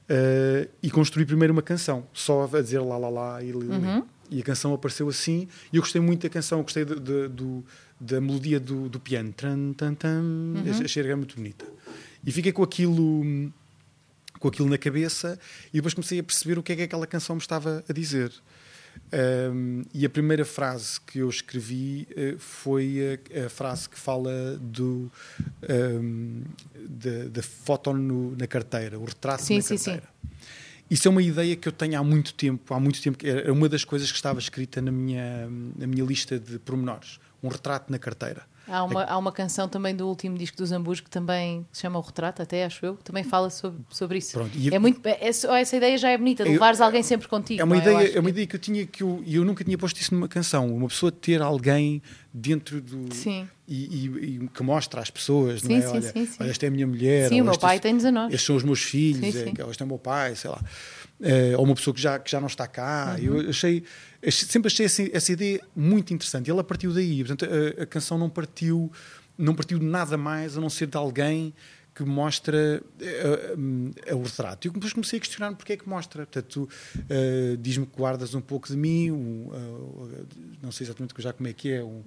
[0.08, 4.04] uh, e construí primeiro uma canção, só a dizer lá, lá, lá e, uhum.
[4.30, 5.48] e a canção apareceu assim.
[5.70, 7.62] E eu gostei muito da canção, gostei de, de,
[8.00, 10.82] da melodia do, do piano, tran, tan, tan, uhum.
[10.82, 11.66] achei a muito bonita.
[12.24, 13.52] E fiquei com aquilo,
[14.38, 15.38] com aquilo na cabeça
[15.68, 18.32] e depois comecei a perceber o que é que aquela canção me estava a dizer.
[19.12, 24.58] Um, e a primeira frase que eu escrevi uh, foi a, a, frase que fala
[24.60, 25.10] do,
[25.68, 26.42] um,
[26.76, 30.02] da, da, foto no, na carteira, o retrato sim, na sim, carteira.
[30.02, 30.28] Sim.
[30.90, 33.68] Isso é uma ideia que eu tenho há muito tempo, há muito tempo, é uma
[33.68, 37.98] das coisas que estava escrita na minha, na minha lista de pormenores, um retrato na
[37.98, 38.42] carteira.
[38.66, 41.98] Há uma, há uma canção também do último disco dos Ambus que também se chama
[41.98, 44.32] O Retrato, até acho eu, também fala sobre, sobre isso.
[44.32, 47.60] Pronto, é muito, é, essa ideia já é bonita, de levares alguém sempre contigo.
[47.60, 47.78] É uma, é?
[47.78, 48.28] ideia, é uma que...
[48.30, 50.74] ideia que eu tinha que eu, eu nunca tinha posto isso numa canção.
[50.74, 53.14] Uma pessoa ter alguém dentro do.
[53.14, 53.48] Sim.
[53.66, 54.06] E, e,
[54.44, 55.80] e que mostra às pessoas, sim, não é?
[55.80, 56.36] Sim, olha, sim, sim.
[56.40, 57.28] olha, esta é a minha mulher.
[57.28, 58.34] Sim, o meu pai tem 19.
[58.34, 59.54] Estes são os meus filhos, sim, sim.
[59.58, 60.60] É, este é o meu pai, sei lá.
[61.26, 63.16] É, ou uma pessoa que já, que já não está cá.
[63.18, 63.40] Uhum.
[63.40, 63.82] Eu achei,
[64.30, 66.48] sempre achei essa, essa, ideia muito interessante.
[66.48, 67.24] E ela partiu daí.
[67.24, 68.92] Portanto, a, a canção não partiu
[69.36, 71.52] não partiu de nada mais a não ser de alguém
[71.94, 74.66] que mostra uh, uh, o retrato.
[74.66, 76.26] E depois comecei a questionar porque é que mostra.
[76.26, 79.48] Portanto, uh, diz-me que guardas um pouco de mim, um,
[80.60, 82.02] não sei exatamente já como é que é, um,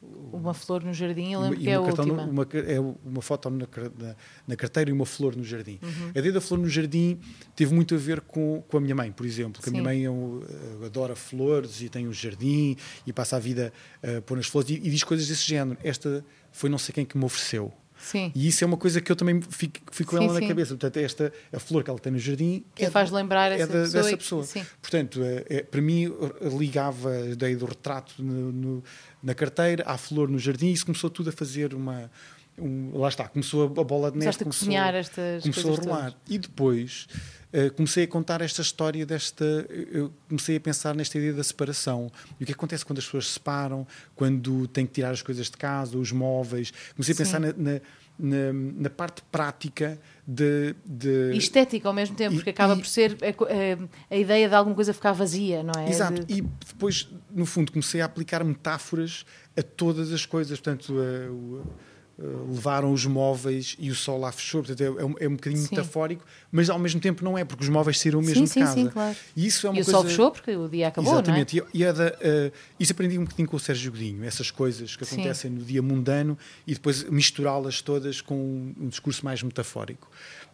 [0.00, 2.22] uma flor no jardim, eu lembro que é a última.
[2.22, 4.16] Uma, é uma foto na, na,
[4.46, 5.78] na, carteira e uma flor no jardim.
[5.82, 6.12] Uhum.
[6.14, 7.18] A ideia da flor no jardim
[7.56, 9.60] teve muito a ver com, com a minha mãe, por exemplo.
[9.60, 10.44] Que a minha mãe eu,
[10.78, 12.76] eu adora flores e tem um jardim
[13.06, 13.72] e passa a vida
[14.02, 15.76] a pôr nas flores e, e diz coisas desse género.
[15.82, 17.72] Esta foi não sei quem que me ofereceu.
[17.98, 18.32] Sim.
[18.34, 20.40] E isso é uma coisa que eu também fico, fico com ela sim.
[20.40, 20.70] na cabeça.
[20.70, 23.66] Portanto, esta a flor que ela tem no jardim que é, faz lembrar é essa
[23.66, 24.44] da, pessoa dessa pessoa.
[24.44, 24.66] Sim.
[24.80, 26.12] Portanto, é, é, para mim
[26.58, 28.84] ligava a ideia do retrato no, no,
[29.22, 32.10] na carteira à flor no jardim e isso começou tudo a fazer uma
[32.58, 36.10] um, lá está, começou a, bola de neve, começou, estas começou a rolar.
[36.10, 36.16] Todas.
[36.28, 37.06] E depois
[37.52, 39.44] uh, comecei a contar esta história desta.
[39.90, 42.10] Eu comecei a pensar nesta ideia da separação.
[42.38, 45.46] E o que acontece quando as pessoas se separam, quando têm que tirar as coisas
[45.46, 46.72] de casa, os móveis.
[46.94, 47.80] Comecei a pensar na, na,
[48.18, 51.32] na, na, parte prática de, de.
[51.32, 54.54] E estética ao mesmo tempo, porque acaba e, por ser a, a, a, ideia de
[54.54, 55.88] alguma coisa ficar vazia, não é?
[55.88, 56.24] Exato.
[56.24, 56.38] De...
[56.38, 59.24] E depois, no fundo, comecei a aplicar metáforas
[59.56, 60.58] a todas as coisas.
[60.58, 61.87] Portanto, a, eh,
[62.18, 64.62] levaram os móveis e o sol lá fechou.
[64.62, 65.68] Portanto, é, um, é um bocadinho sim.
[65.70, 68.74] metafórico, mas ao mesmo tempo não é, porque os móveis saíram mesmo sim, de casa.
[68.74, 69.16] Sim, sim, claro.
[69.36, 69.98] E, isso é uma e coisa...
[69.98, 71.56] o sol fechou porque o dia acabou, Exatamente.
[71.56, 71.68] não é?
[71.72, 74.96] E, e é da, uh, isso aprendi um bocadinho com o Sérgio Godinho, essas coisas
[74.96, 76.36] que acontecem no dia mundano
[76.66, 80.10] e depois misturá-las todas com um, um, discurso mais metafórico.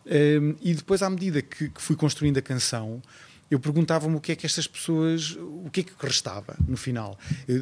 [0.06, 3.00] Um, e depois, à medida que, que fui construindo a canção,
[3.50, 7.18] eu perguntava-me o que é que estas pessoas, o que é que restava no final.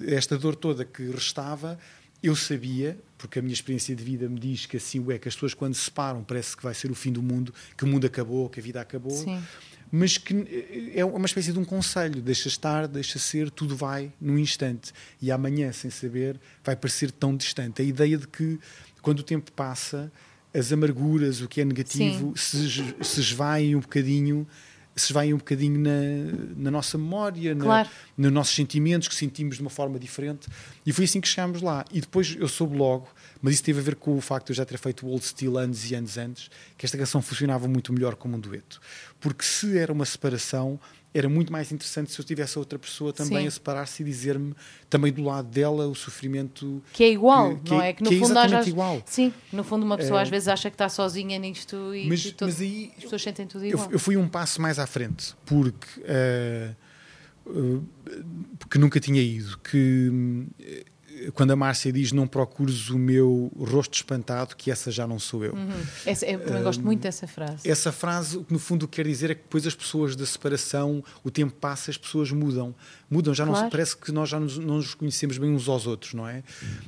[0.09, 1.79] Esta dor toda que restava
[2.23, 5.35] eu sabia, porque a minha experiência de vida me diz que assim é, que as
[5.35, 8.07] pessoas quando se separam parece que vai ser o fim do mundo, que o mundo
[8.07, 9.11] acabou, que a vida acabou.
[9.11, 9.43] Sim.
[9.90, 14.12] Mas que eh, é uma espécie de um conselho: deixa estar, deixa ser, tudo vai
[14.20, 14.93] num instante.
[15.20, 17.82] E amanhã, sem saber, vai parecer tão distante.
[17.82, 18.59] A ideia de que
[19.03, 20.11] quando o tempo passa,
[20.55, 24.47] as amarguras, o que é negativo, se, se esvaem um bocadinho
[24.94, 25.90] se vai um bocadinho na,
[26.56, 27.89] na nossa memória, claro.
[28.16, 30.48] na, nos nossos sentimentos, que sentimos de uma forma diferente.
[30.85, 31.85] E foi assim que chegámos lá.
[31.90, 33.09] E depois eu soube logo,
[33.40, 35.24] mas isso teve a ver com o facto de eu já ter feito o Old
[35.24, 38.81] Steel anos e anos antes, que esta canção funcionava muito melhor como um dueto.
[39.20, 40.78] Porque se era uma separação,
[41.15, 43.47] era muito mais interessante se eu tivesse outra pessoa também Sim.
[43.47, 44.55] a separar-se e dizer-me
[44.89, 47.93] também do lado dela o sofrimento que é igual, que, não é?
[47.93, 49.03] Que no que é fundo é exatamente igual.
[49.05, 50.23] Sim, no fundo uma pessoa é...
[50.23, 53.47] às vezes acha que está sozinha nisto e, mas, todo, mas aí, as pessoas sentem
[53.47, 53.87] tudo igual.
[53.87, 56.75] Eu, eu, fui um passo mais à frente porque uh,
[57.51, 57.87] uh,
[58.59, 60.11] porque nunca tinha ido que
[61.35, 65.44] quando a Márcia diz não procures o meu rosto espantado, que essa já não sou
[65.44, 65.55] eu.
[65.55, 65.86] Uhum.
[66.05, 67.69] Essa, eu também gosto muito dessa frase.
[67.69, 71.03] Essa frase, o que no fundo quer dizer é que depois as pessoas da separação,
[71.23, 72.74] o tempo passa, as pessoas mudam.
[73.13, 73.65] Mudam, já claro.
[73.65, 76.43] não parece que nós já nos, não nos conhecemos bem uns aos outros, não é?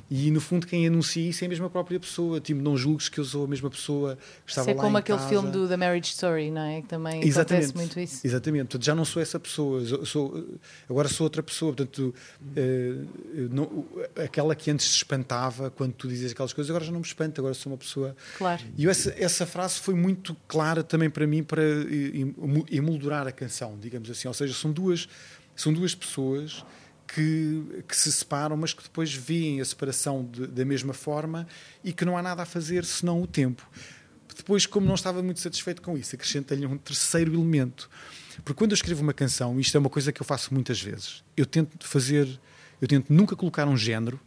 [0.09, 2.39] E no fundo quem anuncia isso é a mesma própria pessoa.
[2.39, 4.97] Tipo, não julgues que eu sou a mesma pessoa que estava isso é lá como
[4.97, 5.29] aquele casa.
[5.29, 6.81] filme do The Marriage Story, não é?
[6.81, 7.65] Que também Exatamente.
[7.65, 8.25] acontece muito isso.
[8.25, 8.63] Exatamente.
[8.63, 10.05] Portanto, já não sou essa pessoa.
[10.05, 10.43] Sou,
[10.89, 11.73] agora sou outra pessoa.
[11.73, 12.11] Portanto,
[12.41, 13.07] uh,
[13.51, 13.85] não,
[14.23, 17.39] aquela que antes se espantava quando tu dizias aquelas coisas, agora já não me espanta,
[17.39, 18.15] agora sou uma pessoa.
[18.39, 18.63] Claro.
[18.75, 21.61] E essa, essa frase foi muito clara também para mim para
[22.71, 24.27] emoldurar a canção, digamos assim.
[24.27, 25.07] Ou seja, são duas,
[25.55, 26.65] são duas pessoas
[27.07, 31.47] que, que, se separam, mas que depois veem a separação de, da mesma forma
[31.83, 33.67] e que não há nada a fazer senão o tempo.
[34.35, 37.89] Depois, como não estava muito satisfeito com isso, acrescentei-lhe um terceiro elemento.
[38.43, 41.23] Porque quando eu escrevo uma canção, isto é uma coisa que eu faço muitas vezes,
[41.37, 42.27] eu tento fazer,
[42.81, 44.19] eu tento nunca colocar um género,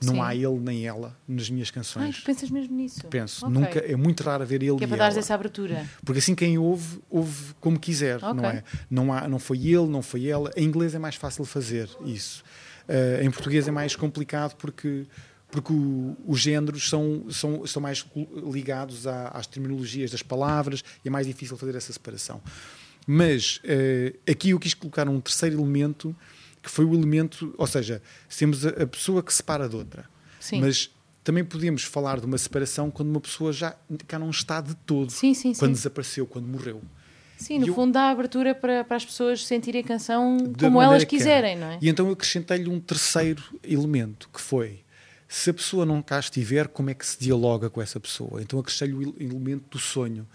[0.00, 0.20] Não Sim.
[0.20, 2.18] há ele nem ela nas minhas Ai, canções.
[2.18, 3.04] tu pensas mesmo nisso?
[3.08, 3.60] Penso, Ok.
[3.60, 5.18] nunca, é muito raro haver ele Que é para ela.
[5.18, 5.84] essa abertura.
[6.04, 8.32] Porque assim quem ouve, ouve como quiser, Ok.
[8.34, 8.62] não é?
[8.88, 10.50] Não, há, não foi ele, não foi ela.
[10.56, 12.44] Em inglês é mais fácil fazer isso.
[12.86, 15.04] Eh, em português é mais complicado porque,
[15.50, 18.06] porque o- os géneros são, são, são mais
[18.52, 22.40] ligados à- às terminologias das palavras e é mais difícil fazer essa separação.
[23.06, 26.14] Mas eh, aqui eu quis colocar um terceiro elemento
[26.62, 28.02] que foi o elemento, ou seja,
[28.36, 30.04] temos a, a pessoa que separa de outra.
[30.40, 30.60] Sim.
[30.60, 30.90] Mas
[31.24, 33.76] também podemos falar de uma separação quando uma pessoa já
[34.06, 35.10] cá não está de todo.
[35.10, 35.58] Sim, sim, sim.
[35.60, 36.80] Quando desapareceu, quando morreu.
[37.36, 41.04] Sim, no eu- fundo dá abertura para, para as pessoas sentirem a canção como elas
[41.04, 41.78] que quiserem, não é?
[41.80, 44.80] E então eu acrescentei-lhe um terceiro elemento, que foi
[45.28, 48.40] se a pessoa não cá estiver, como é que se dialoga com essa pessoa?
[48.42, 50.26] Então acrescentei-lhe o ele- elemento do sonho,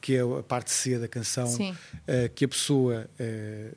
[0.00, 1.74] que é a parte C da canção, Sim.
[2.06, 3.72] eh, que a pessoa, eh,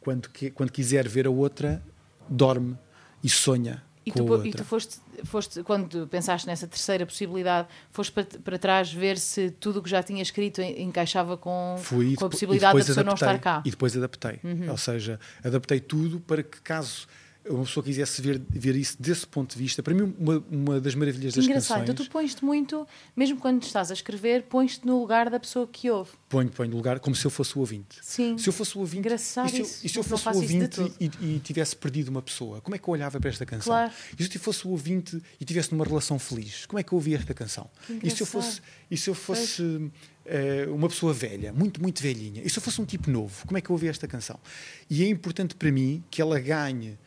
[0.00, 1.82] quando, que- quando quiser ver a outra,
[2.28, 2.76] dorme
[3.22, 4.48] e sonha E com tu, a po- outra.
[4.48, 9.50] e tu foste, foste, quando pensaste nessa terceira possibilidade, foste para, para trás ver se
[9.50, 13.04] tudo o que já tinha escrito en- encaixava com, Fui, com a possibilidade da pessoa
[13.04, 13.56] não adaptei, estar cá.
[13.56, 13.62] Uhum.
[13.66, 14.40] E depois adaptei.
[14.70, 17.06] Ou seja, adaptei tudo para que caso
[17.48, 20.94] uma pessoa quisesse ver, ver isso desse ponto de vista, para mim uma, uma das
[20.94, 21.90] maravilhas das engraçado, canções...
[21.90, 22.86] então tu pões-te muito,
[23.16, 26.10] mesmo quando estás a escrever, pões-te no lugar da pessoa que ouve.
[26.28, 27.98] Ponho, ponho no lugar como se eu fosse o ouvinte.
[28.02, 28.36] Sim.
[28.36, 29.86] Se eu fosse o ouvinte, Engraçado e se eu, isso.
[29.86, 32.86] e se eu fosse o ouvinte e, e tivesse perdido uma pessoa, como é que
[32.86, 33.72] eu olhava para esta canção?
[33.72, 33.92] Claro.
[34.18, 36.96] E se eu fosse o ouvinte e tivesse numa relação feliz, como é que eu
[36.96, 37.70] ouvia esta canção?
[37.84, 38.26] E se eu engraçado.
[38.26, 38.60] fosse,
[38.90, 39.90] e se eu fosse
[40.26, 43.56] eh, uma pessoa velha, muito, muito velhinha, e se eu fosse um tipo novo, como
[43.56, 44.38] é que eu ouvia esta canção?
[44.88, 46.98] E é importante para mim que ela ganhe.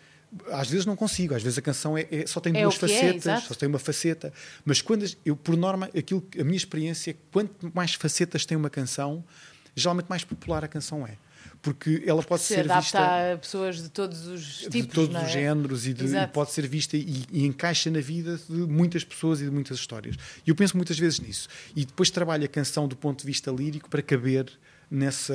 [0.51, 2.79] Às vezes não consigo, às vezes a canção é, é- só tem É duas é,
[2.79, 3.47] facetas, exato.
[3.47, 4.33] só tem uma faceta,
[4.65, 8.57] mas quando eu, por norma, aquilo, a minha experiência, é que quanto mais facetas tem
[8.57, 9.23] uma canção,
[9.75, 11.17] geralmente mais popular a canção é.
[11.61, 12.99] Porque ela pode Se ser vista
[13.33, 15.25] a pessoas de todos os tipos, de todos não é?
[15.25, 19.03] os géneros e, de- e pode ser vista e, e encaixa na vida de muitas
[19.05, 20.17] pessoas e de muitas histórias.
[20.45, 21.47] E eu penso muitas vezes nisso.
[21.73, 24.45] E depois trabalho a canção do ponto de vista lírico para caber
[24.93, 25.33] nessa.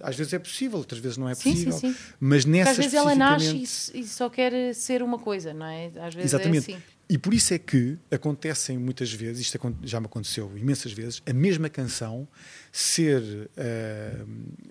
[0.00, 1.92] Às vezes é possível, outras vezes não é Sim, sim, possível.
[1.92, 1.96] sim.
[2.20, 5.66] Mas Porque nessa às vezes ela nasce e, e só quer ser uma coisa, não
[5.66, 5.86] é?
[5.96, 6.72] Às vezes Exatamente.
[6.72, 6.82] é assim.
[7.08, 11.32] E por isso é que acontecem muitas vezes, isto já me aconteceu imensas vezes, a
[11.32, 12.28] mesma canção
[12.70, 14.22] ser, eh,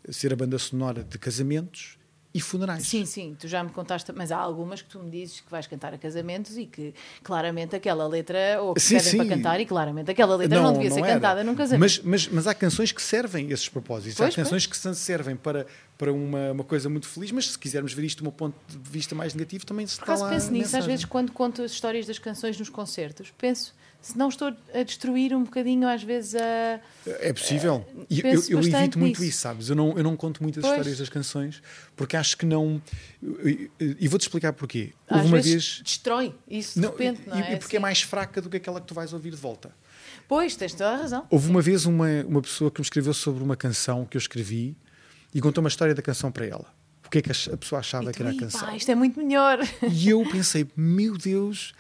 [0.10, 1.99] ser a banda sonora de casamentos
[2.32, 2.84] e funerais.
[2.84, 5.66] Sim, sim, tu já me contaste, mas há algumas que tu me dizes que vais
[5.66, 6.94] cantar a casamentos e que
[7.24, 9.28] claramente aquela letra, ou que Sim, para sim.
[9.28, 11.14] cantar, e claramente aquela letra não, devia ser era.
[11.16, 11.80] cantada num casamento.
[11.82, 14.16] Mas, mas, mas há canções que servem esses propósitos.
[14.16, 15.66] Pois, há canções que se- servem para,
[15.98, 18.78] para uma, uma coisa muito feliz, mas se quisermos ver isto de um ponto de
[18.90, 21.72] vista mais negativo, também se Por está lá penso nisso, às vezes quando conto as
[21.72, 26.36] histórias das canções nos concertos, penso se não estou a destruir um bocadinho às vezes
[26.36, 26.80] a...
[27.06, 27.86] É possível.
[28.10, 29.30] E eu, eu bastante evito muito nisso.
[29.30, 29.70] isso, sabes?
[29.70, 30.74] Eu não, eu não conto muitas Pois.
[30.74, 31.62] histórias das canções
[31.96, 32.82] porque acho que não.
[33.80, 34.94] E, vou-te explicar porquê.
[35.08, 35.82] Às Houve uma vez.
[35.84, 37.54] destrói isso de repente, não e, é?
[37.54, 37.82] e porque é Assim.
[37.82, 39.72] mais fraca do que aquela que tu vais ouvir de volta.
[40.28, 41.28] Pois, tens toda a razão.
[41.30, 44.78] Houve uma vez uma, uma pessoa que me escreveu sobre uma canção que eu escrevi
[45.34, 46.79] e contou uma história da canção para ela.
[47.10, 48.62] O que é que a pessoa achava E que tu, era a "Ih, canção?
[48.62, 49.58] pá, isto é muito melhor.
[49.92, 51.74] E eu pensei, meu Deus,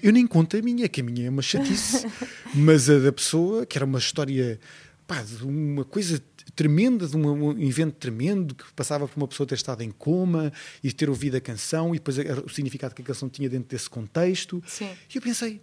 [0.00, 2.06] eu nem conto a minha, que a minha é uma chatice,
[2.54, 4.60] mas a da pessoa, que era uma história,
[5.04, 6.22] pá, de uma coisa
[6.54, 10.52] tremenda, de um, um evento tremendo, que passava por uma pessoa ter estado em coma
[10.84, 13.90] e ter ouvido a canção e depois o significado que a canção tinha dentro desse
[13.90, 14.62] contexto.
[14.68, 14.88] Sim.
[15.12, 15.60] E eu pensei,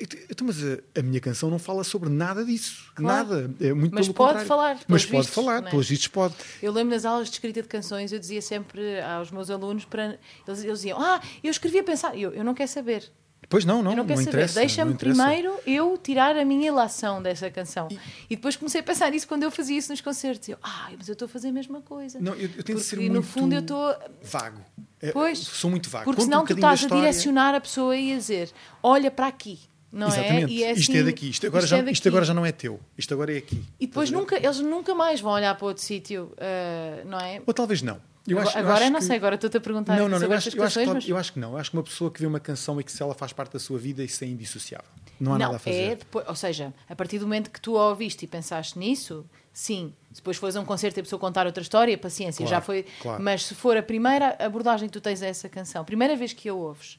[0.00, 3.30] então, mas a, a minha canção não fala sobre nada disso, Claro.
[3.30, 3.54] nada.
[3.60, 4.46] É muito Mas pode contrário.
[4.46, 5.70] falar, Mas pode vistos, falar, não é?
[5.70, 6.34] pelos vistos pode.
[6.62, 10.18] Eu lembro nas aulas de escrita de canções, eu dizia sempre aos meus alunos para.
[10.46, 12.16] Eles, eles diziam, ah, eu escrevi a pensar.
[12.18, 13.10] Eu, eu não quero saber.
[13.48, 14.30] Pois não, não, eu não não, quero saber.
[14.30, 14.58] interessa.
[14.58, 17.86] Deixa-me não primeiro eu tirar a minha ilação dessa canção.
[18.28, 18.34] E...
[18.34, 20.48] depois comecei a pensar nisso quando eu fazia isso nos concertos.
[20.48, 22.18] Eu, ah, mas eu estou a fazer a mesma coisa.
[22.20, 23.94] Não, eu, eu tento ser muito no fundo eu estou.
[24.24, 24.60] vago.
[25.00, 25.38] É, Pois.
[25.38, 26.04] Sou muito vago.
[26.06, 28.50] Porque Conto um senão tu bocadinho da estás a direcionar a pessoa e a dizer,
[28.82, 29.60] olha para aqui.
[29.96, 30.52] Não Exatamente.
[30.52, 30.56] é?
[30.56, 31.30] E é isto é assim, daqui.
[31.30, 32.08] Isto agora, isto já, é isto daqui.
[32.08, 32.78] agora já não é teu.
[32.98, 33.64] Isto agora é aqui.
[33.80, 37.40] E depois nunca, eles nunca mais vão olhar para outro sítio, ah, não é?
[37.46, 37.98] Ou talvez não.
[38.28, 40.18] Eu agora acho, agora eu não que- sei, agora estou-te a perguntar Não, não, não,
[40.18, 41.08] sobre eu acho, eu, acho, canções, mas...
[41.08, 41.52] eu acho que não.
[41.52, 43.52] Eu acho que uma pessoa que vê uma canção e que se ela faz parte
[43.52, 44.88] da sua vida, isso é indissociável.
[45.20, 45.76] Não há não, nada a fazer.
[45.92, 49.24] é depois, ou seja, a partir do momento que tu a ouviste e pensaste nisso,
[49.52, 49.94] sim.
[50.12, 52.60] Se depois fores a um concerto e a pessoa contar outra história, paciência, Claro, já
[52.60, 52.84] foi.
[53.00, 53.22] claro.
[53.22, 56.48] Mas se for a primeira abordagem que tu tens a essa canção, primeira vez que
[56.48, 56.98] a ouves,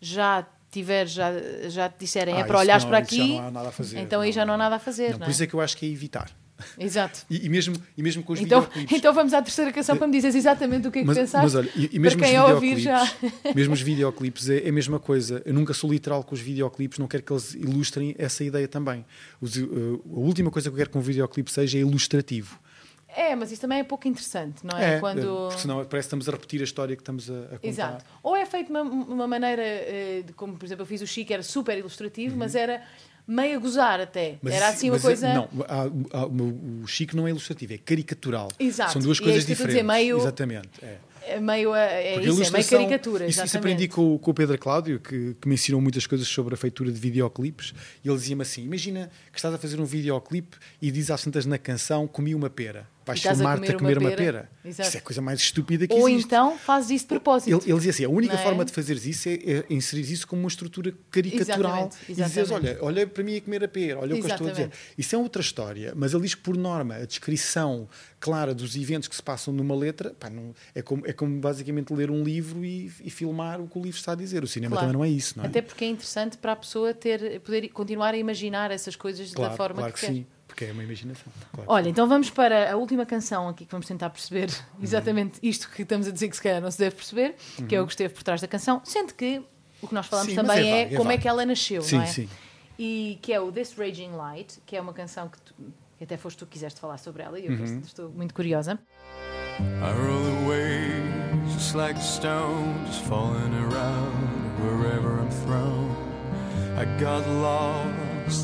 [0.00, 1.30] já tiver, já,
[1.68, 2.38] já te disserem Hum.
[2.38, 3.98] Ah, é para olhares não- para aqui, não fazer.
[3.98, 5.12] então aí já não há nada a fazer.
[5.12, 5.44] Não, não por isso é?
[5.44, 6.30] é que eu acho que é evitar.
[6.76, 7.20] Exato.
[7.30, 8.98] E, e mesmo, e mesmo com os Então, videoclipes.
[8.98, 11.44] então vamos à terceira canção para me dizeres exatamente o que é que mas, pensaste.
[11.44, 13.12] mas olha, e, e mesmo para quem os ouvir já.
[13.54, 15.40] mesmo os videoclipes é, é a mesma coisa.
[15.44, 19.04] Eu nunca sou literal com os videoclipes, não quero que eles ilustrem essa ideia também.
[19.40, 22.58] Os, uh, a última coisa que eu quero que um videoclipe seja é ilustrativo.
[23.16, 25.00] É, mas isso também é pouco interessante, não é?
[25.00, 25.46] Quando...
[25.48, 27.66] porque senão parece que estamos a repetir a história que estamos a, a contar.
[27.66, 28.04] Exato.
[28.22, 31.06] Ou é feito de uma, uma maneira, eh, de- como por exemplo eu fiz o
[31.06, 32.82] Chico, era super ilustrativo, mas era
[33.26, 34.30] meio a gozar até.
[34.32, 34.38] Uhum.
[34.42, 35.34] Mas era assim uma é- coisa.
[35.34, 38.48] Não, há- há- o, Chico não é ilustrativo, é caricatural.
[38.58, 38.92] Exato.
[38.92, 39.74] São duas E é coisas diferentes.
[39.74, 40.68] dizer, meio- Exatamente.
[40.82, 40.98] É.
[41.30, 43.26] É meio, a- é Porque isso, é meio caricatura.
[43.26, 46.26] Isso, isso aprendi com, o- com o Pedro Cláudio, que, que me ensinou muitas coisas
[46.26, 47.74] sobre a feitura de videoclipes.
[48.02, 51.44] E ele dizia-me assim: Imagina que estás a fazer um videoclipe e diz às tantas
[51.44, 52.88] na canção: Comi uma pera.
[53.08, 54.22] Vais E filmar-te a comer uma uma pera.
[54.32, 54.50] pera.
[54.64, 54.88] Exato.
[54.88, 56.26] Isso é a coisa mais estúpida que Ou existe.
[56.26, 57.48] então fazes isso de propósito.
[57.50, 58.42] Ele, ele dizia assim: a única Não é?
[58.44, 62.36] forma de fazeres isso é, é inserir isso como uma estrutura caricatural Exatamente, e dizeres:
[62.36, 62.76] exatamente.
[62.80, 64.62] olha, olha para mim a comer a pera, olha o que eu estou a dizer.
[64.62, 64.94] Exatamente.
[64.98, 67.88] Isso é outra história, mas ele diz que, por norma, a descrição
[68.20, 71.92] clara dos eventos que se passam numa letra pá, não- é, como, é como basicamente
[71.92, 74.42] ler um livro e, e filmar o que o livro está a dizer.
[74.42, 74.88] O cinema Claro.
[74.88, 75.46] também não é isso, não é?
[75.48, 79.50] Até porque é interessante para a pessoa ter, poder continuar a imaginar essas coisas claro,
[79.52, 80.12] da forma claro que, que, quer.
[80.12, 80.26] sim,
[80.58, 81.32] porque é uma imaginação.
[81.52, 81.70] Claro.
[81.70, 84.82] Olha, então vamos para a última canção aqui que vamos tentar perceber Uhum.
[84.82, 87.36] exatamente isto que estamos a dizer que se calhar não se deve perceber,
[87.68, 89.40] que é o que esteve por trás da canção, sendo que
[89.80, 91.96] o que nós falamos Sim, também é é, é como é que ela nasceu, Sim,
[91.98, 92.06] não é?
[92.06, 92.28] sim.
[92.76, 95.54] E que é o This Raging Light, que é uma canção que, tu,
[95.96, 97.78] que até foste tu que quiseste falar sobre ela e eu Uhum.
[97.84, 98.78] estou muito curiosa.
[99.60, 100.90] I roll away
[101.54, 104.16] just like a stone, just falling around
[104.60, 105.88] wherever I'm thrown.
[106.76, 107.88] I got lost,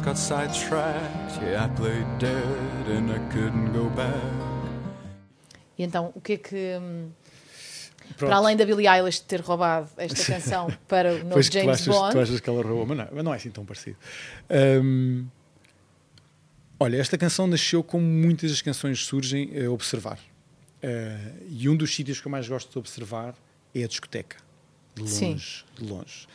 [0.02, 1.42] got sidetracked.
[1.42, 4.14] Yeah, I played dead and I couldn't go back.
[5.78, 6.78] E então, o que é que.
[6.80, 7.10] hum,
[8.16, 8.30] Pronto.
[8.30, 11.86] Para além da Billie Eilish ter roubado esta canção para o novo tu James achas,
[11.86, 13.96] Bond, tu achas que ela roubou, mas não, mas não é assim tão parecido.
[14.82, 15.26] Hum,
[16.78, 20.18] olha, esta canção nasceu como muitas das canções surgem a observar.
[20.82, 23.34] Eh, e um dos sítios que eu mais gosto de observar
[23.74, 24.36] é a discoteca.
[24.94, 25.36] De longe, Sim.
[25.78, 26.28] de longe.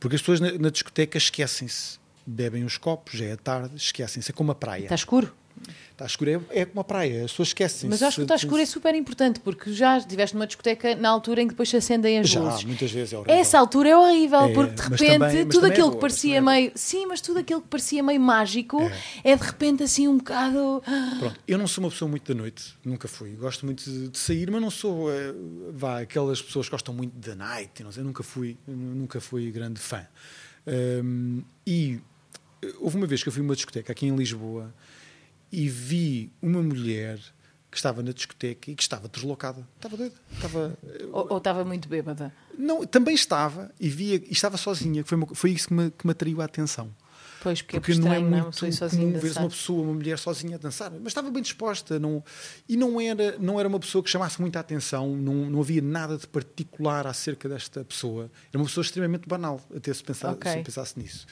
[0.00, 2.01] Porque as pessoas na, na discoteca esquecem-se.
[2.26, 4.30] Bebem os copos, já é tarde, esquecem-se.
[4.30, 4.84] É como a praia.
[4.84, 5.34] está escuro.
[5.92, 7.24] Está escuro, é, é como a praia.
[7.24, 7.86] As pessoas esquecem-se.
[7.86, 11.08] Mas acho que o estar escuro é super importante, porque já estiveste numa discoteca na
[11.10, 12.64] altura em que depois se acendem as Já, luzes.
[12.64, 13.34] muitas vezes é horrível.
[13.36, 16.36] Essa altura é horrível, É, porque de repente também- tudo é aquilo boa, que parecia
[16.38, 16.72] é meio.
[16.74, 18.80] Sim, mas tudo aquilo que parecia meio mágico
[19.22, 20.82] é, de repente assim um bocado.
[21.18, 23.32] Pronto, eu não sou uma pessoa muito da noite, nunca fui.
[23.32, 25.34] Gosto muito de, sair, mas não sou eh,
[25.72, 29.78] vá, aquelas pessoas que gostam muito da night, não sei, nunca fui, nunca fui grande
[29.78, 30.06] fã.
[30.66, 32.00] Hum, e
[32.80, 34.72] houve uma vez que eu fui a uma discoteca aqui em Lisboa
[35.50, 37.18] e vi uma mulher
[37.70, 39.66] que estava na discoteca e que estava deslocada.
[39.76, 40.14] Estava doida.
[40.34, 42.32] Estava, eh, Ou, ou estava muito bêbada.
[42.58, 45.02] não, também estava e via e estava sozinha.
[45.04, 46.94] Foi, uma- foi isso que me, que me atraiu a atenção.
[47.42, 48.40] Pois, porque, Porque é não é estranho, não é?
[48.42, 51.98] muito sozinha comum ver uma pessoa, uma mulher sozinha a dançar, mas estava bem disposta
[51.98, 52.22] não,
[52.68, 56.16] e não era, não era uma pessoa que chamasse muita atenção, não, não havia nada
[56.16, 58.30] de particular acerca desta pessoa.
[58.52, 60.52] Era uma pessoa extremamente banal, até se, pensar, Ok.
[60.52, 61.26] se pensasse nisso.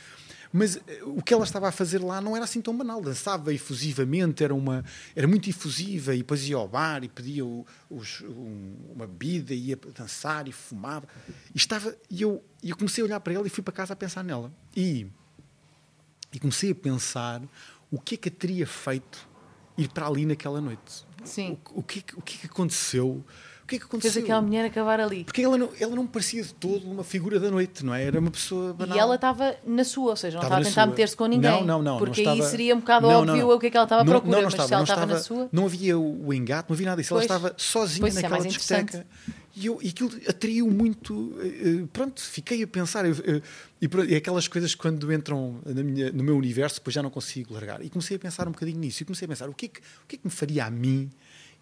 [0.52, 3.00] Mas eh, o que ela estava a fazer lá não era assim tão banal.
[3.00, 7.64] Dançava efusivamente, era, uma, era muito efusiva e depois ia ao bar e pedia o-
[7.88, 11.06] os- um- uma bebida ia dançar e fumava.
[11.54, 13.92] E, estava, e eu, e eu comecei a olhar para ela e fui para casa
[13.92, 14.52] a pensar nela.
[14.76, 15.06] E
[16.32, 17.42] e comecei a pensar
[17.90, 19.28] o que é que a teria feito
[19.76, 21.04] ir para ali naquela noite.
[21.24, 21.58] Sim.
[21.72, 23.24] O, o que, é que- o que é que aconteceu?
[23.70, 24.10] O que é que aconteceu?
[24.12, 25.22] Fez aquela mulher acabar ali.
[25.22, 28.02] Porque ela não, ela não parecia de todo uma figura da noite, não é?
[28.02, 28.96] Era uma pessoa banal.
[28.96, 31.48] E ela estava na sua, ou seja, não Estava estava a tentar meter-se com ninguém.
[31.52, 31.98] Não, não, não.
[31.98, 33.84] Porque não aí estava- seria um bocado Não, óbvio não, o que é que ela
[33.84, 35.48] estava à Não, procura, não, não mas se ela não estava na sua.
[35.52, 37.14] Não havia o engate, não havia nada disso.
[37.14, 39.06] Ela estava sozinha Pois, é naquela mais discoteca.
[39.54, 41.32] E, eu, e aquilo atraiu muito.
[41.40, 41.46] eh,
[41.82, 43.04] eh, Pronto, fiquei a pensar.
[43.04, 43.42] eu- eu-
[43.80, 47.10] e, pronto, e aquelas coisas que quando entram minha- no meu universo, depois já não
[47.10, 47.84] consigo largar.
[47.84, 49.02] E comecei a pensar um bocadinho nisso.
[49.02, 50.70] E comecei a pensar: o que, é que, o que é que me faria a
[50.70, 51.08] mim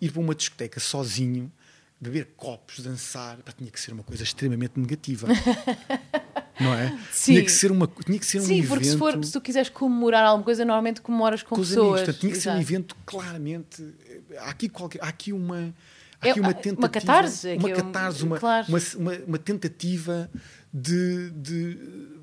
[0.01, 1.51] ir para uma discoteca sozinho,
[2.01, 3.37] beber copos, dançar?
[3.39, 5.27] Pá, tinha que ser uma coisa extremamente negativa.
[6.61, 6.97] não é?
[7.13, 7.33] Sim.
[7.35, 8.69] Tinha que ser, uma, tinha que ser um Sim, evento.
[8.69, 12.01] porque se, for, se tu quiseres comemorar alguma coisa, normalmente comemoras com, com os pessoas.
[12.03, 12.19] amigos.
[12.19, 12.63] Tinha que ser um Exato.
[12.73, 13.95] evento claramente.
[14.39, 15.75] Há aqui, qualquer, há aqui uma.
[16.21, 16.89] Há É, aqui uma uma tentativa.
[16.89, 18.67] catarse, é Uma é um- catarse, uma, claro.
[18.69, 20.29] uma, uma, uma tentativa
[20.75, 21.79] de, de.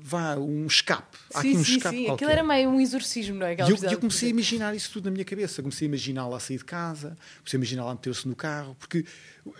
[0.08, 1.18] Vá, um escape.
[1.34, 1.96] Há Sim, aqui um sim, escape.
[1.96, 2.04] sim.
[2.04, 2.14] qualquer.
[2.26, 3.54] Aquilo era meio um exorcismo, não é?
[3.54, 5.60] E eu, eu comecei a imaginar isso tudo na minha cabeça.
[5.62, 9.04] Comecei a imaginá-la a sair de casa, comecei a imaginá-la a meter-se no carro, porque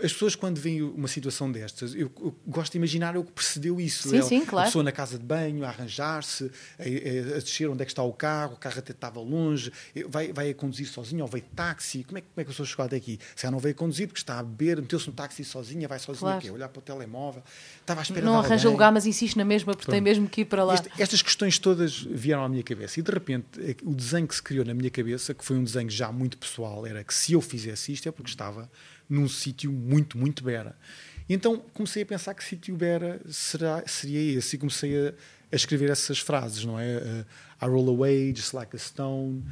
[0.02, 3.80] as pessoas, quando veem uma situação destas, eu, eu gosto de imaginar o que precedeu
[3.80, 4.08] isso.
[4.08, 4.64] Sim, Ela- sim, claro.
[4.64, 7.92] A pessoa na casa de banho, a arranjar-se, a, a- a descer onde é que
[7.92, 9.72] está o carro, o carro até estava longe,
[10.08, 12.02] vai, vai a conduzir sozinha ou veio de táxi.
[12.04, 13.18] Como é, que- como é que a pessoa chegou até aqui?
[13.34, 15.98] Se ela não veio a conduzir porque está a beber, meteu-se no táxi sozinha, vai
[15.98, 16.40] sozinha, Claro.
[16.40, 16.50] quê?
[16.50, 17.42] olhar para o telemóvel,
[17.80, 18.72] estava à espera Não arranja alguém.
[18.72, 20.04] lugar, mas insiste na mesma, porque tem Pronto.
[20.04, 20.74] mesmo que para lá.
[20.74, 24.34] Este- estas questões todas vieram à minha cabeça e de repente é o desenho que
[24.34, 27.32] se criou na minha cabeça, que foi um desenho já muito pessoal, era que se
[27.32, 28.70] eu fizesse isto é porque estava
[29.08, 30.76] num sítio muito, muito bera.
[31.28, 35.14] E então comecei a pensar que sítio bera será, seria esse e comecei a,
[35.52, 36.96] a escrever essas frases, não é?
[36.98, 39.42] Uh, I roll away just like a stone.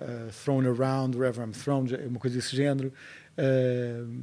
[0.00, 2.90] uh, thrown around wherever I'm thrown, uma coisa desse género.
[3.36, 4.22] Uh,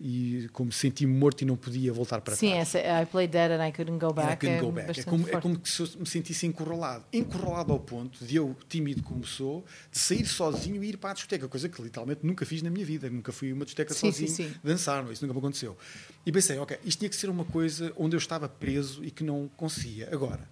[0.00, 2.74] e como senti-me morto e não podia voltar para Sim, trás.
[2.74, 4.36] essa I played dead and I couldn't go back.
[4.36, 5.00] Couldn't é, go back.
[5.00, 7.04] É, como, é como se eu me sentisse encurralado.
[7.12, 11.14] Encurralado ao ponto de eu, tímido como sou, de sair sozinho e ir para a
[11.14, 13.10] discoteca, coisa que literalmente nunca fiz na minha vida.
[13.10, 14.54] Nunca fui a uma discoteca Sim, sim, sozinho sim.
[14.62, 15.76] dançar, não, isso nunca me aconteceu.
[16.24, 19.24] E pensei, ok, isto tinha que ser uma coisa onde eu estava preso e que
[19.24, 20.08] não conseguia.
[20.12, 20.48] Agora,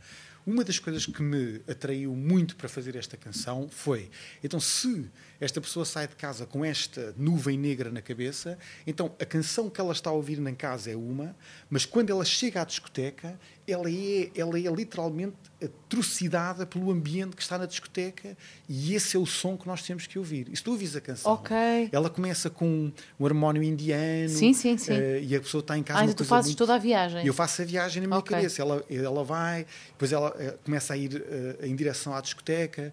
[0.46, 4.08] uma das coisas que me atraiu muito para fazer esta canção foi,
[4.44, 5.10] então se
[5.40, 9.80] esta pessoa sai de casa com esta nuvem negra na cabeça, então a canção que
[9.80, 11.36] ela está a ouvir na casa é uma,
[11.68, 17.42] mas quando ela chega à discoteca, ela é, ela é literalmente atrocidada pelo ambiente que
[17.42, 18.36] está na discoteca
[18.68, 20.48] e esse é o som que nós temos que ouvir.
[20.52, 21.56] E se tu ouvis a canção, Ok.
[21.92, 24.92] ela começa com um harmónio indiano Sim, sim, sim.
[24.92, 26.78] eh, e a pessoa está em casa Ah, uma então tu fazes muito- toda a
[26.78, 27.26] viagem.
[27.26, 28.36] eu faço a viagem na minha Ok.
[28.36, 28.62] cabeça.
[28.62, 31.24] Ela, ela vai, depois ela eh, começa a ir
[31.60, 32.92] eh, em direção à discoteca.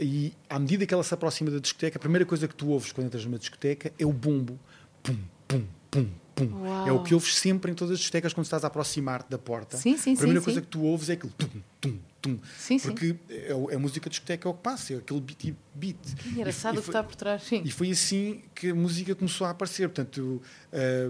[0.00, 2.92] E à medida que ela se aproxima da discoteca, a primeira coisa que tu ouves
[2.92, 4.58] quando entras numa discoteca é o bombo.
[5.02, 6.50] Pum, pum, pum, pum.
[6.62, 6.88] Uau.
[6.88, 9.76] É o que ouves sempre em todas as discotecas quando estás a aproximar-te da porta.
[9.76, 10.64] Sim, sim, a primeira sim, coisa sim.
[10.64, 11.48] que tu ouves é aquele tum,
[11.80, 12.38] tum, tum.
[12.58, 12.88] Sim, sim.
[12.88, 15.54] Porque é, o- é a música de discoteca é o que passa, é aquele beat.
[15.74, 15.96] beat.
[16.26, 17.42] Engraçado E o que está por trás.
[17.42, 17.62] Sim.
[17.64, 19.88] e foi assim que a música começou a aparecer.
[19.88, 20.40] Portanto,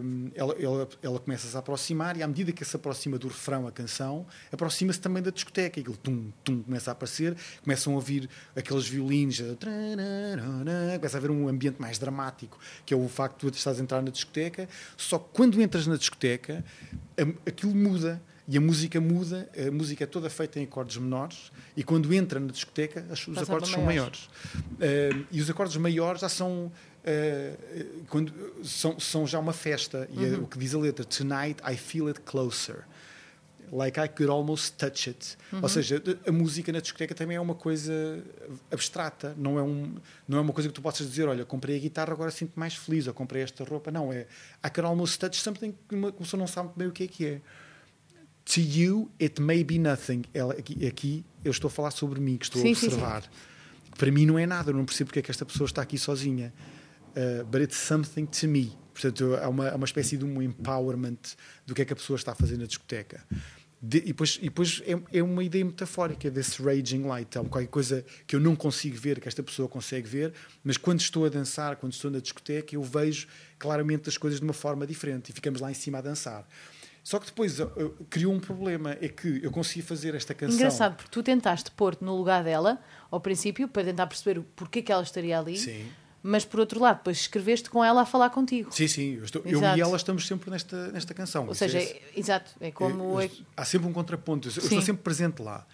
[0.02, 3.28] hum, ela, ela, ela começa a se aproximar e à medida que se aproxima do
[3.28, 5.78] refrão, a canção, aproxima-se também da discoteca.
[5.78, 11.16] E aquele tum, tum começa a aparecer, começam a ouvir aqueles violinos, a trararana, começa
[11.16, 14.02] a haver um ambiente mais dramático, que é o facto de tu estás a entrar
[14.02, 14.68] na discoteca.
[14.96, 16.64] Só que quando entras na discoteca,
[17.46, 18.20] aquilo muda.
[18.48, 22.38] E a música muda, a música é toda feita em acordes menores, e quando entra
[22.38, 24.24] na discoteca, os Passa acordes são maiores.
[24.24, 28.32] Uh, e os acordes maiores já são, uh, quando,
[28.62, 30.08] são, são já uma festa.
[30.12, 32.84] E é o que diz a letra: Tonight I feel it closer.
[33.72, 35.36] Like I could almost touch it.
[35.60, 38.22] Ou seja, a música na discoteca também é uma coisa
[38.70, 39.34] abstrata.
[39.36, 39.96] Não é, um,
[40.28, 42.76] não é uma coisa que tu possas dizer: Olha, comprei a guitarra, agora sinto mais
[42.76, 43.08] feliz.
[43.08, 43.90] Ou comprei esta roupa.
[43.90, 44.28] Não, é
[44.64, 47.26] I could almost touch something que uma pessoa não sabe bem o que é que
[47.26, 47.40] é.
[48.54, 50.22] To you, it may be nothing.
[50.32, 52.86] Ela, aqui, aqui eu estou a falar sobre mim, que estou Sim, a sim, sim.
[52.86, 53.24] observar.
[53.98, 55.98] Para mim não é nada, eu não percebo porque é que esta pessoa está aqui
[55.98, 56.52] sozinha.
[57.16, 58.72] Uh, but it's something to me.
[58.92, 61.18] Portanto, é uma, é uma espécie de um empowerment
[61.66, 63.24] do que é que a pessoa está a fazer na discoteca.
[63.82, 67.36] De- e depois, e depois é, é uma ideia metafórica desse raging light.
[67.36, 70.32] É qualquer coisa que eu não consigo ver, que esta pessoa consegue ver,
[70.62, 73.26] mas quando estou a dançar, quando estou na discoteca, eu vejo
[73.58, 76.46] claramente as coisas de uma forma diferente e ficamos lá em cima a dançar.
[77.06, 77.58] Só que depois
[78.10, 80.56] criou um problema, é que eu consegui fazer esta canção.
[80.56, 84.82] Engraçado, porque tu tentaste pôr-te no lugar dela, ao princípio, para tentar perceber o porquê
[84.82, 85.86] que ela estaria ali, Sim.
[86.20, 88.72] mas por outro lado, depois escreveste com ela a falar contigo.
[88.72, 91.44] Sim, sim, eu, estou- eu e ela estamos sempre nesta, nesta canção.
[91.44, 93.20] Ou Isso seja, é- é- exato, é como.
[93.20, 94.48] Eu- é- há sempre um contraponto.
[94.48, 95.64] Eu, eu estou sempre presente lá.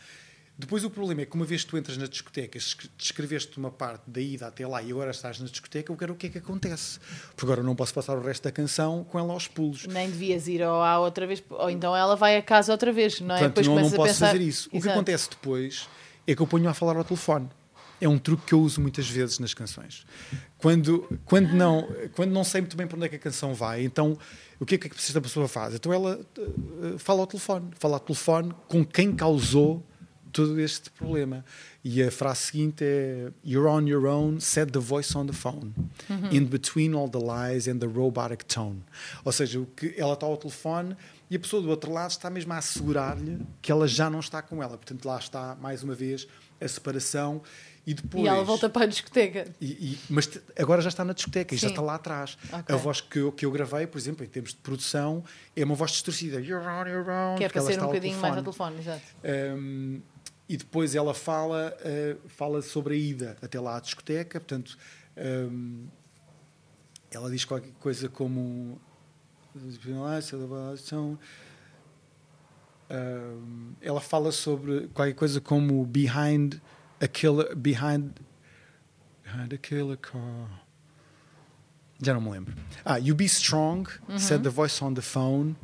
[0.63, 3.71] Depois o problema é que uma vez que tu entras na discoteca, es- descreveste uma
[3.71, 6.31] parte da ida até lá e agora estás na discoteca, eu quero o que é
[6.31, 7.01] que acontece.
[7.31, 9.87] Porque agora eu não posso passar o resto da canção com ela aos pulos.
[9.87, 13.21] nem devias ir ou à outra vez, ou então ela vai a casa outra vez,
[13.21, 13.39] não é?
[13.41, 14.69] Portanto, Depois não, não a posso pensar- fazer isso.
[14.69, 14.93] O que Exato.
[14.93, 15.89] acontece depois
[16.29, 17.49] é que eu ponho a falar ao telefone.
[18.01, 20.07] É um truque que eu uso muitas vezes nas canções.
[20.59, 23.85] Quando, quando, não, quando não sei muito bem para onde é que a canção vai,
[23.85, 24.17] então
[24.61, 25.75] o que é que esta pessoa faz?
[25.75, 27.71] Então ela eh, fala ao telefone.
[27.79, 29.85] Fala ao telefone com quem causou
[30.33, 31.45] todo este problema.
[31.85, 35.73] E a frase seguinte é You're on your own, set the voice on the phone.
[36.31, 38.83] In between all the lies and the robotic tone.
[39.25, 40.97] Ou seja, o que ela está ao telefone
[41.31, 44.41] e a pessoa do outro lado está mesmo a assegurar-lhe que ela já não está
[44.43, 44.77] com ela.
[44.77, 46.27] Portanto, lá está, mais uma vez,
[46.61, 47.43] a separação.
[47.85, 48.23] E depois.
[48.25, 49.49] E ela volta para a discoteca.
[49.61, 51.73] E- e- mas agora já está na discoteca e já Sim.
[51.73, 52.39] está lá atrás.
[52.53, 52.73] Ok.
[52.73, 55.25] A voz que eu, que eu gravei, por exemplo, em termos de produção,
[55.57, 56.41] é uma voz distorcida.
[56.41, 57.35] You're on your own.
[57.39, 59.01] Que é para ser um bocadinho mais ao telefone, exato.
[59.59, 60.01] um,
[60.53, 64.39] e depois ela fala, uh, fala sobre a ida até lá à discoteca.
[64.39, 64.77] Portanto,
[65.16, 65.87] um,
[67.11, 68.79] ela diz qualquer coisa como.
[72.91, 76.61] Um, ela fala sobre qualquer coisa como behind
[77.01, 78.12] a killer behind
[79.24, 80.62] behind a killer car
[82.03, 82.55] já não me lembro
[82.85, 83.87] ah you be strong
[84.19, 85.57] said the voice on the phone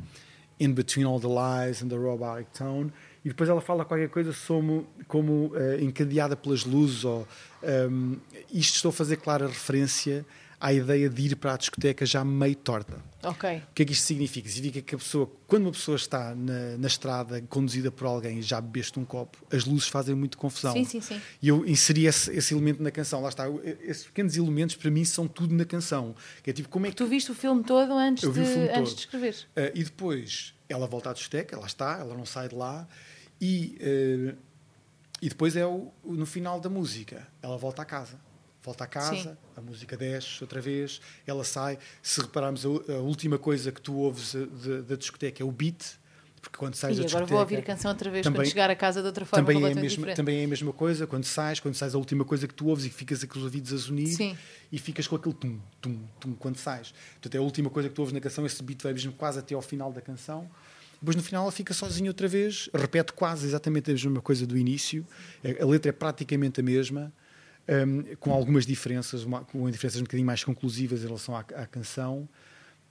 [0.59, 2.93] in between all the lies and the robotic tone
[3.25, 7.27] e depois ela fala qualquer coisa como, como eh, encadeada pelas luzes ou
[7.63, 8.15] ehm,
[8.53, 10.25] isto estou a fazer clara referência
[10.61, 13.59] à ideia de ir para a discoteca já meio torta Ok.
[13.71, 14.49] o que é que isto significa?
[14.49, 18.43] Significa que a pessoa, quando uma pessoa está na, na estrada conduzida por alguém e
[18.43, 20.73] já bebeste um copo, as luzes fazem muito confusão.
[20.73, 21.21] Sim, sim, sim.
[21.43, 23.21] E eu inseri esse, esse elemento na canção.
[23.21, 23.45] Lá está.
[23.83, 26.15] Esses pequenos elementos, para mim, são tudo na canção.
[26.45, 26.97] Que é tipo, como é que.
[26.97, 28.95] Tu viste o filme todo antes, Eu vi de, o filme antes todo.
[28.95, 29.37] de escrever.
[29.57, 32.87] Ah, e depois ela volta à discoteca, lá está, ela não sai de lá.
[33.41, 34.35] E ah,
[35.21, 38.21] e depois é o, no final da música, ela volta à casa.
[38.63, 39.37] Volta à casa, Sim.
[39.57, 41.79] a música desce outra vez, ela sai.
[42.03, 44.35] Se repararmos, a, a última coisa que tu ouves
[44.87, 45.83] da discoteca é o beat,
[46.41, 47.31] porque quando sais E da agora discoteca.
[47.35, 49.65] vou ouvir a canção outra vez também- quando chegar a casa de outra forma Também
[49.65, 52.47] é, a mesma, também é a mesma coisa quando sais, quando sais a última coisa
[52.47, 54.37] que tu ouves e que ficas os ouvidos a zunir Sim.
[54.71, 56.93] e ficas com aquele tum, tum, tum quando sais.
[57.15, 59.39] Portanto, é a última coisa que tu ouves na canção, esse beat vai mesmo quase
[59.41, 60.49] até ao final da canção.
[61.01, 64.57] Depois no final ela fica sozinha outra vez, repete quase exatamente a mesma coisa do
[64.59, 65.07] início.
[65.61, 67.13] A letra é praticamente a mesma,
[67.69, 71.67] hum, com algumas diferenças, uma- com diferenças um bocadinho mais conclusivas em relação à, à
[71.67, 72.29] canção.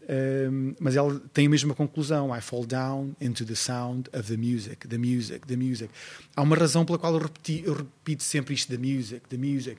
[0.10, 2.34] Um, mas ela tem a mesma conclusão.
[2.34, 5.90] I fall down into the sound of the music, the music, the music.
[6.34, 9.78] Há uma razão pela qual eu, repeti, eu repito sempre isto, the music, the music.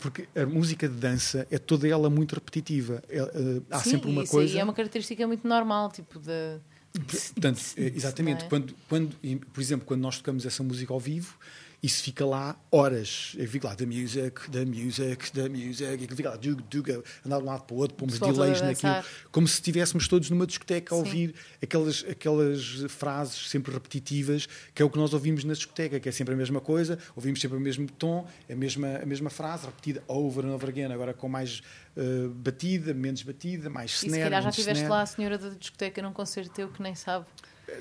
[0.00, 3.02] Porque a música de dança é toda ela muito repetitiva.
[3.08, 4.52] É, uh, há Sim, sempre uma isso coisa.
[4.54, 6.58] aí é uma característica muito normal, tipo de.
[7.06, 9.16] Portanto, eh, exatamente, quando, quando,
[9.52, 11.34] por exemplo, quando nós tocamos essa música ao vivo,
[11.82, 13.34] isso fica lá horas.
[13.38, 17.02] Eu fico lá, the music, the music, the music, e aquilo fica lá, duga, duga,
[17.24, 20.46] andar de um lado para o outro, pomos delays naquilo, como se estivéssemos todos numa
[20.46, 25.52] discoteca a ouvir aquelas, aquelas frases sempre repetitivas, que é o que nós ouvimos na
[25.54, 29.06] discoteca, que é sempre a mesma coisa, ouvimos sempre o mesmo tom, a mesma, a
[29.06, 31.62] mesma frase, repetida over and over again, agora com mais
[31.96, 34.90] eh, batida, menos batida, mais E se snare, calhar já menos tiveste snare.
[34.90, 37.24] lá a senhora da discoteca num concerto teu que nem sabe.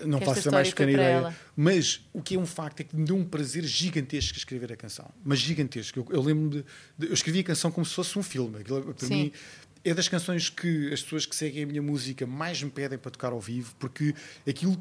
[0.05, 1.35] Não faço a mais pequena ideia.
[1.55, 4.75] Mas o que é um facto é que me deu um prazer gigantesco escrever a
[4.75, 5.09] canção.
[5.23, 5.99] Mas gigantesco.
[5.99, 6.65] Eu, eu lembro de,
[6.97, 8.59] de- Eu escrevi a canção como se fosse um filme.
[8.59, 9.13] Aquilo, para Sim.
[9.15, 9.31] mim,
[9.83, 13.09] é das canções que as pessoas que seguem a minha música mais me pedem para
[13.11, 14.13] tocar ao vivo, porque
[14.47, 14.77] aquilo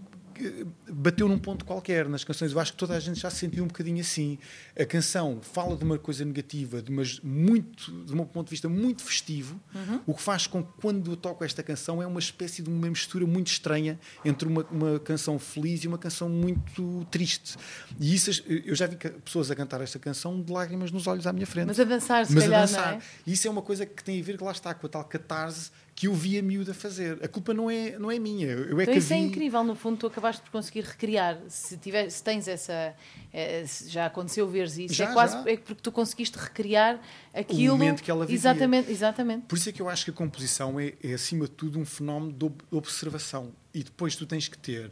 [0.90, 2.52] bateu num ponto qualquer nas canções.
[2.52, 4.38] Eu acho que toda a gente já se sentiu um bocadinho assim.
[4.78, 8.68] A canção fala de uma coisa negativa, de, umas muito, de um ponto de vista
[8.68, 10.00] muito festivo, Uhum.
[10.06, 12.88] o que faz com que quando eu toco esta canção é uma espécie de uma
[12.88, 17.56] mistura muito estranha entre uma, uma canção feliz e uma canção muito triste.
[18.00, 21.32] E isso, eu já vi pessoas a cantar esta canção de lágrimas nos olhos à
[21.32, 21.66] minha frente.
[21.66, 22.92] Mas a dançar, se Mas calhar, a dançar.
[22.92, 23.02] não é?
[23.26, 25.70] Isso é uma coisa que tem a ver, que lá está, com a tal catarse
[25.98, 27.18] que eu vi a miúda fazer.
[27.24, 28.48] A culpa não é, não é minha.
[28.48, 29.22] Eu é Então isso é vi...
[29.22, 31.38] incrível, no fundo, tu acabaste por conseguir recriar.
[31.48, 32.94] Se, tiver, se tens essa.
[33.32, 35.50] eh, se já aconteceu veres isso, Já, é quase já.
[35.50, 37.00] é porque tu conseguiste recriar
[37.32, 37.72] aquilo.
[37.72, 38.36] momento que ela vivia.
[38.36, 39.46] Exatamente, exatamente.
[39.46, 41.86] Por isso é que eu acho que a composição é, é, acima de tudo, um
[41.86, 43.52] fenómeno de ob- observação.
[43.72, 44.90] E depois tu tens que ter,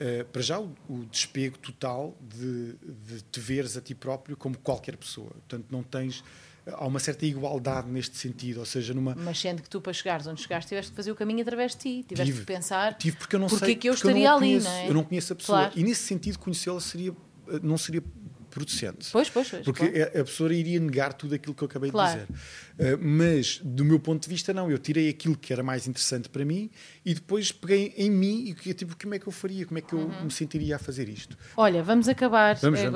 [0.00, 4.58] eh, para já, o, o despego total de, de te veres a ti próprio como
[4.58, 5.30] qualquer pessoa.
[5.30, 6.24] Portanto, não tens.
[6.66, 9.14] Há uma certa igualdade neste sentido, ou seja, numa.
[9.14, 11.78] Mas sendo que tu, para chegares onde chegaste, tiveste que fazer o caminho através de
[11.78, 12.04] ti.
[12.08, 12.40] Tiveste Tive.
[12.46, 12.94] que pensar.
[12.96, 13.74] Tive porque eu não Porque sei.
[13.74, 14.66] é que eu estaria a ali, conheço.
[14.66, 14.88] não é?
[14.88, 15.58] Eu não conheço a pessoa.
[15.58, 15.72] Claro.
[15.76, 17.10] E nesse sentido, conhecê-la seria,
[17.48, 18.02] eh, não seria
[18.50, 19.10] producente.
[19.10, 19.64] Pois, pois, pois.
[19.64, 20.20] Porque claro.
[20.20, 22.20] a pessoa iria negar tudo aquilo que eu acabei Claro.
[22.20, 22.94] de dizer.
[22.94, 24.70] Uh, mas, do meu ponto de vista, não.
[24.70, 26.70] Eu tirei aquilo que era mais interessante para mim
[27.04, 29.66] e depois peguei em mim e tipo, como é que eu faria?
[29.66, 30.24] Como é que eu Uhum.
[30.24, 31.36] me sentiria a fazer isto?
[31.56, 32.94] Olha, vamos acabar Vamos, vamos.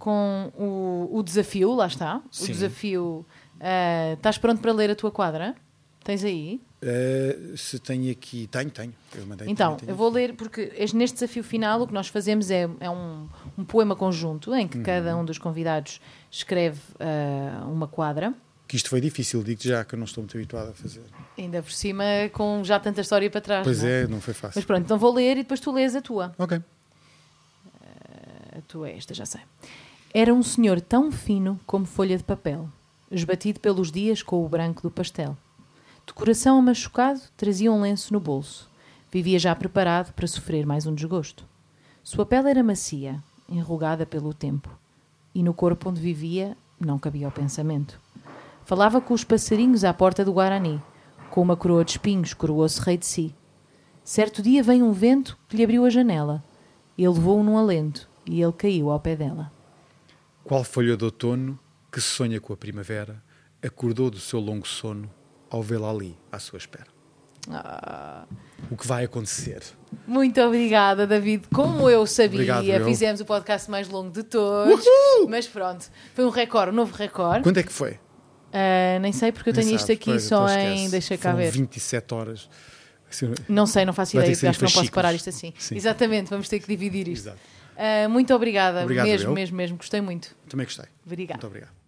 [0.00, 2.16] Com o, o desafio, lá está.
[2.16, 2.46] O Sim.
[2.52, 3.24] desafio.
[3.60, 5.54] ah, estás pronto para ler a tua quadra?
[6.02, 6.60] Tens aí?
[6.82, 8.46] Uh, se tenho aqui...
[8.46, 8.94] Tenho, tenho.
[9.14, 10.14] Eu mandei Então, também tenho eu vou aqui.
[10.16, 13.28] ler, porque este- neste desafio final o que nós fazemos é, é um,
[13.58, 14.82] um poema conjunto em que Uhum.
[14.82, 16.00] cada um dos convidados
[16.30, 18.32] escreve ah, uma quadra,
[18.66, 21.02] Que isto foi difícil, digo já, que eu não estou muito habituado a fazer.
[21.36, 22.02] ainda por cima
[22.32, 23.64] com já tanta história para trás.
[23.64, 24.56] Pois não é, não foi fácil.
[24.58, 26.34] Mas pronto, então vou ler e depois tu lês a tua.
[26.38, 26.58] Ok.
[28.56, 29.40] A tua é esta, já sei.
[30.12, 32.68] Era um senhor tão fino como folha de papel,
[33.12, 35.36] esbatido pelos dias com o branco do pastel.
[36.04, 38.68] De coração amachucado, trazia um lenço no bolso.
[39.08, 41.44] Vivia já preparado para sofrer mais um desgosto.
[42.02, 44.68] Sua pele era macia, enrugada pelo tempo.
[45.32, 48.00] E no corpo onde vivia não cabia o pensamento.
[48.64, 50.82] Falava com os passarinhos à porta do Guarani.
[51.30, 53.32] Com uma coroa de espinhos, coroou-se rei de si.
[54.02, 56.42] Certo dia veio um vento que lhe abriu a janela.
[56.98, 59.52] Ele levou-o num alento e ele caiu ao pé dela.
[60.50, 61.56] Qual folha de outono
[61.92, 63.22] que sonha com a primavera
[63.62, 65.08] acordou do seu longo sono
[65.48, 66.88] ao vê-la ali à sua espera?
[67.48, 68.26] Ah,
[68.68, 69.62] O que vai acontecer?
[70.08, 71.46] muito obrigada, David.
[71.54, 74.84] Como eu sabia, Obrigado, fizemos o podcast mais longo de todos.
[75.28, 77.44] Mas pronto, foi um recorde, um novo recorde.
[77.44, 78.00] Quando é que foi?
[78.52, 80.90] Ah, nem sei porque eu Nem tenho isto sabes, aqui pois, só então em.
[80.90, 81.52] Deixa cá Foram ver.
[81.52, 82.50] 27 horas.
[83.08, 85.54] Assim, Não sei, não faço ideia, acho que não posso parar isto assim.
[85.56, 85.76] Sim.
[85.76, 87.28] Exatamente, vamos ter que dividir isto.
[87.28, 87.59] Exato.
[87.80, 89.76] Ah, muito obrigada, Obrigado, mesmo, mesmo, mesmo.
[89.78, 90.36] Gostei muito.
[90.48, 90.84] Também gostei.
[91.06, 91.38] Obrigada.
[91.38, 91.79] Muito obrigado.